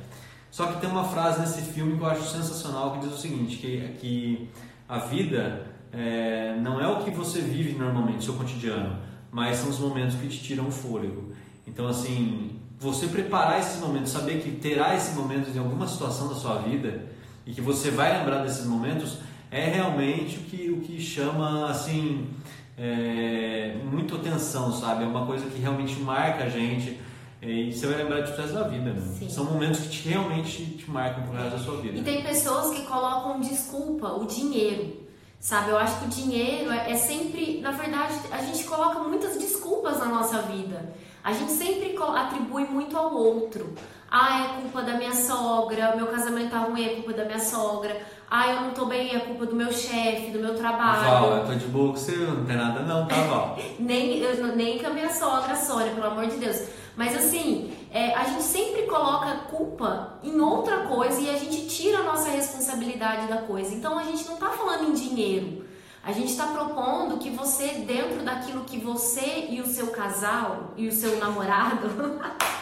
Só 0.50 0.66
que 0.66 0.80
tem 0.80 0.88
uma 0.88 1.04
frase 1.04 1.40
nesse 1.40 1.62
filme 1.72 1.96
que 1.96 2.02
eu 2.02 2.06
acho 2.06 2.22
sensacional 2.28 2.92
que 2.92 3.00
diz 3.00 3.14
o 3.14 3.18
seguinte, 3.18 3.56
que, 3.56 3.88
que 3.98 4.50
a 4.88 4.98
vida 4.98 5.66
é, 5.92 6.56
não 6.60 6.80
é 6.80 6.86
o 6.86 7.02
que 7.02 7.10
você 7.10 7.40
vive 7.40 7.76
normalmente, 7.76 8.24
seu 8.24 8.34
cotidiano, 8.34 8.98
mas 9.32 9.56
são 9.56 9.70
os 9.70 9.78
momentos 9.80 10.14
que 10.16 10.28
te 10.28 10.40
tiram 10.40 10.68
o 10.68 10.70
fôlego. 10.70 11.32
Então, 11.66 11.88
assim, 11.88 12.60
você 12.78 13.06
preparar 13.06 13.58
esses 13.58 13.80
momentos, 13.80 14.12
saber 14.12 14.42
que 14.42 14.52
terá 14.52 14.94
esses 14.94 15.16
momentos 15.16 15.56
em 15.56 15.58
alguma 15.58 15.88
situação 15.88 16.28
da 16.28 16.34
sua 16.34 16.56
vida, 16.58 17.06
e 17.46 17.52
que 17.52 17.60
você 17.60 17.90
vai 17.90 18.18
lembrar 18.18 18.42
desses 18.42 18.66
momentos 18.66 19.18
é 19.50 19.66
realmente 19.66 20.38
o 20.38 20.40
que, 20.40 20.70
o 20.70 20.80
que 20.80 21.00
chama 21.00 21.70
assim 21.70 22.28
é, 22.76 23.76
muito 23.84 24.16
atenção, 24.16 24.72
sabe? 24.72 25.04
É 25.04 25.06
uma 25.06 25.26
coisa 25.26 25.46
que 25.46 25.60
realmente 25.60 26.00
marca 26.00 26.44
a 26.44 26.48
gente 26.48 26.98
e 27.46 27.72
você 27.72 27.86
vai 27.86 27.98
lembrar 27.98 28.22
de 28.22 28.32
resto 28.32 28.54
da 28.54 28.66
vida. 28.66 28.92
Né? 28.92 29.28
São 29.28 29.44
momentos 29.44 29.80
que 29.80 29.88
te, 29.88 30.08
realmente 30.08 30.64
te 30.64 30.90
marcam 30.90 31.24
pro 31.24 31.34
resto 31.34 31.50
da 31.50 31.58
sua 31.58 31.76
vida. 31.80 31.98
E 31.98 32.02
tem 32.02 32.22
pessoas 32.22 32.74
que 32.74 32.86
colocam 32.86 33.40
desculpa, 33.40 34.08
o 34.08 34.26
dinheiro. 34.26 35.04
Sabe, 35.38 35.70
eu 35.70 35.76
acho 35.76 36.00
que 36.00 36.06
o 36.06 36.08
dinheiro 36.08 36.72
é, 36.72 36.92
é 36.92 36.96
sempre, 36.96 37.60
na 37.60 37.70
verdade, 37.70 38.14
a 38.32 38.38
gente 38.38 38.64
coloca 38.64 38.98
muitas 39.00 39.36
desculpas 39.36 39.98
na 39.98 40.06
nossa 40.06 40.40
vida. 40.40 40.94
A 41.24 41.32
gente 41.32 41.52
sempre 41.52 41.96
atribui 42.14 42.66
muito 42.66 42.96
ao 42.98 43.14
outro. 43.14 43.72
Ah, 44.10 44.44
é 44.44 44.60
culpa 44.60 44.82
da 44.82 44.92
minha 44.98 45.14
sogra, 45.14 45.96
meu 45.96 46.06
casamento 46.08 46.50
tá 46.50 46.58
ruim, 46.58 46.84
é 46.84 46.94
culpa 46.96 47.14
da 47.14 47.24
minha 47.24 47.40
sogra. 47.40 47.96
Ah, 48.30 48.52
eu 48.52 48.60
não 48.60 48.70
tô 48.72 48.84
bem, 48.84 49.16
é 49.16 49.20
culpa 49.20 49.46
do 49.46 49.56
meu 49.56 49.72
chefe, 49.72 50.30
do 50.30 50.38
meu 50.38 50.54
trabalho. 50.54 51.02
Val, 51.02 51.36
eu 51.38 51.46
tô 51.46 51.54
de 51.54 51.66
boa 51.66 51.92
com 51.92 51.96
você, 51.96 52.14
não 52.14 52.44
tem 52.44 52.56
nada 52.56 52.80
não, 52.80 53.06
tá, 53.06 53.14
Val? 53.22 53.58
nem, 53.80 54.18
eu, 54.18 54.54
nem 54.54 54.78
com 54.78 54.86
a 54.86 54.90
minha 54.90 55.10
sogra, 55.10 55.56
Sônia, 55.56 55.92
pelo 55.94 56.06
amor 56.06 56.26
de 56.26 56.36
Deus. 56.36 56.68
Mas 56.94 57.16
assim, 57.16 57.72
é, 57.90 58.14
a 58.14 58.24
gente 58.24 58.42
sempre 58.42 58.82
coloca 58.82 59.34
culpa 59.50 60.18
em 60.22 60.38
outra 60.38 60.80
coisa 60.80 61.20
e 61.20 61.30
a 61.30 61.38
gente 61.38 61.66
tira 61.66 62.00
a 62.00 62.02
nossa 62.02 62.28
responsabilidade 62.28 63.26
da 63.28 63.38
coisa. 63.38 63.74
Então 63.74 63.98
a 63.98 64.02
gente 64.04 64.28
não 64.28 64.36
tá 64.36 64.50
falando 64.50 64.90
em 64.90 64.92
dinheiro. 64.92 65.63
A 66.04 66.12
gente 66.12 66.32
está 66.32 66.48
propondo 66.48 67.16
que 67.16 67.30
você, 67.30 67.66
dentro 67.86 68.22
daquilo 68.22 68.64
que 68.64 68.78
você 68.78 69.46
e 69.48 69.60
o 69.62 69.66
seu 69.66 69.86
casal 69.86 70.74
e 70.76 70.86
o 70.86 70.92
seu 70.92 71.18
namorado 71.18 71.88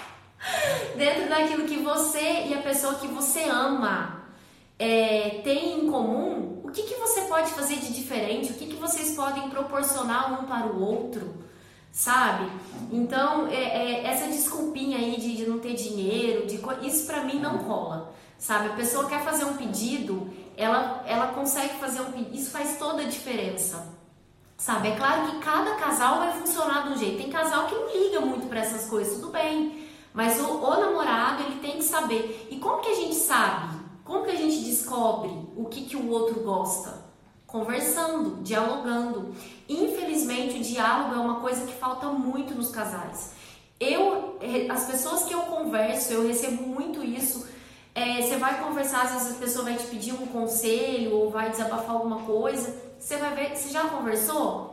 dentro 0.97 1.29
daquilo 1.29 1.67
que 1.67 1.79
você 1.79 2.47
e 2.47 2.55
a 2.55 2.63
pessoa 2.63 2.95
que 2.95 3.09
você 3.09 3.43
ama 3.45 4.23
é, 4.79 5.41
tem 5.43 5.81
em 5.81 5.91
comum, 5.91 6.61
o 6.63 6.71
que, 6.71 6.83
que 6.83 6.95
você 6.95 7.23
pode 7.23 7.51
fazer 7.51 7.77
de 7.77 7.93
diferente? 7.93 8.53
O 8.53 8.55
que, 8.55 8.67
que 8.67 8.77
vocês 8.77 9.15
podem 9.17 9.51
proporcionar 9.51 10.41
um 10.41 10.47
para 10.47 10.67
o 10.67 10.81
outro? 10.81 11.35
Sabe? 11.91 12.51
Então, 12.91 13.49
é, 13.49 13.55
é, 13.55 14.07
essa 14.07 14.29
desculpinha 14.29 14.99
aí 14.99 15.21
de, 15.21 15.37
de, 15.37 15.47
não 15.47 15.59
ter 15.59 15.75
dinheiro, 15.75 16.47
de, 16.47 16.61
isso 16.87 17.07
para 17.07 17.25
mim 17.25 17.39
não 17.39 17.59
rola. 17.59 18.15
Sabe? 18.39 18.69
A 18.69 18.73
pessoa 18.73 19.09
quer 19.09 19.23
fazer 19.23 19.45
um 19.45 19.57
pedido, 19.57 20.31
ela, 20.57 21.03
ela 21.07 21.29
consegue 21.29 21.75
fazer 21.75 22.01
um 22.01 22.13
pedido, 22.13 22.35
isso 22.35 22.51
faz 22.51 22.79
toda 22.79 23.03
a 23.03 23.07
diferença. 23.07 23.93
Sabe? 24.57 24.89
É 24.89 24.97
claro 24.97 25.29
que 25.29 25.39
cada 25.39 25.75
casal 25.75 26.19
vai 26.19 26.33
funcionar 26.39 26.85
de 26.85 26.91
um 26.91 26.97
jeito. 26.97 27.17
Tem 27.17 27.31
casal 27.31 27.67
que 27.67 27.75
não 27.75 27.89
liga 27.89 28.21
muito 28.21 28.47
para 28.47 28.61
essas 28.61 28.89
coisas, 28.89 29.15
tudo 29.15 29.33
bem. 29.33 29.89
Mas 30.15 30.41
o, 30.41 30.45
o 30.45 30.81
namorado, 30.81 31.43
ele 31.43 31.59
tem 31.61 31.79
que 31.79 31.85
saber. 31.85 32.49
E 32.49 32.59
como 32.59 32.81
que 32.81 32.91
a 32.91 32.95
gente 32.95 33.17
sabe? 33.17 33.75
Como 34.05 34.25
que 34.25 34.31
a 34.31 34.37
gente 34.37 34.59
descobre 34.59 35.31
o 35.57 35.65
que, 35.65 35.83
que 35.87 35.97
o 35.97 36.09
outro 36.11 36.41
gosta? 36.43 37.03
Conversando, 37.47 38.43
dialogando. 38.43 39.35
Infelizmente, 39.69 40.59
o 40.59 40.63
diálogo 40.63 41.15
é 41.15 41.19
uma 41.19 41.41
coisa 41.41 41.67
que 41.67 41.73
falta 41.73 42.07
muito 42.07 42.55
nos 42.55 42.71
casais. 42.71 43.33
Eu, 43.81 44.39
as 44.71 44.85
pessoas 44.85 45.25
que 45.25 45.35
eu 45.35 45.41
converso, 45.41 46.13
eu 46.13 46.27
recebo 46.27 46.63
muito 46.63 47.03
isso. 47.03 47.49
É, 47.95 48.23
você 48.23 48.37
vai 48.37 48.63
conversar, 48.63 49.03
às 49.03 49.13
vezes 49.13 49.37
a 49.37 49.39
pessoa 49.39 49.65
vai 49.65 49.77
te 49.77 49.87
pedir 49.87 50.13
um 50.13 50.27
conselho 50.27 51.15
ou 51.15 51.31
vai 51.31 51.51
desabafar 51.51 51.91
alguma 51.91 52.21
coisa. 52.21 52.75
Você 52.99 53.17
vai 53.17 53.35
ver, 53.35 53.57
você 53.57 53.69
já 53.69 53.85
conversou? 53.89 54.73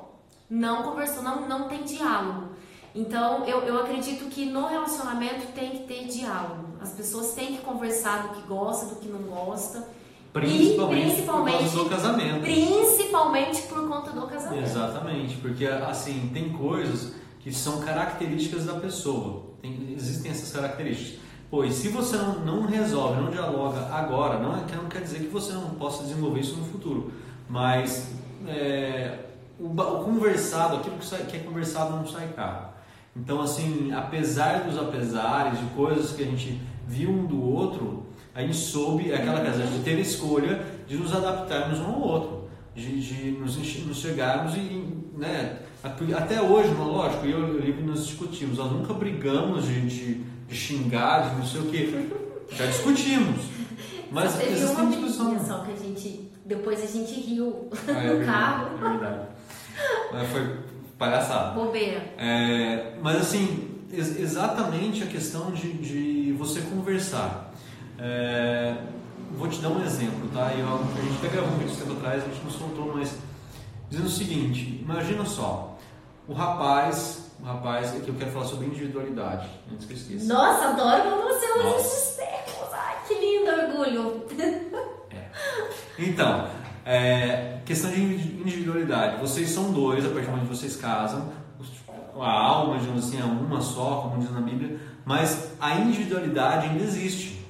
não 0.49 0.83
conversou, 0.83 1.21
não, 1.21 1.47
não 1.47 1.67
tem 1.67 1.83
diálogo. 1.83 2.49
Então, 2.95 3.45
eu, 3.45 3.59
eu 3.59 3.79
acredito 3.79 4.25
que 4.29 4.45
no 4.45 4.65
relacionamento 4.65 5.47
tem 5.53 5.71
que 5.71 5.83
ter 5.83 6.07
diálogo. 6.07 6.69
As 6.81 6.91
pessoas 6.91 7.33
têm 7.33 7.55
que 7.55 7.59
conversar 7.59 8.27
do 8.27 8.29
que 8.29 8.47
gosta, 8.47 8.87
do 8.87 8.95
que 8.95 9.07
não 9.07 9.21
gosta. 9.21 9.87
Principalmente, 10.33 11.01
e, 11.01 11.11
principalmente 11.11 11.69
por 11.69 11.71
conta 11.71 11.83
do 11.83 11.89
casamento. 11.89 12.41
Principalmente 12.41 13.61
por 13.63 13.87
conta 13.87 14.11
do 14.11 14.27
casamento. 14.27 14.63
Exatamente, 14.63 15.35
porque 15.37 15.65
assim, 15.65 16.29
tem 16.33 16.51
coisas 16.51 17.13
que 17.39 17.51
são 17.51 17.81
características 17.81 18.65
da 18.65 18.73
pessoa. 18.73 19.43
Tem, 19.61 19.93
existem 19.95 20.31
essas 20.31 20.51
características. 20.51 21.19
Pois 21.51 21.73
se 21.73 21.89
você 21.89 22.15
não, 22.15 22.39
não 22.39 22.65
resolve, 22.65 23.21
não 23.21 23.31
dialoga 23.31 23.79
agora, 23.91 24.37
não, 24.39 24.55
é, 24.55 24.63
não 24.75 24.87
quer 24.87 25.01
dizer 25.01 25.19
que 25.19 25.27
você 25.27 25.51
não 25.53 25.71
possa 25.71 26.03
desenvolver 26.03 26.41
isso 26.41 26.55
no 26.55 26.65
futuro. 26.65 27.11
Mas 27.49 28.11
é, 28.47 29.17
o, 29.59 29.67
o, 29.67 30.03
conversado, 30.03 30.77
aquilo 30.77 30.97
que, 30.97 31.05
sai, 31.05 31.23
que 31.23 31.37
é 31.37 31.39
conversado 31.39 31.95
não 31.95 32.07
sai 32.07 32.27
caro. 32.35 32.67
Então, 33.15 33.41
assim, 33.41 33.91
apesar 33.91 34.61
dos 34.61 34.77
apesares, 34.77 35.59
de 35.59 35.65
coisas 35.75 36.11
que 36.11 36.21
a 36.21 36.25
gente 36.25 36.61
viu 36.87 37.09
um 37.09 37.25
do 37.25 37.41
outro, 37.41 38.05
a 38.35 38.41
gente 38.41 38.55
soube, 38.55 39.11
é 39.11 39.15
aquela 39.15 39.41
coisa, 39.41 39.65
de 39.65 39.79
ter 39.79 39.99
escolha 39.99 40.63
de 40.87 40.95
nos 40.97 41.13
adaptarmos 41.13 41.79
um 41.79 41.87
ao 41.87 42.01
outro, 42.01 42.49
de, 42.75 43.01
de 43.01 43.31
nos, 43.31 43.57
nos 43.85 43.97
chegarmos 43.97 44.55
e, 44.55 44.87
né, 45.17 45.57
até 45.83 46.41
hoje, 46.41 46.69
lógico, 46.73 47.25
eu 47.25 47.63
e 47.63 47.71
o 47.71 47.85
nós 47.85 48.05
discutimos, 48.05 48.57
nós 48.57 48.71
nunca 48.71 48.93
brigamos 48.93 49.65
de, 49.65 49.81
de, 49.87 50.23
de, 50.49 50.55
xingar, 50.55 51.29
de 51.29 51.35
não 51.35 51.45
sei 51.45 51.61
o 51.61 51.65
que, 51.65 52.09
já 52.51 52.65
discutimos. 52.65 53.45
Mas 54.11 54.35
Teve 54.35 54.53
existem 54.53 54.75
uma 54.75 54.91
discussões. 54.91 55.47
só 55.47 55.59
que 55.59 55.71
a 55.71 55.75
gente, 55.75 56.31
depois 56.43 56.83
a 56.83 56.87
gente 56.87 57.13
riu 57.21 57.69
ah, 57.87 57.91
é, 57.91 58.13
no 58.13 58.25
carro. 58.25 58.69
É 58.75 58.89
verdade. 58.89 59.27
Mas 60.11 60.29
foi 60.29 60.57
palhaçada. 60.97 61.51
Bobeira. 61.51 62.13
É, 62.17 62.93
mas 63.01 63.17
assim, 63.17 63.69
ex 63.93 64.19
exatamente 64.19 65.03
a 65.03 65.07
questão 65.07 65.51
de, 65.51 65.73
de 65.73 66.33
você 66.33 66.61
conversar. 66.61 67.53
É, 67.99 68.75
vou 69.37 69.47
te 69.47 69.59
dar 69.61 69.69
um 69.69 69.83
exemplo, 69.83 70.27
tá? 70.33 70.51
Eu, 70.57 70.67
a 70.67 71.01
gente 71.01 71.17
até 71.17 71.27
gravou 71.27 71.53
um 71.53 71.59
vídeo 71.59 71.75
tempo 71.75 71.93
atrás, 71.93 72.23
a 72.23 72.27
gente 72.27 72.43
não 72.43 72.51
soltou, 72.51 72.93
mas 72.95 73.15
dizendo 73.89 74.07
o 74.07 74.11
seguinte, 74.11 74.79
imagina 74.81 75.25
só, 75.25 75.77
o 76.29 76.33
rapaz, 76.33 77.31
o 77.41 77.43
rapaz, 77.43 77.95
aqui 77.95 78.07
eu 78.07 78.13
quero 78.13 78.31
falar 78.31 78.45
sobre 78.45 78.67
individualidade, 78.67 79.49
antes 79.73 79.87
que 79.87 79.93
eu 79.93 79.97
esqueça. 79.97 80.31
Nossa, 80.31 80.67
adoro 80.67 81.01
quando 81.09 81.27
você 81.27 81.59
usa 81.59 81.75
esses 81.77 82.15
termos, 82.17 82.71
ai 82.71 82.97
que 83.07 83.13
lindo 83.15 83.51
orgulho. 83.51 84.25
É. 85.11 85.27
Então, 85.97 86.47
é, 86.85 87.57
questão 87.65 87.89
de 87.89 87.99
individualidade, 87.99 89.19
vocês 89.19 89.49
são 89.49 89.71
dois, 89.71 90.05
a 90.05 90.09
partir 90.09 90.25
do 90.25 90.31
momento 90.33 90.49
que 90.49 90.55
vocês 90.55 90.75
casam, 90.75 91.31
a 92.15 92.31
alma, 92.31 92.77
digamos 92.77 93.07
assim, 93.07 93.19
é 93.19 93.23
uma 93.23 93.59
só, 93.59 94.01
como 94.01 94.21
diz 94.21 94.31
na 94.31 94.41
Bíblia, 94.41 94.79
mas 95.03 95.53
a 95.59 95.77
individualidade 95.77 96.67
ainda 96.67 96.83
existe. 96.83 97.43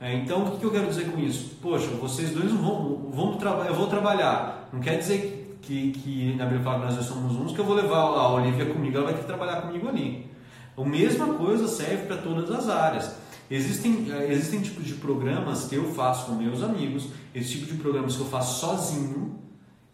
É, 0.00 0.14
então, 0.14 0.44
o 0.44 0.58
que 0.58 0.64
eu 0.64 0.70
quero 0.70 0.86
dizer 0.86 1.10
com 1.10 1.18
isso? 1.18 1.56
Poxa, 1.60 1.88
vocês 2.00 2.30
dois 2.30 2.52
vão, 2.52 3.10
vão 3.10 3.38
eu 3.66 3.74
vou 3.74 3.88
trabalhar. 3.88 4.68
Não 4.72 4.80
quer 4.80 4.98
dizer 4.98 5.20
que, 5.20 5.41
que 5.62 6.34
na 6.36 6.44
Bíblia 6.44 6.64
fala 6.64 6.88
que 6.88 6.94
nós 6.94 7.06
somos 7.06 7.36
uns, 7.36 7.52
que 7.52 7.58
eu 7.58 7.64
vou 7.64 7.74
levar 7.74 7.98
a 7.98 8.32
Olivia 8.32 8.66
comigo, 8.66 8.96
ela 8.96 9.06
vai 9.06 9.14
ter 9.14 9.20
que 9.20 9.26
trabalhar 9.26 9.62
comigo 9.62 9.88
ali. 9.88 10.30
A 10.76 10.84
mesma 10.84 11.34
coisa 11.34 11.68
serve 11.68 12.06
para 12.06 12.16
todas 12.16 12.50
as 12.50 12.68
áreas. 12.68 13.14
Existem, 13.50 14.06
eh, 14.10 14.32
existem 14.32 14.60
tipos 14.60 14.84
de 14.84 14.94
programas 14.94 15.66
que 15.66 15.74
eu 15.74 15.92
faço 15.92 16.26
com 16.26 16.32
meus 16.32 16.62
amigos, 16.62 17.08
esse 17.34 17.50
tipo 17.58 17.66
de 17.66 17.74
programas 17.74 18.16
que 18.16 18.22
eu 18.22 18.26
faço 18.26 18.60
sozinho 18.60 19.38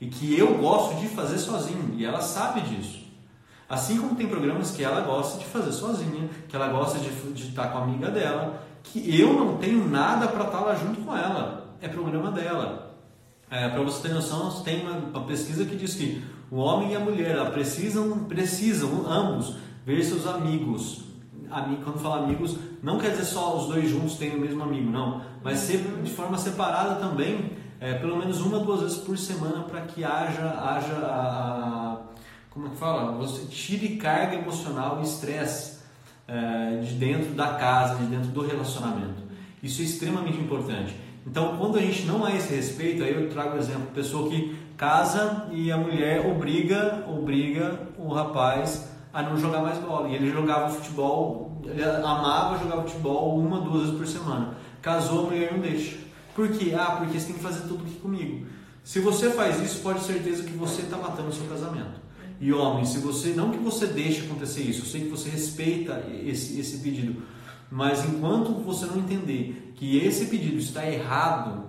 e 0.00 0.06
que 0.06 0.38
eu 0.38 0.58
gosto 0.58 1.00
de 1.00 1.08
fazer 1.08 1.38
sozinho, 1.38 1.94
e 1.96 2.04
ela 2.04 2.20
sabe 2.20 2.60
disso. 2.60 3.06
Assim 3.68 4.00
como 4.00 4.14
tem 4.14 4.28
programas 4.28 4.70
que 4.70 4.82
ela 4.82 5.00
gosta 5.00 5.38
de 5.38 5.44
fazer 5.44 5.72
sozinha, 5.72 6.30
que 6.48 6.56
ela 6.56 6.68
gosta 6.68 6.98
de, 6.98 7.10
de 7.32 7.48
estar 7.48 7.68
com 7.68 7.78
a 7.78 7.82
amiga 7.82 8.10
dela, 8.10 8.62
que 8.82 9.20
eu 9.20 9.32
não 9.34 9.58
tenho 9.58 9.86
nada 9.88 10.28
para 10.28 10.44
estar 10.44 10.60
lá 10.60 10.74
junto 10.74 11.00
com 11.02 11.16
ela. 11.16 11.76
É 11.80 11.88
programa 11.88 12.30
dela. 12.30 12.87
É, 13.50 13.68
Para 13.68 13.82
você 13.82 14.06
ter 14.08 14.14
noção, 14.14 14.50
tem 14.62 14.82
uma, 14.82 14.96
uma, 14.96 15.24
pesquisa 15.24 15.64
que 15.64 15.74
diz 15.74 15.94
que 15.94 16.22
o 16.50 16.56
homem 16.56 16.92
e 16.92 16.96
a 16.96 17.00
mulher 17.00 17.50
precisam, 17.50 18.24
precisam 18.24 19.06
ambos 19.08 19.56
ver 19.86 20.02
seus 20.04 20.26
amigos. 20.26 21.04
Ami, 21.50 21.78
quando 21.82 21.98
fala 21.98 22.24
amigos, 22.24 22.58
não 22.82 22.98
quer 22.98 23.10
dizer 23.10 23.24
só 23.24 23.56
os 23.56 23.68
dois 23.68 23.88
juntos 23.88 24.16
têm 24.16 24.36
o 24.36 24.40
mesmo 24.40 24.62
amigo, 24.62 24.90
não. 24.90 25.22
Mas 25.42 25.60
ser 25.60 25.78
de 26.02 26.10
forma 26.10 26.36
separada 26.36 26.96
também, 26.96 27.52
é, 27.80 27.94
pelo 27.94 28.18
menos 28.18 28.40
uma, 28.40 28.58
duas 28.58 28.82
vezes 28.82 28.98
por 28.98 29.16
semana, 29.16 29.62
para 29.62 29.80
que 29.82 30.04
haja, 30.04 30.42
haja 30.42 30.94
a, 30.94 31.94
a, 31.94 31.98
como 32.50 32.66
é 32.66 32.70
que 32.70 32.76
fala? 32.76 33.12
Você 33.12 33.46
tire 33.46 33.96
carga 33.96 34.34
emocional 34.34 34.98
e 35.00 35.04
estresse 35.04 35.78
é, 36.26 36.80
de 36.82 36.92
dentro 36.94 37.32
da 37.32 37.54
casa, 37.54 37.94
de 37.94 38.04
dentro 38.04 38.28
do 38.28 38.46
relacionamento. 38.46 39.22
Isso 39.62 39.80
é 39.80 39.84
extremamente 39.86 40.38
importante. 40.38 40.94
Então, 41.30 41.58
quando 41.58 41.76
a 41.76 41.82
gente 41.82 42.06
não 42.06 42.24
há 42.24 42.34
esse 42.34 42.54
respeito, 42.54 43.04
aí 43.04 43.12
eu 43.12 43.28
trago 43.28 43.54
o 43.54 43.58
exemplo, 43.58 43.88
pessoa 43.94 44.30
que 44.30 44.56
casa 44.78 45.46
e 45.52 45.70
a 45.70 45.76
mulher 45.76 46.26
obriga, 46.26 47.04
obriga 47.06 47.88
o 47.98 48.08
rapaz 48.08 48.88
a 49.12 49.22
não 49.22 49.36
jogar 49.36 49.60
mais 49.60 49.76
bola. 49.78 50.08
E 50.08 50.14
ele 50.14 50.30
jogava 50.30 50.70
futebol, 50.70 51.60
ele 51.66 51.84
amava 51.84 52.58
jogar 52.58 52.82
futebol 52.82 53.38
uma, 53.38 53.60
duas 53.60 53.82
vezes 53.82 53.96
por 53.96 54.06
semana. 54.06 54.54
Casou, 54.80 55.26
a 55.26 55.30
mulher 55.30 55.52
não 55.52 55.60
deixa. 55.60 55.98
Por 56.34 56.48
quê? 56.48 56.74
Ah, 56.74 56.92
porque 56.92 57.20
você 57.20 57.26
tem 57.26 57.36
que 57.36 57.42
fazer 57.42 57.68
tudo 57.68 57.84
aqui 57.84 57.96
comigo. 57.96 58.46
Se 58.82 58.98
você 59.00 59.28
faz 59.28 59.60
isso, 59.60 59.82
pode 59.82 60.00
ter 60.00 60.14
certeza 60.14 60.44
que 60.44 60.56
você 60.56 60.80
está 60.80 60.96
matando 60.96 61.28
o 61.28 61.32
seu 61.32 61.46
casamento. 61.46 62.00
E 62.40 62.52
homem, 62.54 62.86
se 62.86 62.98
você 62.98 63.30
não 63.30 63.50
que 63.50 63.58
você 63.58 63.86
deixe 63.86 64.22
acontecer 64.22 64.62
isso, 64.62 64.82
eu 64.82 64.86
sei 64.86 65.00
que 65.02 65.08
você 65.08 65.28
respeita 65.28 66.06
esse, 66.24 66.58
esse 66.58 66.78
pedido, 66.78 67.22
mas 67.70 68.04
enquanto 68.04 68.52
você 68.62 68.86
não 68.86 68.98
entender 68.98 69.72
que 69.76 69.98
esse 69.98 70.26
pedido 70.26 70.58
está 70.58 70.86
errado, 70.86 71.68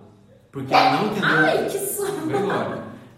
porque 0.51 0.73
não 0.73 1.07
entendeu. 1.07 1.29
Ai, 1.29 1.67
que 1.69 1.77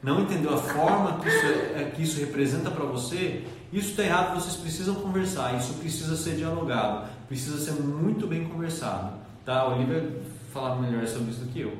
não 0.04 0.22
entendeu 0.22 0.54
a 0.54 0.58
forma 0.58 1.20
que 1.20 1.30
isso, 1.30 1.46
é, 1.46 1.82
é, 1.82 1.92
que 1.96 2.02
isso 2.02 2.20
representa 2.20 2.72
para 2.72 2.86
você, 2.86 3.44
isso 3.72 3.92
está 3.92 4.04
errado, 4.04 4.34
vocês 4.34 4.56
precisam 4.56 4.96
conversar, 4.96 5.56
isso 5.56 5.76
precisa 5.76 6.16
ser 6.16 6.36
dialogado, 6.36 7.08
precisa 7.28 7.60
ser 7.60 7.80
muito 7.80 8.26
bem 8.26 8.46
conversado. 8.46 9.14
Tá? 9.46 9.60
A 9.60 9.68
Olivia 9.70 10.22
falar 10.52 10.76
melhor 10.76 11.06
sobre 11.08 11.32
isso 11.32 11.42
do 11.42 11.52
que 11.52 11.62
eu. 11.62 11.78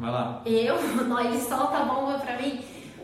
Vai 0.00 0.10
lá. 0.10 0.42
Eu? 0.46 0.82
Não, 1.04 1.20
ele 1.20 1.38
solta 1.40 1.76
a 1.76 1.84
bomba 1.84 2.18
para 2.18 2.40
mim. 2.40 2.60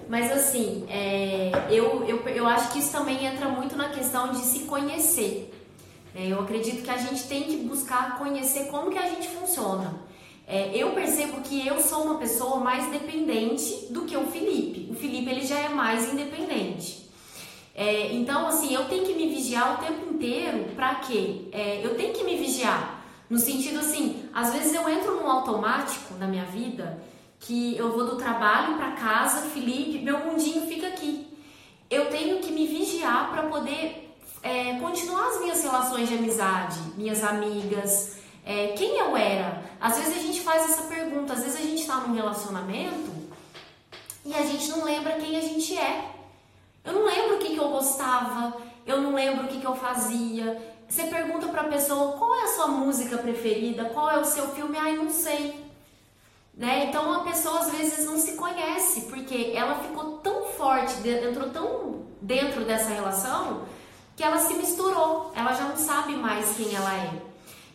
Mas 0.08 0.32
assim, 0.32 0.86
é, 0.88 1.52
eu, 1.68 2.02
eu, 2.04 2.26
eu 2.28 2.46
acho 2.46 2.72
que 2.72 2.78
isso 2.78 2.90
também 2.90 3.26
entra 3.26 3.50
muito 3.50 3.76
na 3.76 3.90
questão 3.90 4.32
de 4.32 4.38
se 4.38 4.60
conhecer. 4.60 5.54
É, 6.14 6.26
eu 6.26 6.40
acredito 6.40 6.82
que 6.82 6.90
a 6.90 6.96
gente 6.96 7.24
tem 7.28 7.44
que 7.44 7.56
buscar 7.56 8.18
conhecer 8.18 8.68
como 8.68 8.90
que 8.90 8.98
a 8.98 9.08
gente 9.08 9.28
funciona. 9.28 10.00
É, 10.46 10.70
eu 10.74 10.92
percebo 10.92 11.42
que 11.42 11.66
eu 11.66 11.80
sou 11.80 12.04
uma 12.04 12.18
pessoa 12.18 12.58
mais 12.58 12.90
dependente 12.90 13.86
do 13.90 14.02
que 14.02 14.16
o 14.16 14.26
Felipe. 14.26 14.90
O 14.90 14.94
Felipe 14.94 15.30
ele 15.30 15.46
já 15.46 15.58
é 15.58 15.68
mais 15.68 16.12
independente. 16.12 17.08
É, 17.74 18.12
então, 18.12 18.48
assim, 18.48 18.74
eu 18.74 18.86
tenho 18.86 19.04
que 19.04 19.14
me 19.14 19.28
vigiar 19.28 19.74
o 19.74 19.86
tempo 19.86 20.12
inteiro 20.12 20.70
para 20.74 20.96
quê? 20.96 21.42
Eu 21.82 21.94
tenho 21.96 22.12
que 22.12 22.24
me 22.24 22.36
vigiar. 22.36 23.04
No 23.30 23.38
sentido 23.38 23.80
assim, 23.80 24.24
às 24.32 24.52
vezes 24.52 24.74
eu 24.74 24.88
entro 24.88 25.16
num 25.16 25.30
automático 25.30 26.14
na 26.14 26.26
minha 26.26 26.46
vida 26.46 26.98
que 27.38 27.76
eu 27.76 27.92
vou 27.92 28.04
do 28.04 28.16
trabalho 28.16 28.76
para 28.76 28.92
casa, 28.92 29.48
Felipe, 29.50 29.98
meu 29.98 30.18
mundinho 30.18 30.66
fica 30.66 30.88
aqui. 30.88 31.26
Eu 31.90 32.06
tenho 32.06 32.38
que 32.40 32.50
me 32.50 32.66
vigiar 32.66 33.30
para 33.30 33.44
poder 33.44 34.07
é, 34.42 34.78
continuar 34.78 35.28
as 35.28 35.40
minhas 35.40 35.62
relações 35.62 36.08
de 36.08 36.14
amizade, 36.14 36.78
minhas 36.96 37.22
amigas, 37.22 38.16
é, 38.44 38.68
quem 38.68 38.98
eu 38.98 39.16
era. 39.16 39.62
Às 39.80 39.98
vezes 39.98 40.16
a 40.16 40.20
gente 40.20 40.40
faz 40.40 40.64
essa 40.64 40.82
pergunta, 40.82 41.32
às 41.32 41.42
vezes 41.42 41.56
a 41.56 41.62
gente 41.62 41.82
está 41.82 41.96
num 41.96 42.14
relacionamento 42.14 43.10
e 44.24 44.34
a 44.34 44.42
gente 44.42 44.70
não 44.70 44.84
lembra 44.84 45.16
quem 45.16 45.36
a 45.36 45.40
gente 45.40 45.76
é. 45.76 46.12
Eu 46.84 46.92
não 46.92 47.04
lembro 47.04 47.36
o 47.36 47.38
que, 47.38 47.50
que 47.54 47.58
eu 47.58 47.68
gostava, 47.68 48.56
eu 48.86 49.00
não 49.00 49.14
lembro 49.14 49.44
o 49.44 49.48
que, 49.48 49.60
que 49.60 49.66
eu 49.66 49.76
fazia. 49.76 50.76
Você 50.88 51.04
pergunta 51.04 51.48
para 51.48 51.62
a 51.62 51.68
pessoa 51.68 52.16
qual 52.16 52.34
é 52.34 52.44
a 52.44 52.54
sua 52.54 52.68
música 52.68 53.18
preferida, 53.18 53.86
qual 53.86 54.10
é 54.10 54.18
o 54.18 54.24
seu 54.24 54.48
filme, 54.48 54.78
ai, 54.78 54.96
não 54.96 55.10
sei. 55.10 55.68
Né? 56.54 56.86
Então 56.86 57.12
a 57.12 57.20
pessoa 57.20 57.60
às 57.60 57.70
vezes 57.70 58.06
não 58.06 58.18
se 58.18 58.32
conhece, 58.32 59.02
porque 59.02 59.52
ela 59.54 59.76
ficou 59.76 60.18
tão 60.18 60.46
forte, 60.46 61.06
entrou 61.06 61.50
tão 61.50 62.06
dentro 62.20 62.64
dessa 62.64 62.88
relação 62.88 63.62
que 64.18 64.24
ela 64.24 64.38
se 64.40 64.52
misturou, 64.54 65.30
ela 65.32 65.52
já 65.52 65.62
não 65.62 65.76
sabe 65.76 66.16
mais 66.16 66.56
quem 66.56 66.74
ela 66.74 66.92
é. 66.92 67.22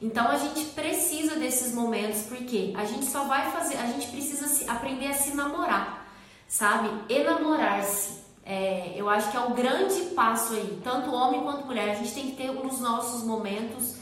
Então 0.01 0.27
a 0.27 0.37
gente 0.37 0.65
precisa 0.71 1.37
desses 1.37 1.73
momentos 1.73 2.23
porque 2.23 2.73
a 2.75 2.83
gente 2.83 3.05
só 3.05 3.23
vai 3.23 3.49
fazer, 3.49 3.77
a 3.77 3.85
gente 3.85 4.07
precisa 4.07 4.69
aprender 4.69 5.07
a 5.07 5.13
se 5.13 5.33
namorar, 5.33 6.05
sabe? 6.45 6.89
Enamorar-se. 7.07 8.21
É, 8.45 8.91
eu 8.97 9.07
acho 9.09 9.31
que 9.31 9.37
é 9.37 9.39
o 9.39 9.51
grande 9.51 10.01
passo 10.13 10.51
aí, 10.51 10.81
tanto 10.83 11.13
homem 11.13 11.41
quanto 11.43 11.65
mulher. 11.65 11.91
A 11.91 11.95
gente 11.95 12.13
tem 12.13 12.25
que 12.31 12.35
ter 12.35 12.49
os 12.49 12.81
nossos 12.81 13.23
momentos 13.23 13.95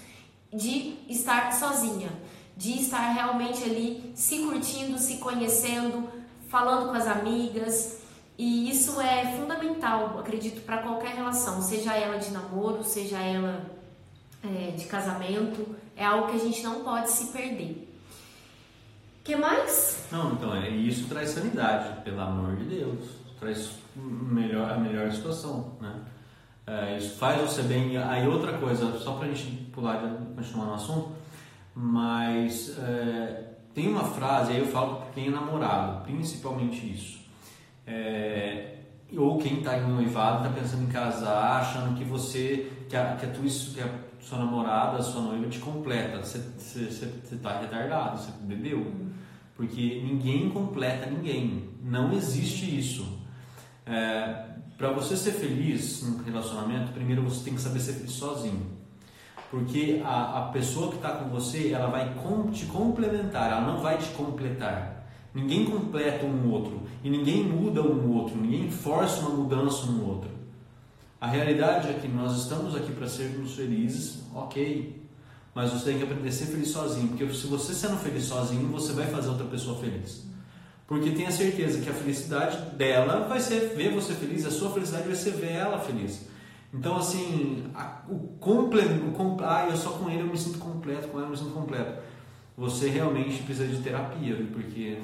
de 0.52 0.98
estar 1.08 1.54
sozinha, 1.54 2.10
de 2.58 2.82
estar 2.82 3.12
realmente 3.12 3.64
ali 3.64 4.12
se 4.16 4.40
curtindo, 4.40 4.98
se 4.98 5.18
conhecendo, 5.18 6.10
falando 6.50 6.90
com 6.90 6.96
as 6.96 7.06
amigas, 7.06 8.01
E 8.42 8.72
isso 8.72 9.00
é 9.00 9.38
fundamental, 9.38 10.18
acredito, 10.18 10.62
para 10.62 10.80
qualquer 10.80 11.14
relação, 11.14 11.62
seja 11.62 11.96
ela 11.96 12.18
de 12.18 12.32
namoro, 12.32 12.84
seja 12.84 13.20
ela 13.20 13.70
é, 14.44 14.72
de 14.72 14.86
casamento, 14.86 15.76
é 15.96 16.04
algo 16.04 16.26
que 16.28 16.38
a 16.38 16.40
gente 16.40 16.64
não 16.64 16.84
pode 16.84 17.12
se 17.12 17.32
perder. 17.32 17.88
que 19.24 19.36
mais? 19.36 20.08
Não, 20.12 20.34
então, 20.34 20.56
é, 20.56 20.72
isso 20.72 21.08
traz 21.08 21.30
sanidade, 21.30 22.02
pelo 22.02 22.20
amor 22.20 22.56
de 22.56 22.64
Deus. 22.64 23.10
Traz 23.40 23.74
melhor, 23.96 24.72
a 24.72 24.78
melhor 24.80 25.12
situação, 25.12 25.78
né? 25.80 26.02
É, 26.66 26.98
isso 26.98 27.20
faz 27.20 27.40
você 27.42 27.62
bem. 27.62 27.96
Aí 27.96 28.28
outra 28.28 28.58
coisa, 28.58 28.98
só 28.98 29.18
pra 29.18 29.28
gente 29.28 29.66
pular 29.66 30.04
e 30.04 30.36
continuar 30.36 30.66
no 30.66 30.74
assunto, 30.74 31.12
mas 31.76 32.76
é, 32.80 33.52
tem 33.76 33.88
uma 33.88 34.06
frase, 34.06 34.54
aí 34.54 34.60
eu 34.62 34.68
falo 34.68 34.96
para 34.96 35.12
quem 35.12 35.28
é 35.28 35.30
namorado, 35.30 36.06
principalmente 36.06 36.92
isso. 36.92 37.21
É, 37.86 38.78
ou 39.18 39.38
quem 39.38 39.60
está 39.60 39.78
em 39.78 39.88
noivado, 39.88 40.48
está 40.48 40.60
pensando 40.60 40.84
em 40.84 40.92
casar, 40.92 41.62
achando 41.62 41.98
que 41.98 42.04
você, 42.04 42.72
que 42.88 42.96
a, 42.96 43.16
que 43.16 43.26
a, 43.26 43.30
tua, 43.30 43.44
que 43.44 43.82
a 43.82 43.90
sua 44.20 44.40
namorada, 44.40 44.98
a 44.98 45.02
sua 45.02 45.22
noiva 45.22 45.48
te 45.48 45.60
completa. 45.60 46.24
Você 46.24 46.40
está 47.32 47.60
retardado, 47.60 48.20
você 48.20 48.32
bebeu. 48.42 48.92
Porque 49.56 50.02
ninguém 50.04 50.50
completa 50.50 51.10
ninguém. 51.10 51.70
Não 51.84 52.14
existe 52.14 52.80
isso. 52.80 53.20
É, 53.86 54.46
Para 54.78 54.92
você 54.92 55.18
ser 55.18 55.34
feliz 55.34 56.04
num 56.04 56.24
relacionamento, 56.24 56.94
primeiro 56.94 57.22
você 57.24 57.44
tem 57.44 57.56
que 57.56 57.62
saber 57.62 57.80
ser 57.80 57.94
feliz 57.94 58.14
sozinho. 58.14 58.80
Porque 59.50 60.02
a, 60.06 60.40
a 60.40 60.42
pessoa 60.52 60.90
que 60.90 60.96
está 60.96 61.10
com 61.10 61.30
você, 61.30 61.74
ela 61.74 61.88
vai 61.88 62.14
com, 62.14 62.50
te 62.50 62.66
complementar, 62.68 63.52
ela 63.52 63.62
não 63.62 63.82
vai 63.82 63.98
te 63.98 64.08
completar. 64.12 65.01
Ninguém 65.34 65.66
completa 65.66 66.26
um 66.26 66.52
outro 66.52 66.82
e 67.04 67.10
ninguém 67.10 67.44
muda 67.44 67.82
um 67.82 68.12
outro, 68.18 68.36
ninguém 68.36 68.70
força 68.70 69.22
uma 69.22 69.30
mudança 69.30 69.86
no 69.86 70.08
outro. 70.08 70.30
A 71.20 71.28
realidade 71.28 71.88
é 71.88 71.94
que 71.94 72.08
nós 72.08 72.36
estamos 72.36 72.76
aqui 72.76 72.92
para 72.92 73.08
sermos 73.08 73.54
felizes, 73.54 74.24
ok, 74.34 75.02
mas 75.54 75.72
você 75.72 75.92
tem 75.92 75.98
que 75.98 76.04
aprender 76.04 76.30
a 76.30 76.32
ser 76.32 76.48
feliz 76.48 76.70
sozinho, 76.70 77.10
porque 77.10 77.32
se 77.34 77.48
você 77.48 77.74
sendo 77.74 77.98
feliz 77.98 78.24
sozinho, 78.26 78.68
você 78.68 78.92
vai 78.94 79.06
fazer 79.08 79.30
outra 79.30 79.46
pessoa 79.46 79.80
feliz. 79.80 80.26
Porque 80.88 81.12
tenha 81.12 81.32
certeza 81.32 81.80
que 81.80 81.90
a 81.90 81.94
felicidade 81.94 82.76
dela 82.76 83.28
vai 83.28 83.40
ser 83.40 83.74
ver 83.76 83.94
você 83.94 84.14
feliz, 84.14 84.46
a 84.46 84.52
sua 84.52 84.72
felicidade 84.72 85.08
vai 85.08 85.16
ser 85.16 85.32
ver 85.32 85.52
ela 85.52 85.80
feliz. 85.80 86.28
Então, 86.74 86.98
assim, 86.98 87.66
a, 87.76 88.02
o 88.10 88.18
complemento, 88.40 89.14
ah, 89.44 89.68
eu 89.70 89.78
só 89.78 89.92
com 89.92 90.10
ele 90.10 90.22
eu 90.22 90.28
me 90.28 90.38
sinto 90.38 90.58
completo, 90.58 91.08
com 91.10 91.18
ela 91.18 91.28
eu 91.28 91.32
me 91.32 91.38
sinto 91.38 91.52
completo. 91.52 92.02
Você 92.62 92.90
realmente 92.90 93.42
precisa 93.42 93.68
de 93.68 93.82
terapia, 93.82 94.36
porque 94.54 95.00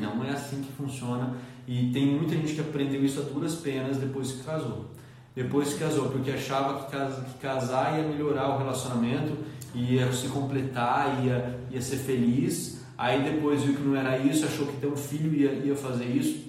não, 0.00 0.22
é 0.22 0.30
assim 0.30 0.62
que 0.62 0.70
funciona. 0.74 1.34
E 1.66 1.90
tem 1.90 2.06
muita 2.06 2.36
gente 2.36 2.54
que 2.54 2.60
aprendeu 2.60 3.04
isso 3.04 3.18
a 3.18 3.24
duras 3.24 3.56
penas 3.56 3.96
depois 3.96 4.30
que 4.30 4.44
casou. 4.44 4.92
Depois 5.34 5.72
que 5.72 5.80
casou, 5.80 6.08
porque 6.08 6.30
achava 6.30 6.84
que, 6.84 7.32
que 7.32 7.38
casar 7.40 7.98
ia 7.98 8.06
melhorar 8.06 8.54
o 8.54 8.58
relacionamento, 8.58 9.36
ia 9.74 10.12
se 10.12 10.28
completar, 10.28 11.24
ia, 11.24 11.58
ia 11.68 11.82
ser 11.82 11.96
feliz. 11.96 12.80
Aí 12.96 13.24
depois 13.24 13.64
viu 13.64 13.74
que 13.74 13.82
não 13.82 13.96
era 13.96 14.16
isso, 14.16 14.44
achou 14.44 14.68
que 14.68 14.76
ter 14.76 14.86
um 14.86 14.96
filho 14.96 15.34
ia, 15.34 15.50
ia 15.50 15.74
fazer 15.74 16.06
isso, 16.06 16.44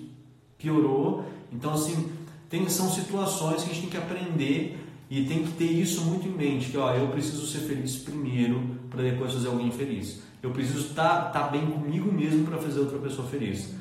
piorou. 0.59 1.25
Então, 1.51 1.73
assim, 1.73 2.11
tem, 2.51 2.69
são 2.69 2.87
situações 2.87 3.63
que 3.63 3.71
a 3.71 3.73
gente 3.73 3.81
tem 3.81 3.89
que 3.89 3.97
aprender 3.97 4.77
e 5.09 5.25
tem 5.25 5.41
que 5.41 5.53
ter 5.53 5.71
isso 5.71 6.01
muito 6.01 6.27
em 6.27 6.33
mente, 6.33 6.69
que 6.69 6.77
ó, 6.77 6.93
eu 6.93 7.07
preciso 7.07 7.47
ser 7.47 7.61
feliz 7.61 7.95
primeiro 7.95 8.76
para 8.89 9.01
depois 9.01 9.33
fazer 9.33 9.47
alguém 9.47 9.71
feliz. 9.71 10.21
Eu 10.41 10.51
preciso 10.51 10.87
estar 10.87 11.31
tá, 11.31 11.41
tá 11.41 11.47
bem 11.47 11.65
comigo 11.65 12.11
mesmo 12.11 12.45
para 12.45 12.57
fazer 12.57 12.79
outra 12.79 12.97
pessoa 12.99 13.27
feliz. 13.27 13.73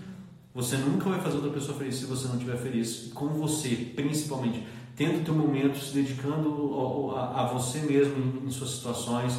Você 0.54 0.76
nunca 0.78 1.10
vai 1.10 1.20
fazer 1.20 1.36
outra 1.36 1.50
pessoa 1.50 1.76
feliz 1.76 1.96
se 1.96 2.06
você 2.06 2.28
não 2.28 2.36
estiver 2.36 2.56
feliz 2.56 3.10
com 3.14 3.28
você, 3.28 3.92
principalmente. 3.94 4.66
Tendo 4.96 5.22
teu 5.22 5.34
momento 5.34 5.78
se 5.78 5.92
dedicando 5.92 7.14
a, 7.14 7.42
a 7.42 7.46
você 7.46 7.80
mesmo 7.80 8.14
em, 8.16 8.46
em 8.46 8.50
suas 8.50 8.70
situações, 8.70 9.38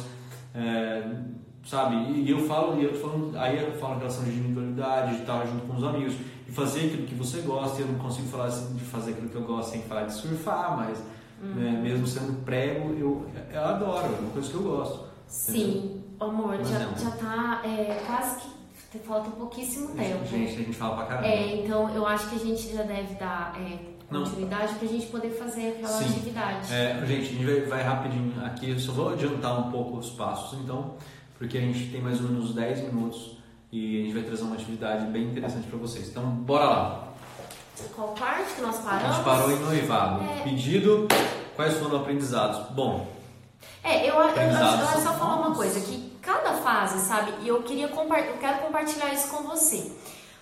é, 0.54 1.02
sabe? 1.66 1.96
E 2.12 2.30
eu 2.30 2.46
falo, 2.46 2.80
eu 2.80 2.92
aí 3.36 3.60
eu 3.60 3.72
falo 3.72 3.98
relação 3.98 4.22
de 4.22 4.30
individualidade, 4.30 5.16
de 5.16 5.20
estar 5.22 5.44
junto 5.44 5.66
com 5.66 5.76
os 5.76 5.82
amigos 5.82 6.14
e 6.48 6.52
fazer 6.52 6.86
aquilo 6.86 7.06
que 7.06 7.14
você 7.16 7.40
gosta. 7.40 7.80
Eu 7.82 7.88
não 7.88 7.98
consigo 7.98 8.28
falar 8.28 8.46
assim, 8.46 8.74
de 8.74 8.84
fazer 8.84 9.10
aquilo 9.10 9.28
que 9.28 9.36
eu 9.36 9.42
gosto 9.42 9.72
sem 9.72 9.82
falar 9.82 10.04
de 10.04 10.14
surfar, 10.14 10.76
mas 10.76 11.02
uhum. 11.42 11.54
né, 11.54 11.80
mesmo 11.82 12.06
sendo 12.06 12.44
prego, 12.44 12.94
eu, 12.94 13.26
eu 13.52 13.64
adoro, 13.64 14.06
é 14.06 14.18
uma 14.20 14.30
coisa 14.30 14.48
que 14.48 14.54
eu 14.54 14.62
gosto. 14.62 15.07
Sim, 15.28 16.02
amor, 16.18 16.56
já, 16.64 16.78
já 16.96 17.10
tá 17.12 17.62
é, 17.64 18.02
quase 18.06 18.40
que 18.90 18.98
falta 19.00 19.30
pouquíssimo 19.30 19.88
tempo. 19.94 20.24
Gente, 20.24 20.52
a 20.52 20.56
gente 20.56 20.72
fala 20.72 20.96
pra 20.96 21.06
caramba. 21.06 21.28
É, 21.28 21.56
então 21.56 21.94
eu 21.94 22.06
acho 22.06 22.28
que 22.30 22.36
a 22.36 22.38
gente 22.38 22.74
já 22.74 22.82
deve 22.82 23.14
dar 23.14 23.54
é, 23.60 23.78
continuidade 24.08 24.74
para 24.74 24.88
a 24.88 24.90
gente 24.90 25.06
poder 25.06 25.30
fazer 25.30 25.68
aquela 25.68 25.88
Sim. 25.88 26.04
atividade. 26.06 26.72
É, 26.72 27.04
gente, 27.06 27.20
a 27.20 27.32
gente 27.32 27.44
vai, 27.44 27.60
vai, 27.60 27.82
rapidinho 27.82 28.44
aqui, 28.44 28.70
eu 28.70 28.80
só 28.80 28.92
vou 28.92 29.12
adiantar 29.12 29.60
um 29.60 29.70
pouco 29.70 29.98
os 29.98 30.10
passos, 30.10 30.58
então, 30.60 30.94
porque 31.38 31.58
a 31.58 31.60
gente 31.60 31.90
tem 31.90 32.00
mais 32.00 32.20
ou 32.20 32.28
menos 32.28 32.54
10 32.54 32.92
minutos 32.92 33.36
e 33.70 34.00
a 34.00 34.04
gente 34.04 34.14
vai 34.14 34.22
trazer 34.22 34.42
uma 34.44 34.54
atividade 34.54 35.06
bem 35.06 35.24
interessante 35.24 35.66
para 35.66 35.78
vocês. 35.78 36.08
Então, 36.08 36.24
bora 36.24 36.64
lá. 36.64 37.08
Qual 37.94 38.08
parte 38.08 38.54
que 38.54 38.62
nós 38.62 38.78
paramos? 38.78 39.04
A 39.04 39.12
gente 39.12 39.24
parou 39.24 39.52
em 39.52 39.58
noivado. 39.60 40.24
É... 40.24 40.42
Pedido, 40.42 41.06
quais 41.54 41.74
foram 41.74 41.96
os 41.96 42.00
aprendizados? 42.00 42.70
Bom. 42.70 43.17
É, 43.82 44.08
eu, 44.08 44.14
eu, 44.14 44.28
eu, 44.28 44.94
eu 44.94 45.02
só 45.02 45.12
falar 45.14 45.36
uma 45.36 45.54
coisa, 45.54 45.80
que 45.80 46.12
cada 46.20 46.54
fase, 46.54 47.06
sabe, 47.06 47.32
e 47.42 47.48
eu 47.48 47.62
queria 47.62 47.86
eu 47.86 48.38
quero 48.38 48.58
compartilhar 48.58 49.12
isso 49.12 49.28
com 49.28 49.42
você. 49.44 49.90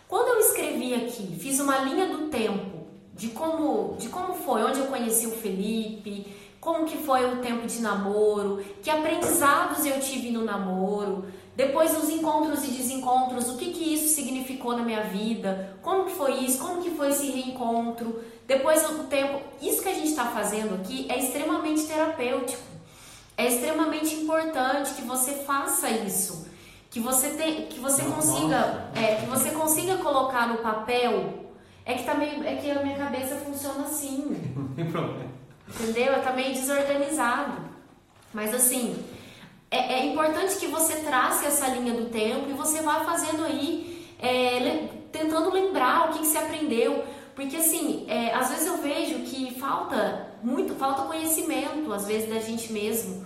Quando 0.08 0.28
eu 0.28 0.40
escrevi 0.40 0.94
aqui, 0.94 1.36
fiz 1.38 1.60
uma 1.60 1.78
linha 1.78 2.06
do 2.06 2.28
tempo 2.28 2.86
de 3.14 3.28
como, 3.28 3.96
de 3.98 4.08
como 4.08 4.34
foi, 4.34 4.62
onde 4.62 4.78
eu 4.78 4.86
conheci 4.86 5.26
o 5.26 5.32
Felipe, 5.32 6.26
como 6.60 6.84
que 6.84 6.98
foi 6.98 7.24
o 7.32 7.36
tempo 7.36 7.66
de 7.66 7.80
namoro, 7.80 8.64
que 8.82 8.90
aprendizados 8.90 9.86
eu 9.86 10.00
tive 10.00 10.30
no 10.30 10.44
namoro, 10.44 11.26
depois 11.54 11.96
os 11.96 12.10
encontros 12.10 12.64
e 12.64 12.72
desencontros, 12.72 13.48
o 13.48 13.56
que, 13.56 13.72
que 13.72 13.94
isso 13.94 14.14
significou 14.14 14.76
na 14.76 14.82
minha 14.82 15.04
vida, 15.04 15.78
como 15.80 16.04
que 16.04 16.12
foi 16.12 16.34
isso, 16.40 16.58
como 16.58 16.82
que 16.82 16.90
foi 16.90 17.08
esse 17.08 17.30
reencontro, 17.30 18.20
depois 18.46 18.84
o 18.90 19.04
tempo. 19.04 19.40
Isso 19.62 19.82
que 19.82 19.88
a 19.88 19.94
gente 19.94 20.08
está 20.08 20.26
fazendo 20.26 20.74
aqui 20.74 21.06
é 21.08 21.18
extremamente 21.18 21.86
terapêutico. 21.86 22.75
É 23.36 23.46
extremamente 23.48 24.14
importante 24.14 24.94
que 24.94 25.02
você 25.02 25.32
faça 25.44 25.90
isso, 25.90 26.48
que 26.90 26.98
você 26.98 27.30
tem, 27.30 27.66
que 27.66 27.78
você 27.78 28.02
consiga, 28.02 28.90
é, 28.94 29.16
que 29.16 29.26
você 29.26 29.50
consiga 29.50 29.98
colocar 29.98 30.48
no 30.48 30.58
papel. 30.58 31.44
É 31.84 31.94
que 31.94 32.04
tá 32.04 32.14
meio, 32.14 32.42
é 32.42 32.56
que 32.56 32.70
a 32.70 32.82
minha 32.82 32.96
cabeça 32.96 33.36
funciona 33.36 33.84
assim. 33.84 34.36
Não 34.56 34.68
tem 34.68 34.90
problema. 34.90 35.30
Entendeu? 35.68 36.22
Tá 36.22 36.32
meio 36.32 36.54
desorganizado. 36.54 37.60
Mas 38.32 38.54
assim, 38.54 39.04
é, 39.70 40.00
é, 40.00 40.06
importante 40.06 40.56
que 40.56 40.66
você 40.68 41.00
trace 41.00 41.44
essa 41.44 41.68
linha 41.68 41.92
do 41.92 42.06
tempo 42.06 42.48
e 42.48 42.54
você 42.54 42.80
vá 42.82 43.04
fazendo 43.04 43.44
aí, 43.44 44.08
é, 44.18 44.88
tentando 45.12 45.52
lembrar 45.52 46.08
o 46.08 46.12
que, 46.14 46.20
que 46.20 46.26
você 46.26 46.38
aprendeu. 46.38 47.04
Porque 47.34 47.56
assim, 47.56 48.06
é, 48.08 48.32
às 48.32 48.48
vezes 48.48 48.66
eu 48.66 48.78
vejo 48.78 49.18
que 49.20 49.58
falta 49.60 50.34
muito, 50.42 50.74
falta 50.74 51.02
conhecimento, 51.02 51.92
às 51.92 52.06
vezes, 52.06 52.30
da 52.30 52.40
gente 52.40 52.72
mesmo. 52.72 53.25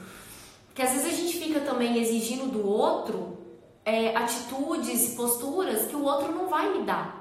Que 0.75 0.83
às 0.83 0.93
vezes 0.93 1.07
a 1.07 1.17
gente 1.17 1.39
fica 1.39 1.61
também 1.61 1.99
exigindo 1.99 2.51
do 2.51 2.67
outro 2.67 3.39
é, 3.85 4.17
atitudes 4.17 5.13
e 5.13 5.17
posturas 5.17 5.87
que 5.87 5.97
o 5.97 6.05
outro 6.05 6.33
não 6.33 6.49
vai 6.49 6.77
me 6.77 6.85
dar. 6.85 7.21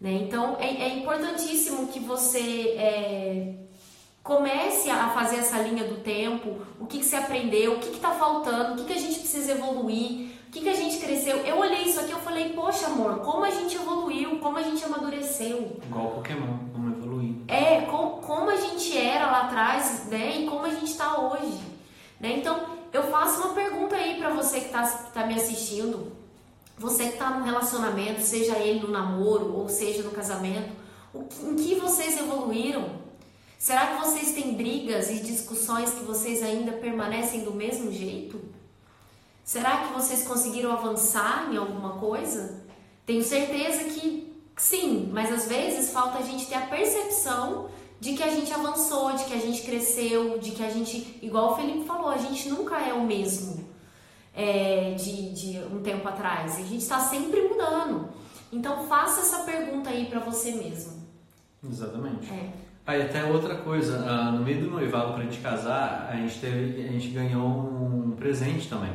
Né? 0.00 0.12
Então 0.12 0.56
é, 0.60 0.66
é 0.66 0.98
importantíssimo 0.98 1.88
que 1.88 1.98
você 2.00 2.74
é, 2.76 3.54
comece 4.22 4.90
a 4.90 5.08
fazer 5.10 5.36
essa 5.36 5.58
linha 5.58 5.84
do 5.84 6.02
tempo, 6.02 6.58
o 6.78 6.86
que, 6.86 6.98
que 6.98 7.04
você 7.04 7.16
aprendeu, 7.16 7.74
o 7.74 7.78
que 7.78 7.88
está 7.88 8.10
faltando, 8.10 8.74
o 8.74 8.76
que, 8.76 8.92
que 8.92 8.98
a 8.98 9.00
gente 9.00 9.20
precisa 9.20 9.52
evoluir, 9.52 10.32
o 10.48 10.50
que, 10.50 10.60
que 10.60 10.68
a 10.68 10.74
gente 10.74 10.98
cresceu. 10.98 11.38
Eu 11.38 11.58
olhei 11.58 11.84
isso 11.84 12.00
aqui 12.00 12.12
e 12.12 12.16
falei, 12.16 12.50
poxa 12.50 12.86
amor, 12.86 13.20
como 13.20 13.44
a 13.44 13.50
gente 13.50 13.76
evoluiu, 13.76 14.38
como 14.38 14.58
a 14.58 14.62
gente 14.62 14.84
amadureceu. 14.84 15.78
Igual 15.82 16.10
Pokémon, 16.10 16.58
como 16.72 16.90
evoluindo. 16.90 17.44
É, 17.48 17.82
com, 17.82 18.20
como 18.20 18.50
a 18.50 18.56
gente 18.56 18.96
era 18.96 19.30
lá 19.30 19.42
atrás, 19.42 20.06
né, 20.10 20.40
e 20.40 20.46
como 20.46 20.66
a 20.66 20.70
gente 20.70 20.90
está 20.90 21.18
hoje. 21.20 21.75
Né? 22.20 22.38
Então, 22.38 22.66
eu 22.92 23.04
faço 23.04 23.42
uma 23.42 23.54
pergunta 23.54 23.94
aí 23.94 24.18
para 24.18 24.30
você 24.30 24.60
que 24.60 24.66
está 24.66 24.86
tá 24.86 25.26
me 25.26 25.34
assistindo, 25.34 26.12
você 26.78 27.04
que 27.04 27.12
está 27.14 27.30
no 27.30 27.44
relacionamento, 27.44 28.22
seja 28.22 28.58
ele 28.58 28.80
no 28.80 28.88
namoro 28.88 29.54
ou 29.54 29.68
seja 29.68 30.02
no 30.02 30.10
casamento, 30.10 30.70
o, 31.12 31.26
em 31.42 31.56
que 31.56 31.74
vocês 31.76 32.18
evoluíram? 32.18 33.06
Será 33.58 33.86
que 33.86 34.04
vocês 34.04 34.32
têm 34.32 34.54
brigas 34.54 35.10
e 35.10 35.20
discussões 35.20 35.90
que 35.90 36.04
vocês 36.04 36.42
ainda 36.42 36.72
permanecem 36.72 37.44
do 37.44 37.52
mesmo 37.52 37.90
jeito? 37.90 38.40
Será 39.42 39.86
que 39.86 39.94
vocês 39.94 40.26
conseguiram 40.26 40.72
avançar 40.72 41.48
em 41.52 41.56
alguma 41.56 41.98
coisa? 41.98 42.64
Tenho 43.06 43.22
certeza 43.22 43.84
que 43.84 44.36
sim, 44.56 45.08
mas 45.12 45.32
às 45.32 45.46
vezes 45.46 45.92
falta 45.92 46.18
a 46.18 46.22
gente 46.22 46.46
ter 46.46 46.56
a 46.56 46.66
percepção 46.66 47.70
de 48.00 48.14
que 48.14 48.22
a 48.22 48.30
gente 48.30 48.52
avançou, 48.52 49.12
de 49.14 49.24
que 49.24 49.34
a 49.34 49.38
gente 49.38 49.62
cresceu, 49.62 50.38
de 50.38 50.50
que 50.50 50.62
a 50.62 50.70
gente, 50.70 51.18
igual 51.22 51.52
o 51.52 51.56
Felipe 51.56 51.84
falou, 51.84 52.10
a 52.10 52.18
gente 52.18 52.48
nunca 52.48 52.78
é 52.78 52.92
o 52.92 53.04
mesmo 53.04 53.66
é, 54.34 54.92
de, 54.92 55.32
de 55.32 55.58
um 55.72 55.80
tempo 55.80 56.06
atrás. 56.06 56.56
A 56.56 56.62
gente 56.62 56.82
está 56.82 57.00
sempre 57.00 57.40
mudando. 57.42 58.08
Então 58.52 58.86
faça 58.86 59.20
essa 59.20 59.44
pergunta 59.44 59.90
aí 59.90 60.06
para 60.06 60.20
você 60.20 60.52
mesmo. 60.52 61.06
Exatamente. 61.68 62.30
É. 62.30 62.52
Aí 62.86 63.02
até 63.02 63.24
outra 63.24 63.56
coisa, 63.56 64.04
ah, 64.06 64.30
no 64.30 64.44
meio 64.44 64.60
do 64.60 64.70
noivado 64.70 65.14
pra 65.14 65.24
gente 65.24 65.38
casar, 65.38 66.08
a 66.08 66.16
gente 66.16 66.38
teve, 66.38 66.86
a 66.86 66.92
gente 66.92 67.08
ganhou 67.08 67.48
um 67.48 68.12
presente 68.12 68.68
também, 68.68 68.92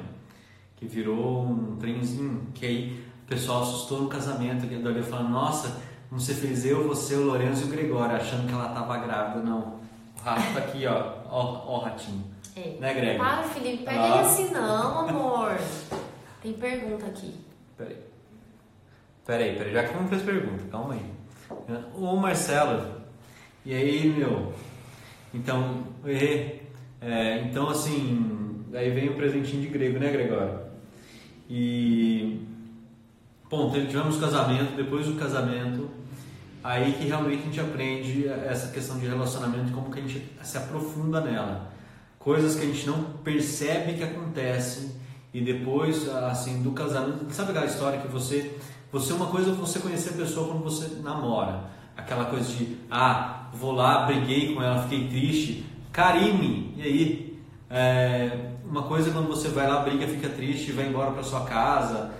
que 0.77 0.85
virou 0.85 1.43
um 1.43 1.75
trenzinho, 1.75 2.47
que 2.53 2.65
aí 2.65 3.03
o 3.25 3.27
pessoal 3.27 3.63
assustou 3.63 4.01
no 4.01 4.07
casamento, 4.07 4.65
que 4.65 4.75
a 4.75 5.03
falando, 5.03 5.29
nossa, 5.29 5.81
vamos 6.11 6.25
ser 6.25 6.33
felizes 6.35 6.65
eu, 6.65 6.87
você, 6.87 7.15
o 7.15 7.23
Lourenço 7.25 7.63
e 7.63 7.67
o 7.67 7.71
Gregório, 7.71 8.15
achando 8.15 8.45
que 8.45 8.53
ela 8.53 8.69
tava 8.69 8.97
grávida, 8.97 9.41
não. 9.43 9.79
O 10.19 10.23
rato 10.23 10.53
tá 10.53 10.59
aqui, 10.59 10.85
ó, 10.85 11.13
ó, 11.29 11.63
ó 11.65 11.79
o 11.79 11.83
ratinho. 11.83 12.23
É. 12.55 12.75
Né, 12.79 12.93
Greg? 12.93 13.17
Para, 13.17 13.43
Felipe, 13.43 13.83
pega 13.85 13.99
Ah. 13.99 14.19
assim 14.21 14.49
não, 14.51 14.99
amor. 15.07 15.57
Tem 16.43 16.53
pergunta 16.53 17.05
aqui. 17.05 17.33
Peraí. 17.77 17.97
Peraí, 19.25 19.55
peraí, 19.55 19.73
já 19.73 19.83
que 19.85 19.95
não 19.95 20.07
fez 20.09 20.21
pergunta, 20.21 20.63
calma 20.69 20.95
aí. 20.95 21.05
O 21.95 22.15
Marcelo, 22.17 23.01
e 23.65 23.73
aí, 23.73 24.09
meu? 24.09 24.51
Então, 25.33 25.83
eu 26.03 26.11
errei. 26.11 26.61
É, 26.99 27.39
então, 27.39 27.69
assim, 27.69 28.65
aí 28.73 28.89
vem 28.91 29.09
o 29.09 29.15
presentinho 29.15 29.61
de 29.61 29.67
grego, 29.69 29.97
né, 29.97 30.11
Gregório? 30.11 30.59
E. 31.49 32.45
Bom, 33.49 33.71
tivemos 33.71 34.17
casamento, 34.17 34.75
depois 34.75 35.05
do 35.05 35.15
casamento, 35.15 35.89
aí 36.63 36.93
que 36.93 37.07
realmente 37.07 37.41
a 37.41 37.45
gente 37.45 37.59
aprende 37.59 38.27
essa 38.27 38.71
questão 38.71 38.97
de 38.99 39.07
relacionamento, 39.07 39.71
como 39.71 39.91
que 39.91 39.99
a 39.99 40.01
gente 40.01 40.29
se 40.43 40.57
aprofunda 40.57 41.21
nela. 41.21 41.71
Coisas 42.19 42.55
que 42.55 42.63
a 42.63 42.65
gente 42.65 42.85
não 42.87 43.03
percebe 43.23 43.93
que 43.93 44.03
acontecem 44.03 44.91
e 45.33 45.41
depois, 45.41 46.07
assim, 46.09 46.61
do 46.61 46.71
casamento, 46.71 47.25
sabe 47.33 47.51
aquela 47.51 47.65
história 47.65 47.99
que 47.99 48.07
você, 48.07 48.57
você 48.91 49.13
uma 49.13 49.27
coisa 49.27 49.51
é 49.51 49.53
você 49.53 49.79
conhecer 49.79 50.09
a 50.09 50.17
pessoa 50.17 50.47
quando 50.47 50.63
você 50.63 51.01
namora, 51.01 51.63
aquela 51.95 52.25
coisa 52.25 52.51
de, 52.51 52.77
ah, 52.89 53.49
vou 53.53 53.71
lá, 53.71 54.05
briguei 54.05 54.53
com 54.53 54.61
ela, 54.61 54.83
fiquei 54.83 55.07
triste, 55.07 55.65
carime, 55.91 56.73
e 56.77 56.81
aí? 56.81 57.31
É, 57.69 58.51
uma 58.65 58.83
coisa 58.83 59.09
é 59.09 59.13
quando 59.13 59.27
você 59.27 59.47
vai 59.47 59.67
lá, 59.67 59.81
briga, 59.81 60.07
fica 60.07 60.29
triste, 60.29 60.71
vai 60.71 60.87
embora 60.87 61.11
para 61.11 61.23
sua 61.23 61.41
casa, 61.45 62.11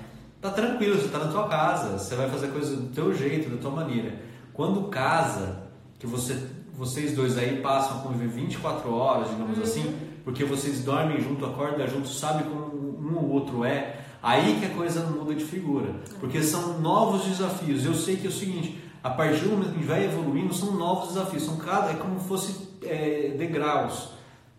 tá 0.41 0.49
tranquilo, 0.49 0.99
você 0.99 1.09
tá 1.09 1.19
na 1.19 1.31
tua 1.31 1.47
casa, 1.47 1.97
você 1.97 2.15
vai 2.15 2.29
fazer 2.29 2.47
coisa 2.47 2.75
do 2.75 2.87
teu 2.93 3.13
jeito, 3.13 3.49
da 3.49 3.57
tua 3.57 3.71
maneira. 3.71 4.30
Quando 4.61 4.89
casa, 4.89 5.57
que 5.97 6.05
você, 6.05 6.39
vocês 6.71 7.15
dois 7.15 7.35
aí 7.35 7.63
passam 7.63 7.97
a 7.97 8.01
conviver 8.01 8.27
24 8.27 8.93
horas, 8.93 9.29
digamos 9.31 9.57
assim, 9.57 9.97
porque 10.23 10.43
vocês 10.43 10.83
dormem 10.83 11.19
junto, 11.19 11.43
acordam 11.47 11.87
junto, 11.87 12.07
sabem 12.07 12.43
como 12.43 12.95
um 13.01 13.17
ou 13.17 13.29
outro 13.31 13.65
é, 13.65 14.01
aí 14.21 14.59
que 14.59 14.67
a 14.67 14.69
coisa 14.69 15.03
muda 15.03 15.33
de 15.33 15.43
figura. 15.43 15.95
Porque 16.19 16.43
são 16.43 16.77
novos 16.79 17.25
desafios. 17.25 17.83
Eu 17.83 17.95
sei 17.95 18.17
que 18.17 18.27
é 18.27 18.29
o 18.29 18.31
seguinte, 18.31 18.79
a 19.03 19.09
partir 19.09 19.45
do 19.45 19.49
momento 19.49 19.73
que 19.73 19.83
vai 19.83 20.05
evoluindo, 20.05 20.53
são 20.53 20.73
novos 20.73 21.07
desafios, 21.15 21.41
são 21.41 21.57
cada, 21.57 21.89
é 21.89 21.95
como 21.95 22.19
se 22.19 22.27
fosse 22.27 22.69
é, 22.83 23.33
degraus. 23.35 24.11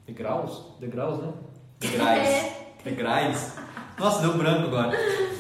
Degraus? 0.04 0.64
Degraus, 0.80 1.22
né? 1.22 1.32
Degraus. 1.78 2.26
É. 2.26 2.74
Degraus. 2.82 3.52
Nossa, 3.96 4.20
deu 4.20 4.36
branco 4.36 4.66
agora. 4.66 4.98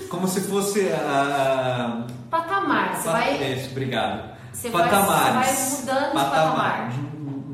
Como 0.08 0.28
se 0.28 0.40
fosse 0.42 0.88
a. 0.92 2.06
Patamar, 2.30 2.94
você 2.94 3.08
a 3.08 3.12
vai, 3.12 3.54
Isso, 3.54 3.72
obrigado. 3.72 4.31
Você 4.52 4.70
vai, 4.70 4.88
Patamares. 4.88 5.48
você 5.48 5.86
vai 5.86 5.94
mudando 5.94 6.08
de 6.08 6.14
patamar. 6.14 6.92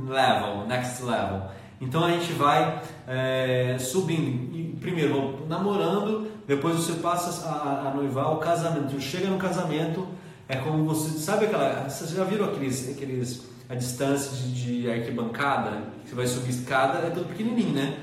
Level, 0.08 0.66
next 0.66 1.02
level. 1.02 1.42
Então 1.80 2.04
a 2.04 2.10
gente 2.10 2.32
vai 2.32 2.82
é, 3.06 3.76
subindo. 3.78 4.78
Primeiro, 4.80 5.14
vamos 5.14 5.48
namorando, 5.48 6.30
depois 6.46 6.76
você 6.76 6.94
passa 6.94 7.48
a, 7.48 7.88
a 7.88 7.94
noivar 7.94 8.32
o 8.32 8.36
casamento. 8.38 9.00
Chega 9.00 9.28
no 9.28 9.38
casamento, 9.38 10.06
é 10.48 10.56
como 10.56 10.84
você. 10.84 11.18
Sabe 11.18 11.46
aquela. 11.46 11.88
Vocês 11.88 12.10
já 12.10 12.24
viram 12.24 12.46
aqueles. 12.46 12.90
aqueles 12.90 13.48
a 13.68 13.74
distância 13.74 14.32
de, 14.32 14.82
de 14.82 14.90
arquibancada? 14.90 15.82
Você 16.04 16.14
vai 16.14 16.26
subir 16.26 16.50
escada, 16.50 17.06
é 17.06 17.10
tudo 17.10 17.28
pequenininho, 17.28 17.74
né? 17.74 17.98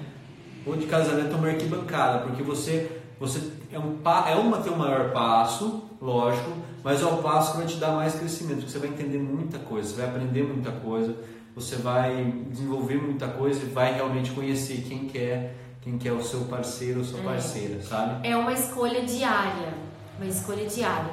Ou 0.65 0.75
de 0.75 0.85
casamento 0.85 1.33
é 1.33 1.35
uma 1.35 1.47
arquibancada, 1.47 2.19
porque 2.19 2.43
você, 2.43 3.01
você 3.19 3.51
é, 3.71 3.79
um, 3.79 3.99
é 4.27 4.35
uma 4.35 4.57
ter 4.59 4.69
um 4.69 4.77
maior 4.77 5.11
passo, 5.11 5.84
lógico, 6.01 6.51
mas 6.83 7.01
é 7.01 7.05
o 7.05 7.17
passo 7.17 7.51
que 7.51 7.57
vai 7.57 7.67
te 7.67 7.77
dar 7.77 7.91
mais 7.91 8.15
crescimento, 8.15 8.57
porque 8.57 8.71
você 8.71 8.79
vai 8.79 8.89
entender 8.89 9.17
muita 9.17 9.59
coisa, 9.59 9.89
você 9.89 10.01
vai 10.01 10.09
aprender 10.09 10.43
muita 10.43 10.71
coisa, 10.71 11.15
você 11.55 11.75
vai 11.77 12.33
desenvolver 12.49 13.01
muita 13.01 13.27
coisa 13.27 13.63
e 13.63 13.69
vai 13.69 13.93
realmente 13.93 14.31
conhecer 14.31 14.85
quem 14.87 15.07
que 15.07 15.17
é, 15.17 15.55
quem 15.81 15.97
que 15.97 16.07
é 16.07 16.11
o 16.11 16.21
seu 16.21 16.41
parceiro 16.41 16.99
ou 16.99 17.05
sua 17.05 17.21
parceira, 17.21 17.81
sabe? 17.81 18.27
É 18.27 18.35
uma 18.35 18.51
escolha 18.51 19.03
diária, 19.03 19.73
uma 20.17 20.27
escolha 20.27 20.65
diária. 20.65 21.11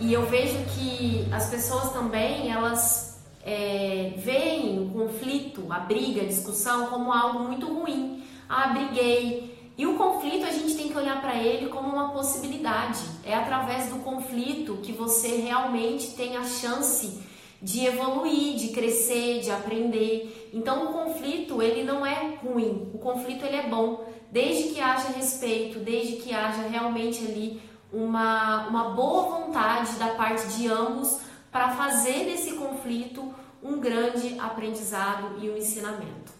E 0.00 0.12
eu 0.12 0.26
vejo 0.26 0.56
que 0.74 1.28
as 1.30 1.50
pessoas 1.50 1.92
também, 1.92 2.50
elas 2.50 3.22
é, 3.44 4.14
veem 4.16 4.80
o 4.80 4.90
conflito, 4.90 5.66
a 5.70 5.80
briga, 5.80 6.22
a 6.22 6.26
discussão 6.26 6.86
como 6.86 7.12
algo 7.12 7.40
muito 7.40 7.66
ruim. 7.66 8.22
Ah, 8.48 8.68
briguei. 8.68 9.51
E 9.82 9.86
o 9.86 9.96
conflito 9.96 10.46
a 10.46 10.52
gente 10.52 10.76
tem 10.76 10.88
que 10.90 10.96
olhar 10.96 11.20
para 11.20 11.36
ele 11.36 11.66
como 11.66 11.88
uma 11.88 12.10
possibilidade. 12.10 13.00
É 13.24 13.34
através 13.34 13.88
do 13.88 13.96
conflito 13.96 14.76
que 14.76 14.92
você 14.92 15.38
realmente 15.38 16.12
tem 16.12 16.36
a 16.36 16.44
chance 16.44 17.20
de 17.60 17.84
evoluir, 17.84 18.54
de 18.54 18.68
crescer, 18.68 19.40
de 19.40 19.50
aprender. 19.50 20.52
Então 20.54 20.84
o 20.84 20.92
conflito 20.92 21.60
ele 21.60 21.82
não 21.82 22.06
é 22.06 22.36
ruim, 22.36 22.92
o 22.94 22.98
conflito 22.98 23.44
ele 23.44 23.56
é 23.56 23.68
bom, 23.68 24.08
desde 24.30 24.72
que 24.72 24.80
haja 24.80 25.08
respeito, 25.08 25.80
desde 25.80 26.18
que 26.18 26.32
haja 26.32 26.62
realmente 26.68 27.26
ali 27.26 27.60
uma, 27.92 28.68
uma 28.68 28.90
boa 28.90 29.40
vontade 29.40 29.96
da 29.96 30.14
parte 30.14 30.46
de 30.58 30.68
ambos 30.68 31.18
para 31.50 31.72
fazer 31.72 32.26
desse 32.26 32.52
conflito 32.52 33.34
um 33.60 33.80
grande 33.80 34.38
aprendizado 34.38 35.44
e 35.44 35.50
um 35.50 35.56
ensinamento. 35.56 36.30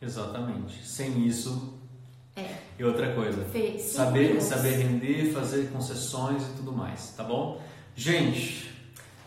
Exatamente. 0.00 0.82
Sem 0.82 1.26
isso. 1.26 1.78
É. 2.40 2.58
E 2.78 2.84
outra 2.84 3.12
coisa, 3.14 3.44
cinco 3.52 3.78
saber, 3.80 4.28
minutos. 4.28 4.44
saber 4.46 4.70
render, 4.78 5.32
fazer 5.32 5.70
concessões 5.70 6.42
e 6.48 6.52
tudo 6.56 6.72
mais, 6.72 7.10
tá 7.16 7.22
bom? 7.22 7.60
Gente, 7.94 8.72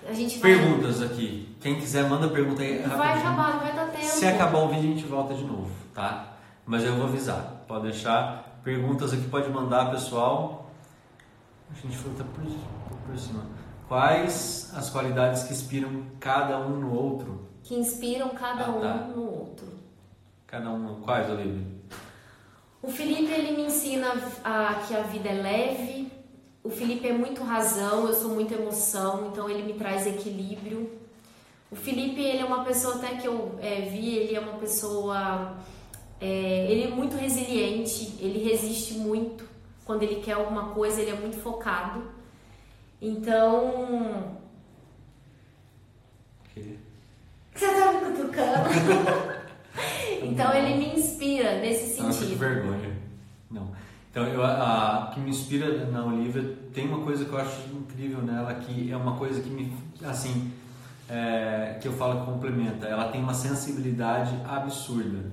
vai, 0.04 0.40
perguntas 0.42 1.02
aqui. 1.02 1.56
Quem 1.62 1.80
quiser, 1.80 2.10
manda 2.10 2.28
pergunta 2.30 2.62
aí 2.64 2.80
vai 2.80 2.88
rapidinho. 2.90 3.28
acabar, 3.30 3.54
não 3.54 3.60
vai 3.60 3.74
dar 3.74 3.86
tempo. 3.92 4.04
Se 4.06 4.26
acabar 4.26 4.60
o 4.60 4.68
vídeo, 4.70 4.92
a 4.92 4.94
gente 4.96 5.06
volta 5.06 5.34
de 5.34 5.44
novo, 5.44 5.70
tá? 5.94 6.34
Mas 6.66 6.84
eu 6.84 6.96
vou 6.96 7.06
avisar. 7.06 7.64
Pode 7.68 7.84
deixar 7.84 8.60
perguntas 8.64 9.14
aqui, 9.14 9.28
pode 9.28 9.50
mandar, 9.50 9.92
pessoal. 9.92 10.72
A 11.72 11.80
gente 11.82 11.96
foi 11.98 12.14
tá 12.14 12.24
por, 12.24 12.44
por 13.06 13.18
cima. 13.18 13.44
Quais 13.88 14.72
as 14.76 14.90
qualidades 14.90 15.44
que 15.44 15.54
inspiram 15.54 16.04
cada 16.20 16.58
um 16.60 16.80
no 16.80 16.94
outro? 16.94 17.48
Que 17.64 17.76
inspiram 17.76 18.30
cada 18.30 18.66
Ah, 18.66 18.70
um 18.72 18.82
tá. 18.82 18.94
no 19.16 19.22
outro. 19.24 19.68
Cada 20.48 20.70
um, 20.72 21.02
quais, 21.02 21.30
Olivia? 21.30 21.66
O 22.84 22.90
Felipe 22.92 23.32
ele 23.32 23.52
me 23.56 23.64
ensina 23.64 24.10
a, 24.44 24.84
que 24.86 24.94
a 24.94 25.02
vida 25.04 25.30
é 25.30 25.42
leve. 25.42 26.12
O 26.64 26.70
Felipe 26.70 27.08
é 27.08 27.14
muito 27.14 27.42
razão, 27.44 28.08
eu 28.08 28.14
sou 28.14 28.30
muito 28.32 28.54
emoção, 28.54 29.30
então 29.32 29.50
ele 29.50 29.64
me 29.64 29.74
traz 29.74 30.06
equilíbrio. 30.06 30.92
O 31.72 31.76
Felipe 31.76 32.22
ele 32.22 32.40
é 32.40 32.46
uma 32.46 32.64
pessoa 32.64 32.96
até 32.96 33.16
que 33.16 33.28
eu 33.28 33.58
é, 33.62 33.82
vi, 33.82 34.16
ele 34.16 34.36
é 34.36 34.40
uma 34.40 34.60
pessoa, 34.60 35.58
é, 36.22 36.68
ele 36.70 36.84
é 36.84 36.88
muito 36.90 37.16
resiliente, 37.16 38.16
ele 38.20 38.44
resiste 38.44 38.94
muito 38.94 39.48
quando 39.86 40.04
ele 40.04 40.22
quer 40.22 40.34
alguma 40.34 40.70
coisa, 40.74 41.02
ele 41.02 41.12
é 41.12 41.16
muito 41.16 41.38
focado. 41.38 42.04
Então, 43.02 44.38
Que- 46.54 46.78
você 47.56 47.68
tá 47.68 47.92
me 47.94 48.00
cutucando? 48.02 48.70
então 50.24 50.54
ele 50.54 50.76
me 50.78 50.96
inspira 51.00 51.60
nesse 51.60 52.00
Ah, 52.02 52.08
que 52.08 52.14
sentido. 52.14 52.38
vergonha. 52.40 52.92
Não. 53.50 53.68
Então, 54.12 54.24
eu, 54.28 54.44
a, 54.44 55.08
o 55.10 55.14
que 55.14 55.20
me 55.20 55.30
inspira 55.32 55.86
na 55.88 56.06
Olivia 56.06 56.56
tem 56.74 56.88
uma 56.88 57.00
coisa 57.00 57.26
que 57.26 57.32
eu 57.32 57.38
acho 57.40 57.62
incrível 57.74 58.22
nela, 58.22 58.54
que 58.56 58.92
é 58.92 58.96
uma 58.98 59.16
coisa 59.16 59.42
que 59.42 59.50
me, 59.50 59.76
assim, 60.04 60.52
é, 61.10 61.78
que 61.82 61.88
eu 61.88 61.94
falo 61.94 62.20
que 62.20 62.26
complementa. 62.32 62.86
Ela 62.86 63.06
tem 63.10 63.22
uma 63.24 63.34
sensibilidade 63.34 64.36
absurda. 64.48 65.32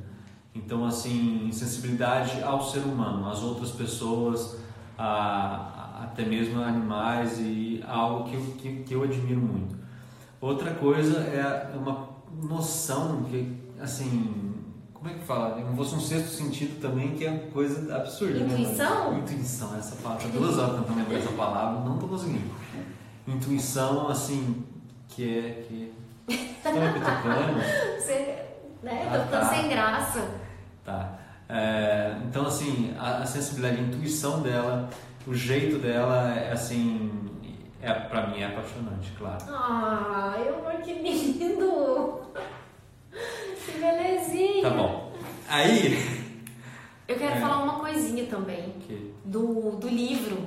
Então, 0.55 0.85
assim, 0.87 1.51
sensibilidade 1.53 2.43
ao 2.43 2.63
ser 2.65 2.81
humano, 2.81 3.29
às 3.31 3.43
outras 3.43 3.71
pessoas, 3.71 4.57
a, 4.99 5.05
a- 5.05 6.05
até 6.05 6.25
mesmo 6.25 6.61
a 6.61 6.67
animais 6.67 7.39
e 7.39 7.85
algo 7.87 8.29
que 8.29 8.35
eu, 8.35 8.43
que, 8.59 8.83
que 8.85 8.95
eu 8.95 9.03
admiro 9.03 9.41
muito. 9.41 9.77
Outra 10.41 10.73
coisa 10.73 11.19
é 11.19 11.77
uma 11.77 12.09
noção 12.43 13.23
que, 13.25 13.60
assim, 13.81 14.55
como 14.95 15.09
é 15.09 15.15
que 15.15 15.25
fala? 15.25 15.51
Como 15.63 15.77
fosse 15.77 15.95
um 15.95 16.01
sexto 16.01 16.29
sentido 16.29 16.81
também, 16.81 17.15
que 17.15 17.25
é 17.25 17.31
uma 17.31 17.51
coisa 17.51 17.97
absurda. 17.97 18.41
né? 18.41 18.61
Intuição? 18.61 19.19
Intuição, 19.19 19.77
essa 19.77 19.97
palavra. 19.97 20.27
Há 20.27 20.31
duas 20.31 20.59
horas 20.59 20.77
tentando 20.81 20.97
lembrar 20.99 21.19
essa 21.19 21.33
palavra, 21.33 21.81
não 21.89 21.99
tô 21.99 22.07
conseguindo. 22.09 22.51
Intuição, 23.27 24.09
assim, 24.09 24.65
que 25.09 25.39
é. 25.39 25.65
Que... 25.69 25.93
Tá 26.63 26.73
me 26.73 26.93
cutucando? 26.93 27.61
Você, 27.99 28.39
né? 28.83 29.09
Ah, 29.09 29.19
Tô 29.19 29.25
ficando 29.25 29.41
tá. 29.43 29.55
sem 29.55 29.69
graça. 29.69 30.31
Tá. 30.85 31.19
É, 31.49 32.17
então, 32.29 32.47
assim, 32.47 32.95
a, 32.99 33.19
a 33.19 33.27
sensibilidade, 33.27 33.79
a 33.81 33.85
intuição 33.85 34.41
dela, 34.43 34.89
o 35.27 35.35
jeito 35.35 35.79
dela, 35.79 36.33
é 36.35 36.53
assim, 36.53 37.11
É, 37.83 37.93
pra 37.93 38.27
mim 38.29 38.41
é 38.41 38.47
apaixonante, 38.47 39.11
claro. 39.19 39.43
Ah, 39.49 40.35
eu 40.39 40.61
que 40.83 40.93
lindo! 40.93 42.21
Que 43.73 43.79
belezinha! 43.79 44.63
Tá 44.63 44.71
bom. 44.71 45.13
Aí. 45.49 46.21
Eu 47.09 47.17
quero 47.17 47.35
É. 47.37 47.41
falar 47.41 47.63
uma 47.65 47.81
coisinha 47.81 48.25
também 48.27 48.73
Que- 48.87 49.13
do, 49.25 49.73
do 49.73 49.89
livro 49.89 50.39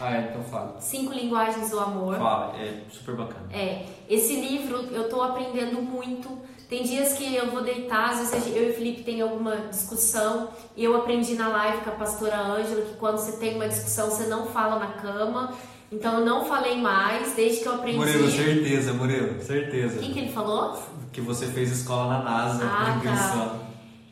Ah, 0.00 0.14
é, 0.14 0.28
então 0.30 0.44
fala. 0.44 0.76
Cinco 0.80 1.12
Linguagens 1.12 1.70
do 1.70 1.80
Amor. 1.80 2.16
Fala, 2.18 2.56
é 2.56 2.82
super 2.88 3.16
bacana. 3.16 3.48
É, 3.52 3.84
esse 4.08 4.36
livro 4.36 4.76
eu 4.92 5.08
tô 5.08 5.20
aprendendo 5.22 5.82
muito. 5.82 6.38
Tem 6.68 6.84
dias 6.84 7.14
que 7.14 7.34
eu 7.34 7.50
vou 7.50 7.62
deitar, 7.62 8.10
às 8.10 8.18
vezes 8.30 8.46
eu 8.54 8.68
e 8.68 8.70
o 8.70 8.74
Felipe 8.74 9.02
tem 9.02 9.20
alguma 9.20 9.56
discussão. 9.56 10.50
E 10.76 10.84
eu 10.84 10.94
aprendi 10.96 11.34
na 11.34 11.48
live 11.48 11.78
com 11.82 11.90
a 11.90 11.94
pastora 11.94 12.36
Ângela 12.38 12.82
que 12.82 12.94
quando 12.96 13.16
você 13.18 13.38
tem 13.38 13.56
uma 13.56 13.66
discussão 13.66 14.08
você 14.08 14.26
não 14.28 14.46
fala 14.46 14.78
na 14.78 14.86
cama. 14.92 15.52
Então 15.90 16.18
eu 16.18 16.26
não 16.26 16.44
falei 16.44 16.76
mais 16.80 17.34
desde 17.34 17.60
que 17.62 17.66
eu 17.66 17.74
aprendi. 17.74 17.98
Murilo, 17.98 18.30
certeza, 18.30 18.92
Murilo, 18.92 19.40
certeza. 19.42 19.96
O 19.96 20.02
que, 20.02 20.12
que 20.12 20.18
ele 20.18 20.32
falou? 20.32 20.78
Que 21.12 21.20
você 21.20 21.46
fez 21.46 21.70
escola 21.70 22.18
na 22.18 22.22
NASA, 22.22 22.64
Ah, 22.64 23.00
tá. 23.02 23.56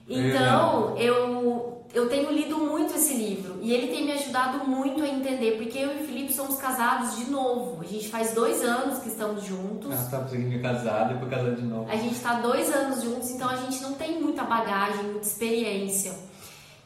Então, 0.08 0.96
eu, 0.96 1.84
eu 1.92 2.08
tenho 2.08 2.30
lido 2.30 2.56
muito 2.58 2.94
esse 2.94 3.14
livro 3.14 3.58
e 3.60 3.74
ele 3.74 3.88
tem 3.88 4.04
me 4.06 4.12
ajudado 4.12 4.64
muito 4.64 5.02
a 5.02 5.08
entender, 5.08 5.56
porque 5.56 5.78
eu 5.78 5.98
e 5.98 6.02
o 6.02 6.06
Felipe 6.06 6.32
somos 6.32 6.56
casados 6.56 7.16
de 7.16 7.30
novo. 7.30 7.82
A 7.82 7.86
gente 7.86 8.08
faz 8.08 8.32
dois 8.32 8.62
anos 8.62 9.00
que 9.00 9.08
estamos 9.08 9.44
juntos. 9.44 9.92
Ah, 9.92 10.08
tá, 10.10 10.26
é 10.32 10.58
casado 10.58 11.14
e 11.14 11.18
foi 11.18 11.28
casado 11.28 11.56
de 11.56 11.62
novo. 11.62 11.90
A 11.90 11.96
gente 11.96 12.14
está 12.14 12.34
dois 12.34 12.72
anos 12.74 13.02
juntos, 13.02 13.30
então 13.30 13.48
a 13.50 13.56
gente 13.56 13.82
não 13.82 13.94
tem 13.94 14.20
muita 14.22 14.44
bagagem, 14.44 15.04
muita 15.04 15.26
experiência. 15.26 16.12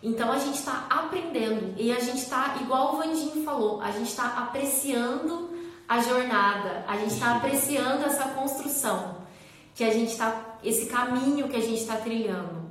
Então 0.03 0.32
a 0.32 0.38
gente 0.38 0.59
está 0.59 0.86
aprendendo 0.88 1.74
e 1.76 1.92
a 1.92 2.01
gente 2.01 2.18
está, 2.18 2.57
igual 2.61 2.94
o 2.94 2.96
Vandinho 2.96 3.44
falou, 3.44 3.82
a 3.82 3.90
gente 3.90 4.09
está 4.09 4.26
apreciando 4.38 5.51
a 5.86 6.01
jornada, 6.01 6.84
a 6.88 6.96
gente 6.96 7.12
está 7.12 7.36
apreciando 7.36 8.05
essa 8.07 8.28
construção, 8.28 9.16
que 9.74 9.84
a 9.84 9.92
gente 9.92 10.12
está, 10.12 10.59
esse 10.64 10.86
caminho 10.86 11.48
que 11.48 11.57
a 11.57 11.61
gente 11.61 11.80
está 11.80 11.96
trilhando. 11.96 12.70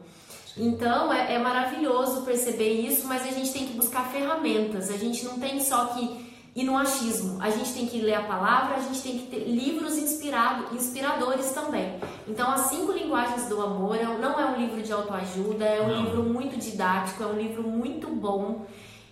Então 0.58 1.14
é, 1.14 1.36
é 1.36 1.40
maravilhoso 1.40 2.24
perceber 2.24 2.72
isso, 2.72 3.06
mas 3.08 3.24
a 3.24 3.32
gente 3.32 3.54
tem 3.54 3.68
que 3.68 3.74
buscar 3.74 4.12
ferramentas. 4.12 4.90
A 4.90 4.98
gente 4.98 5.24
não 5.24 5.40
tem 5.40 5.60
só 5.60 5.86
que 5.86 6.29
ir 6.56 6.64
no 6.64 6.78
achismo. 6.78 7.42
A 7.42 7.50
gente 7.50 7.74
tem 7.74 7.88
que 7.88 8.02
ler 8.02 8.16
a 8.16 8.24
palavra, 8.24 8.76
a 8.76 8.80
gente 8.80 9.02
tem 9.02 9.18
que 9.20 9.28
ter 9.28 9.46
livros 9.46 9.98
inspirado, 9.98 10.76
inspiradores 10.76 11.52
também. 11.52 12.00
Então, 12.28 12.50
As 12.50 12.62
Cinco 12.62 12.92
Linguagens 12.92 13.48
do 13.48 13.62
Amor 13.62 13.96
é 13.96 14.04
não 14.04 14.40
é 14.40 14.46
um 14.46 14.56
livro 14.56 14.82
de 14.82 14.92
autoajuda, 14.92 15.66
é 15.66 15.82
um 15.82 15.88
Não. 15.88 16.04
livro 16.04 16.24
muito 16.24 16.58
didático, 16.58 17.24
é 17.24 17.28
um 17.28 17.38
livro 17.38 17.64
muito 17.64 18.08
bom. 18.08 18.66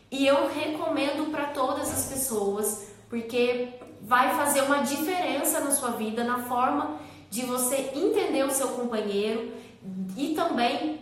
E 0.10 0.26
eu 0.26 0.50
recomendo 0.50 1.32
para 1.32 1.48
todas 1.48 1.92
as 1.92 2.06
pessoas, 2.06 2.88
porque 3.10 3.70
vai 4.02 4.36
fazer 4.36 4.62
uma 4.62 4.80
diferença 4.80 5.60
na 5.60 5.72
sua 5.72 5.92
vida, 5.92 6.24
na 6.24 6.40
forma 6.44 6.98
de 7.30 7.46
você 7.46 7.92
entender 7.94 8.44
o 8.46 8.52
seu 8.52 8.70
companheiro 8.70 9.52
e 10.16 10.34
também 10.34 11.02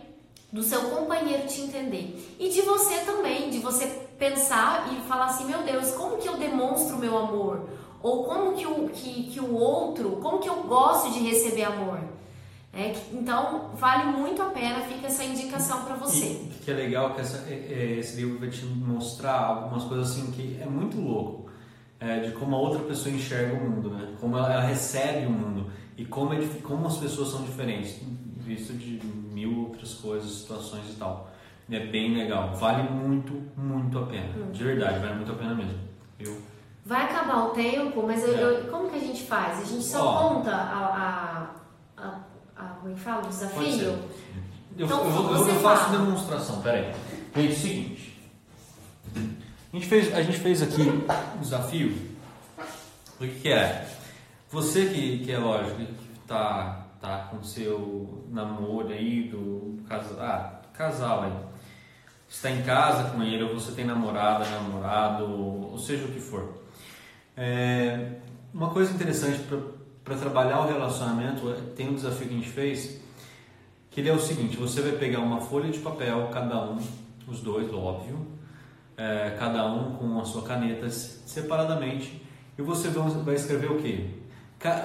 do 0.52 0.62
seu 0.62 0.80
companheiro 0.90 1.46
te 1.46 1.60
entender. 1.60 2.36
E 2.38 2.48
de 2.48 2.62
você 2.62 2.98
também, 2.98 3.50
de 3.50 3.58
você 3.58 4.05
pensar 4.18 4.92
e 4.92 5.00
falar 5.08 5.26
assim, 5.26 5.44
meu 5.46 5.62
Deus, 5.62 5.90
como 5.92 6.16
que 6.18 6.28
eu 6.28 6.36
demonstro 6.36 6.96
o 6.96 6.98
meu 6.98 7.16
amor? 7.16 7.68
Ou 8.02 8.24
como 8.24 8.52
que 8.54 8.66
o, 8.66 8.88
que, 8.88 9.24
que 9.24 9.40
o 9.40 9.54
outro, 9.54 10.12
como 10.22 10.38
que 10.38 10.48
eu 10.48 10.62
gosto 10.64 11.10
de 11.12 11.20
receber 11.20 11.64
amor? 11.64 11.98
É, 12.72 12.94
então, 13.12 13.70
vale 13.74 14.04
muito 14.12 14.42
a 14.42 14.46
pena, 14.46 14.80
fica 14.82 15.06
essa 15.06 15.24
indicação 15.24 15.82
para 15.84 15.96
você. 15.96 16.26
E 16.26 16.58
que 16.62 16.70
é 16.70 16.74
legal 16.74 17.14
que 17.14 17.22
essa- 17.22 17.50
esse 17.50 18.16
livro 18.16 18.38
vai 18.38 18.50
te 18.50 18.64
mostrar 18.66 19.38
algumas 19.38 19.84
coisas 19.84 20.10
assim 20.10 20.30
que 20.32 20.58
é 20.60 20.66
muito 20.66 21.00
louco. 21.00 21.46
é, 21.98 22.20
de 22.20 22.32
como 22.32 22.54
a 22.54 22.58
outra 22.58 22.80
pessoa 22.80 23.14
enxerga 23.14 23.54
o 23.54 23.70
mundo, 23.70 23.88
né? 23.90 24.14
Como 24.20 24.36
ela, 24.36 24.52
ela 24.52 24.62
recebe 24.62 25.24
o 25.26 25.30
mundo 25.30 25.70
e 25.96 26.04
como, 26.04 26.34
é 26.34 26.46
como 26.62 26.86
as 26.86 26.98
pessoas 26.98 27.30
são 27.30 27.42
diferentes, 27.42 27.98
visto 28.36 28.74
de 28.74 29.00
mil 29.32 29.60
outras 29.68 29.94
coisas, 29.94 30.30
situações 30.30 30.84
e 30.90 30.96
tal. 30.96 31.30
É 31.70 31.80
bem 31.86 32.14
legal, 32.16 32.54
vale 32.54 32.88
muito, 32.88 33.32
muito 33.56 33.98
a 33.98 34.06
pena. 34.06 34.46
De 34.52 34.62
verdade, 34.62 35.00
vale 35.00 35.14
muito 35.14 35.32
a 35.32 35.34
pena 35.34 35.54
mesmo. 35.54 35.78
Eu, 36.18 36.40
Vai 36.84 37.02
acabar 37.06 37.46
o 37.46 37.50
tempo, 37.50 38.04
mas 38.06 38.22
eu- 38.22 38.36
É. 38.38 38.42
eu- 38.60 38.70
como 38.70 38.88
que 38.88 38.94
a 38.96 39.00
gente 39.00 39.24
faz? 39.24 39.58
A 39.60 39.64
gente 39.64 39.82
só 39.84 40.04
Ó. 40.06 40.28
conta 40.34 40.52
a, 40.52 41.50
a, 41.98 42.00
a, 42.00 42.20
a- 42.56 42.68
como 42.80 42.92
é 42.92 42.94
que 42.94 43.00
fala? 43.00 43.24
O 43.24 43.28
desafio? 43.28 43.98
Eu, 44.78 44.86
Então, 44.86 45.04
eu, 45.04 45.10
eu, 45.36 45.48
eu 45.48 45.54
faço 45.60 45.84
fala. 45.86 45.98
demonstração, 45.98 46.62
peraí. 46.62 46.92
Gente, 47.34 47.48
é 47.48 47.52
o 47.52 47.56
seguinte. 47.56 48.20
A 49.16 49.76
gente 49.76 49.86
fez, 49.88 50.14
a 50.14 50.22
gente 50.22 50.38
fez 50.38 50.62
aqui 50.62 50.82
um 50.82 51.40
desafio. 51.40 51.96
O 53.16 53.18
que, 53.18 53.28
que 53.40 53.48
é? 53.52 53.88
Você 54.50 54.86
que, 54.86 55.24
que 55.24 55.32
é 55.32 55.38
lógico, 55.38 55.76
que 55.76 55.92
tá, 56.28 56.86
tá 57.00 57.28
com 57.30 57.42
seu 57.42 58.24
namoro 58.30 58.88
aí, 58.90 59.24
do 59.28 59.82
casal, 59.88 60.20
ah, 60.20 60.60
casal 60.72 61.22
aí. 61.24 61.32
Está 62.36 62.50
em 62.50 62.60
casa 62.60 63.04
com 63.10 63.22
ele, 63.22 63.42
ou 63.44 63.54
você 63.54 63.72
tem 63.72 63.86
namorada, 63.86 64.44
namorado, 64.44 65.24
ou 65.24 65.78
seja 65.78 66.04
o 66.04 66.08
que 66.08 66.20
for. 66.20 66.52
É, 67.34 68.10
uma 68.52 68.68
coisa 68.68 68.92
interessante 68.92 69.40
para 70.04 70.16
trabalhar 70.16 70.60
o 70.60 70.66
relacionamento, 70.68 71.48
é- 71.50 71.74
tem 71.74 71.88
um 71.88 71.94
desafio 71.94 72.28
que 72.28 72.34
a 72.34 72.36
gente 72.36 72.50
fez, 72.50 73.00
que 73.90 74.00
ele 74.02 74.10
é 74.10 74.12
o 74.12 74.18
seguinte, 74.20 74.54
você 74.58 74.82
vai 74.82 74.92
pegar 74.92 75.20
uma 75.20 75.40
folha 75.40 75.70
de 75.70 75.78
papel, 75.78 76.28
cada 76.30 76.62
um, 76.62 76.78
os 77.26 77.40
dois, 77.40 77.72
óbvio, 77.72 78.26
é, 78.98 79.34
cada 79.38 79.64
um 79.72 79.94
com 79.94 80.20
a 80.20 80.24
sua 80.26 80.42
caneta 80.42 80.90
separadamente, 80.90 82.22
e 82.58 82.60
você 82.60 82.88
vai 82.88 83.34
escrever 83.34 83.70
o 83.70 83.78
quê? 83.78 84.10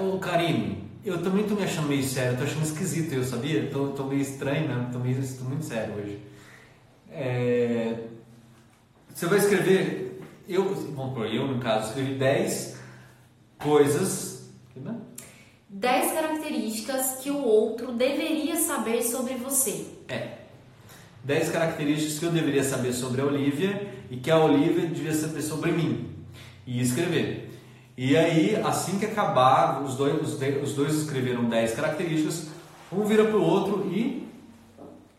Ô 0.02 0.18
Karine, 0.20 0.89
eu 1.04 1.22
também 1.22 1.43
tô 1.43 1.56
me 1.56 1.64
achando 1.64 1.89
meio 1.89 2.04
sério, 2.04 2.38
tô 2.38 2.45
achando 2.45 2.64
esquisito 2.64 3.14
eu, 3.14 3.26
sabia? 3.26 3.70
Tô, 3.70 3.89
tô 3.89 4.06
meio 4.06 4.22
estranho 4.22 4.70
mesmo, 4.70 4.89
tô, 4.93 4.99
meio, 4.99 5.18
tô 5.38 5.43
muito 5.43 5.66
sério 5.66 5.95
hoje. 5.95 6.30
É, 7.12 7.95
você 9.14 9.26
vai 9.26 9.39
escrever, 9.39 10.22
eu, 10.47 10.74
vamos 10.95 11.14
por 11.14 11.28
eu 11.28 11.45
no 11.45 11.59
caso, 11.59 11.89
escrevi 11.89 12.16
10 12.16 12.80
coisas, 13.59 14.49
né? 14.76 14.95
10 15.70 16.14
características 16.14 17.18
que 17.22 17.30
o 17.30 17.43
outro 17.43 17.91
deveria 17.93 18.55
saber 18.57 19.03
sobre 19.03 19.36
você. 19.36 19.86
É. 20.07 20.39
10 21.24 21.49
características 21.49 22.20
que 22.20 22.26
eu 22.26 22.32
deveria 22.32 22.64
saber 22.64 22.93
sobre 22.93 23.22
a 23.22 23.26
Olivia 23.26 23.93
e 24.09 24.18
que 24.18 24.32
a 24.32 24.38
Olivia 24.38 24.88
devia 24.88 25.14
saber 25.14 25.41
sobre 25.41 25.72
mim. 25.72 26.09
E 26.66 26.82
escrever. 26.82 27.51
E 27.97 28.18
aí, 28.18 28.55
assim 28.66 28.97
que 28.97 29.05
acabar, 29.05 29.82
os 29.84 29.95
dois, 29.95 30.41
os 30.64 30.74
dois 30.74 30.95
escreveram 30.95 31.45
10 31.45 31.74
características, 31.76 32.47
um 32.91 33.03
vira 33.03 33.26
pro 33.26 33.41
outro 33.41 33.88
e. 33.91 34.28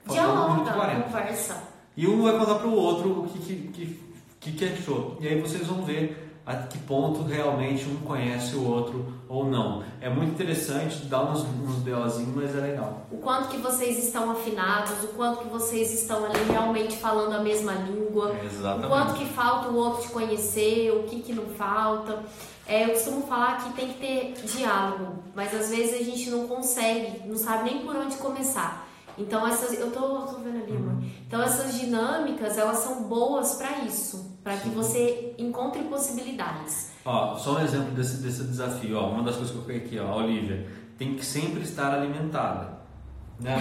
Dialoga, 0.06 0.72
40. 0.72 1.02
conversa. 1.02 1.71
E 1.96 2.06
um 2.06 2.22
vai 2.22 2.38
contar 2.38 2.56
pro 2.56 2.72
outro 2.72 3.20
o 3.20 3.28
que, 3.28 3.38
que, 3.38 3.54
que, 3.68 4.00
que, 4.40 4.52
que 4.52 4.64
achou. 4.64 5.16
E 5.20 5.28
aí 5.28 5.40
vocês 5.40 5.66
vão 5.66 5.84
ver 5.84 6.32
a 6.44 6.56
que 6.56 6.78
ponto 6.78 7.22
realmente 7.22 7.88
um 7.88 7.96
conhece 7.98 8.56
o 8.56 8.68
outro 8.68 9.12
ou 9.28 9.44
não. 9.44 9.84
É 10.00 10.10
muito 10.10 10.32
interessante, 10.32 11.04
dá 11.04 11.22
uns, 11.22 11.40
uns 11.40 11.76
BOzinhos, 11.76 12.34
mas 12.34 12.56
é 12.56 12.60
legal. 12.60 13.06
O 13.12 13.18
quanto 13.18 13.48
que 13.48 13.58
vocês 13.58 14.02
estão 14.04 14.30
afinados, 14.30 15.04
o 15.04 15.08
quanto 15.08 15.44
que 15.44 15.48
vocês 15.48 15.92
estão 15.92 16.24
ali 16.24 16.42
realmente 16.50 16.96
falando 16.96 17.34
a 17.34 17.40
mesma 17.40 17.72
língua. 17.72 18.34
Exatamente. 18.44 18.86
O 18.86 18.88
quanto 18.88 19.14
que 19.14 19.26
falta 19.26 19.68
o 19.68 19.76
outro 19.76 20.02
te 20.02 20.08
conhecer, 20.08 20.90
o 20.90 21.04
que 21.04 21.20
que 21.20 21.32
não 21.32 21.46
falta. 21.46 22.22
É, 22.66 22.84
eu 22.84 22.90
costumo 22.90 23.22
falar 23.22 23.64
que 23.64 23.72
tem 23.74 23.88
que 23.88 23.98
ter 23.98 24.34
diálogo, 24.44 25.22
mas 25.34 25.54
às 25.54 25.70
vezes 25.70 26.00
a 26.00 26.04
gente 26.04 26.30
não 26.30 26.46
consegue, 26.46 27.28
não 27.28 27.36
sabe 27.36 27.64
nem 27.70 27.84
por 27.84 27.94
onde 27.96 28.16
começar. 28.16 28.81
Então 29.18 29.46
essas, 29.46 29.78
eu 29.78 29.90
tô, 29.90 30.00
tô 30.22 30.38
vendo 30.38 30.62
ali, 30.62 30.76
amor. 30.76 31.02
Então 31.26 31.42
essas 31.42 31.78
dinâmicas, 31.78 32.56
elas 32.56 32.78
são 32.78 33.04
boas 33.04 33.54
para 33.54 33.80
isso, 33.80 34.38
para 34.42 34.56
que 34.56 34.68
você 34.68 35.34
encontre 35.38 35.82
possibilidades. 35.84 36.92
Ó, 37.04 37.36
só 37.36 37.56
um 37.56 37.60
exemplo 37.60 37.92
desse, 37.92 38.22
desse 38.22 38.44
desafio. 38.44 38.96
Ó, 38.96 39.10
uma 39.10 39.22
das 39.22 39.36
coisas 39.36 39.52
que 39.52 39.58
eu 39.58 39.64
coloquei 39.64 39.86
aqui, 39.86 39.98
ó, 39.98 40.12
a 40.12 40.16
Olivia 40.16 40.66
tem 40.96 41.14
que 41.14 41.24
sempre 41.24 41.62
estar 41.62 41.92
alimentada, 41.92 42.78
né? 43.40 43.56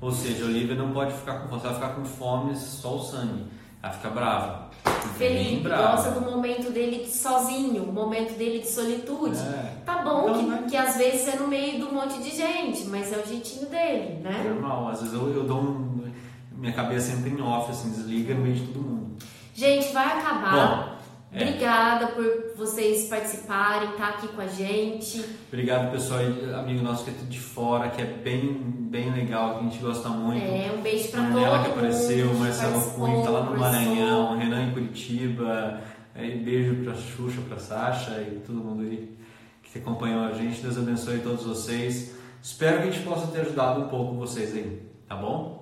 Ou 0.00 0.10
seja, 0.10 0.44
a 0.44 0.46
Olivia 0.46 0.74
não 0.74 0.92
pode 0.92 1.12
ficar 1.12 1.40
com 1.40 1.48
fome, 1.48 1.62
ela 1.64 1.74
ficar 1.74 1.88
com 1.90 2.04
fome, 2.04 2.56
só 2.56 2.96
o 2.96 3.02
sangue, 3.02 3.44
ela 3.82 3.92
fica 3.92 4.10
brava. 4.10 4.70
Felipe 5.16 5.62
brava. 5.62 5.96
gosta 5.96 6.10
do 6.12 6.20
momento 6.22 6.70
dele 6.70 7.04
de 7.04 7.10
sozinho, 7.10 7.84
o 7.84 7.92
momento 7.92 8.36
dele 8.38 8.60
de 8.60 8.68
solitude. 8.68 9.38
É. 9.38 9.74
Tá 9.84 9.98
bom 10.02 10.22
Então, 10.30 10.34
que, 10.38 10.42
né? 10.46 10.66
que 10.70 10.76
às 10.76 10.96
vezes 10.96 11.28
é 11.28 11.36
no 11.36 11.46
meio 11.48 11.78
de 11.78 11.84
um 11.84 11.92
monte 11.94 12.18
de 12.22 12.30
gente, 12.34 12.84
mas 12.86 13.12
é 13.12 13.18
o 13.18 13.26
jeitinho 13.26 13.66
dele, 13.66 14.20
né? 14.22 14.42
Normal, 14.48 14.88
às 14.88 15.00
vezes 15.00 15.14
eu, 15.14 15.28
eu 15.34 15.44
dou 15.44 15.60
um. 15.60 16.10
Minha 16.52 16.72
cabeça 16.72 17.12
entra 17.12 17.28
em 17.28 17.40
off, 17.40 17.70
assim, 17.70 17.90
desliga 17.90 18.34
no 18.34 18.42
meio 18.42 18.54
de 18.56 18.66
todo 18.68 18.82
mundo. 18.82 19.16
Gente, 19.54 19.92
vai 19.92 20.06
acabar. 20.06 20.52
Bom, 20.52 20.96
é. 21.32 21.42
Obrigada 21.42 22.08
por 22.08 22.52
vocês 22.56 23.08
participarem, 23.08 23.90
estar 23.90 24.08
aqui 24.08 24.28
com 24.28 24.40
a 24.40 24.46
gente. 24.46 25.24
Obrigado, 25.48 25.92
pessoal, 25.92 26.20
amigo 26.58 26.82
nosso 26.82 27.04
que 27.04 27.10
é 27.10 27.14
de 27.28 27.40
fora, 27.40 27.90
que 27.90 28.02
é 28.02 28.06
bem, 28.06 28.54
bem 28.54 29.12
legal, 29.12 29.54
que 29.54 29.60
a 29.60 29.62
gente 29.68 29.78
gosta 29.78 30.08
muito. 30.08 30.44
É, 30.44 30.72
um 30.76 30.80
beijo 30.80 31.08
pra 31.10 31.20
todo 31.20 31.32
Manela 31.32 31.58
mundo. 31.58 31.64
que 31.66 31.70
apareceu, 31.72 32.34
Marcelo 32.34 32.82
Cunha 32.92 33.22
tá 33.22 33.30
lá 33.30 33.44
no. 33.44 33.58
Maranhão, 33.58 34.36
Renan 34.36 34.68
em 34.68 34.72
Curitiba, 34.72 35.80
Aí, 36.14 36.38
beijo 36.38 36.82
pra 36.82 36.94
Xuxa, 36.94 37.40
pra 37.48 37.58
Sasha 37.58 38.20
e 38.20 38.40
todo 38.40 38.56
mundo 38.56 38.82
aí 38.82 39.16
que 39.62 39.78
acompanhou 39.78 40.24
a 40.24 40.32
gente. 40.32 40.60
Deus 40.60 40.76
abençoe 40.76 41.20
todos 41.20 41.44
vocês. 41.44 42.14
Espero 42.42 42.82
que 42.82 42.88
a 42.88 42.90
gente 42.90 43.04
possa 43.04 43.28
ter 43.28 43.42
ajudado 43.42 43.82
um 43.82 43.88
pouco 43.88 44.14
vocês 44.14 44.54
aí, 44.54 44.82
tá 45.06 45.14
bom? 45.14 45.59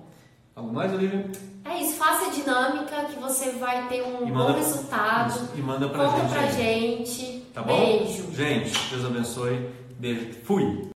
Algo 0.59 0.73
mais, 0.73 0.93
Olivia? 0.93 1.25
É 1.63 1.81
isso, 1.81 1.93
faça 1.95 2.25
a 2.27 2.29
dinâmica 2.31 3.05
que 3.05 3.17
você 3.17 3.51
vai 3.51 3.87
ter 3.87 4.01
um 4.03 4.25
manda- 4.25 4.51
bom 4.53 4.59
resultado. 4.59 5.49
E 5.55 5.61
manda 5.61 5.87
pra 5.87 6.05
Conta 6.05 6.19
gente. 6.19 6.31
pra 6.31 6.41
aí, 6.41 6.51
gente. 7.05 7.39
Tá 7.53 7.61
bom? 7.61 7.77
Beijo. 7.77 8.31
Gente, 8.33 8.89
Deus 8.89 9.05
abençoe. 9.05 9.69
Beijo. 9.97 10.33
Fui! 10.43 10.88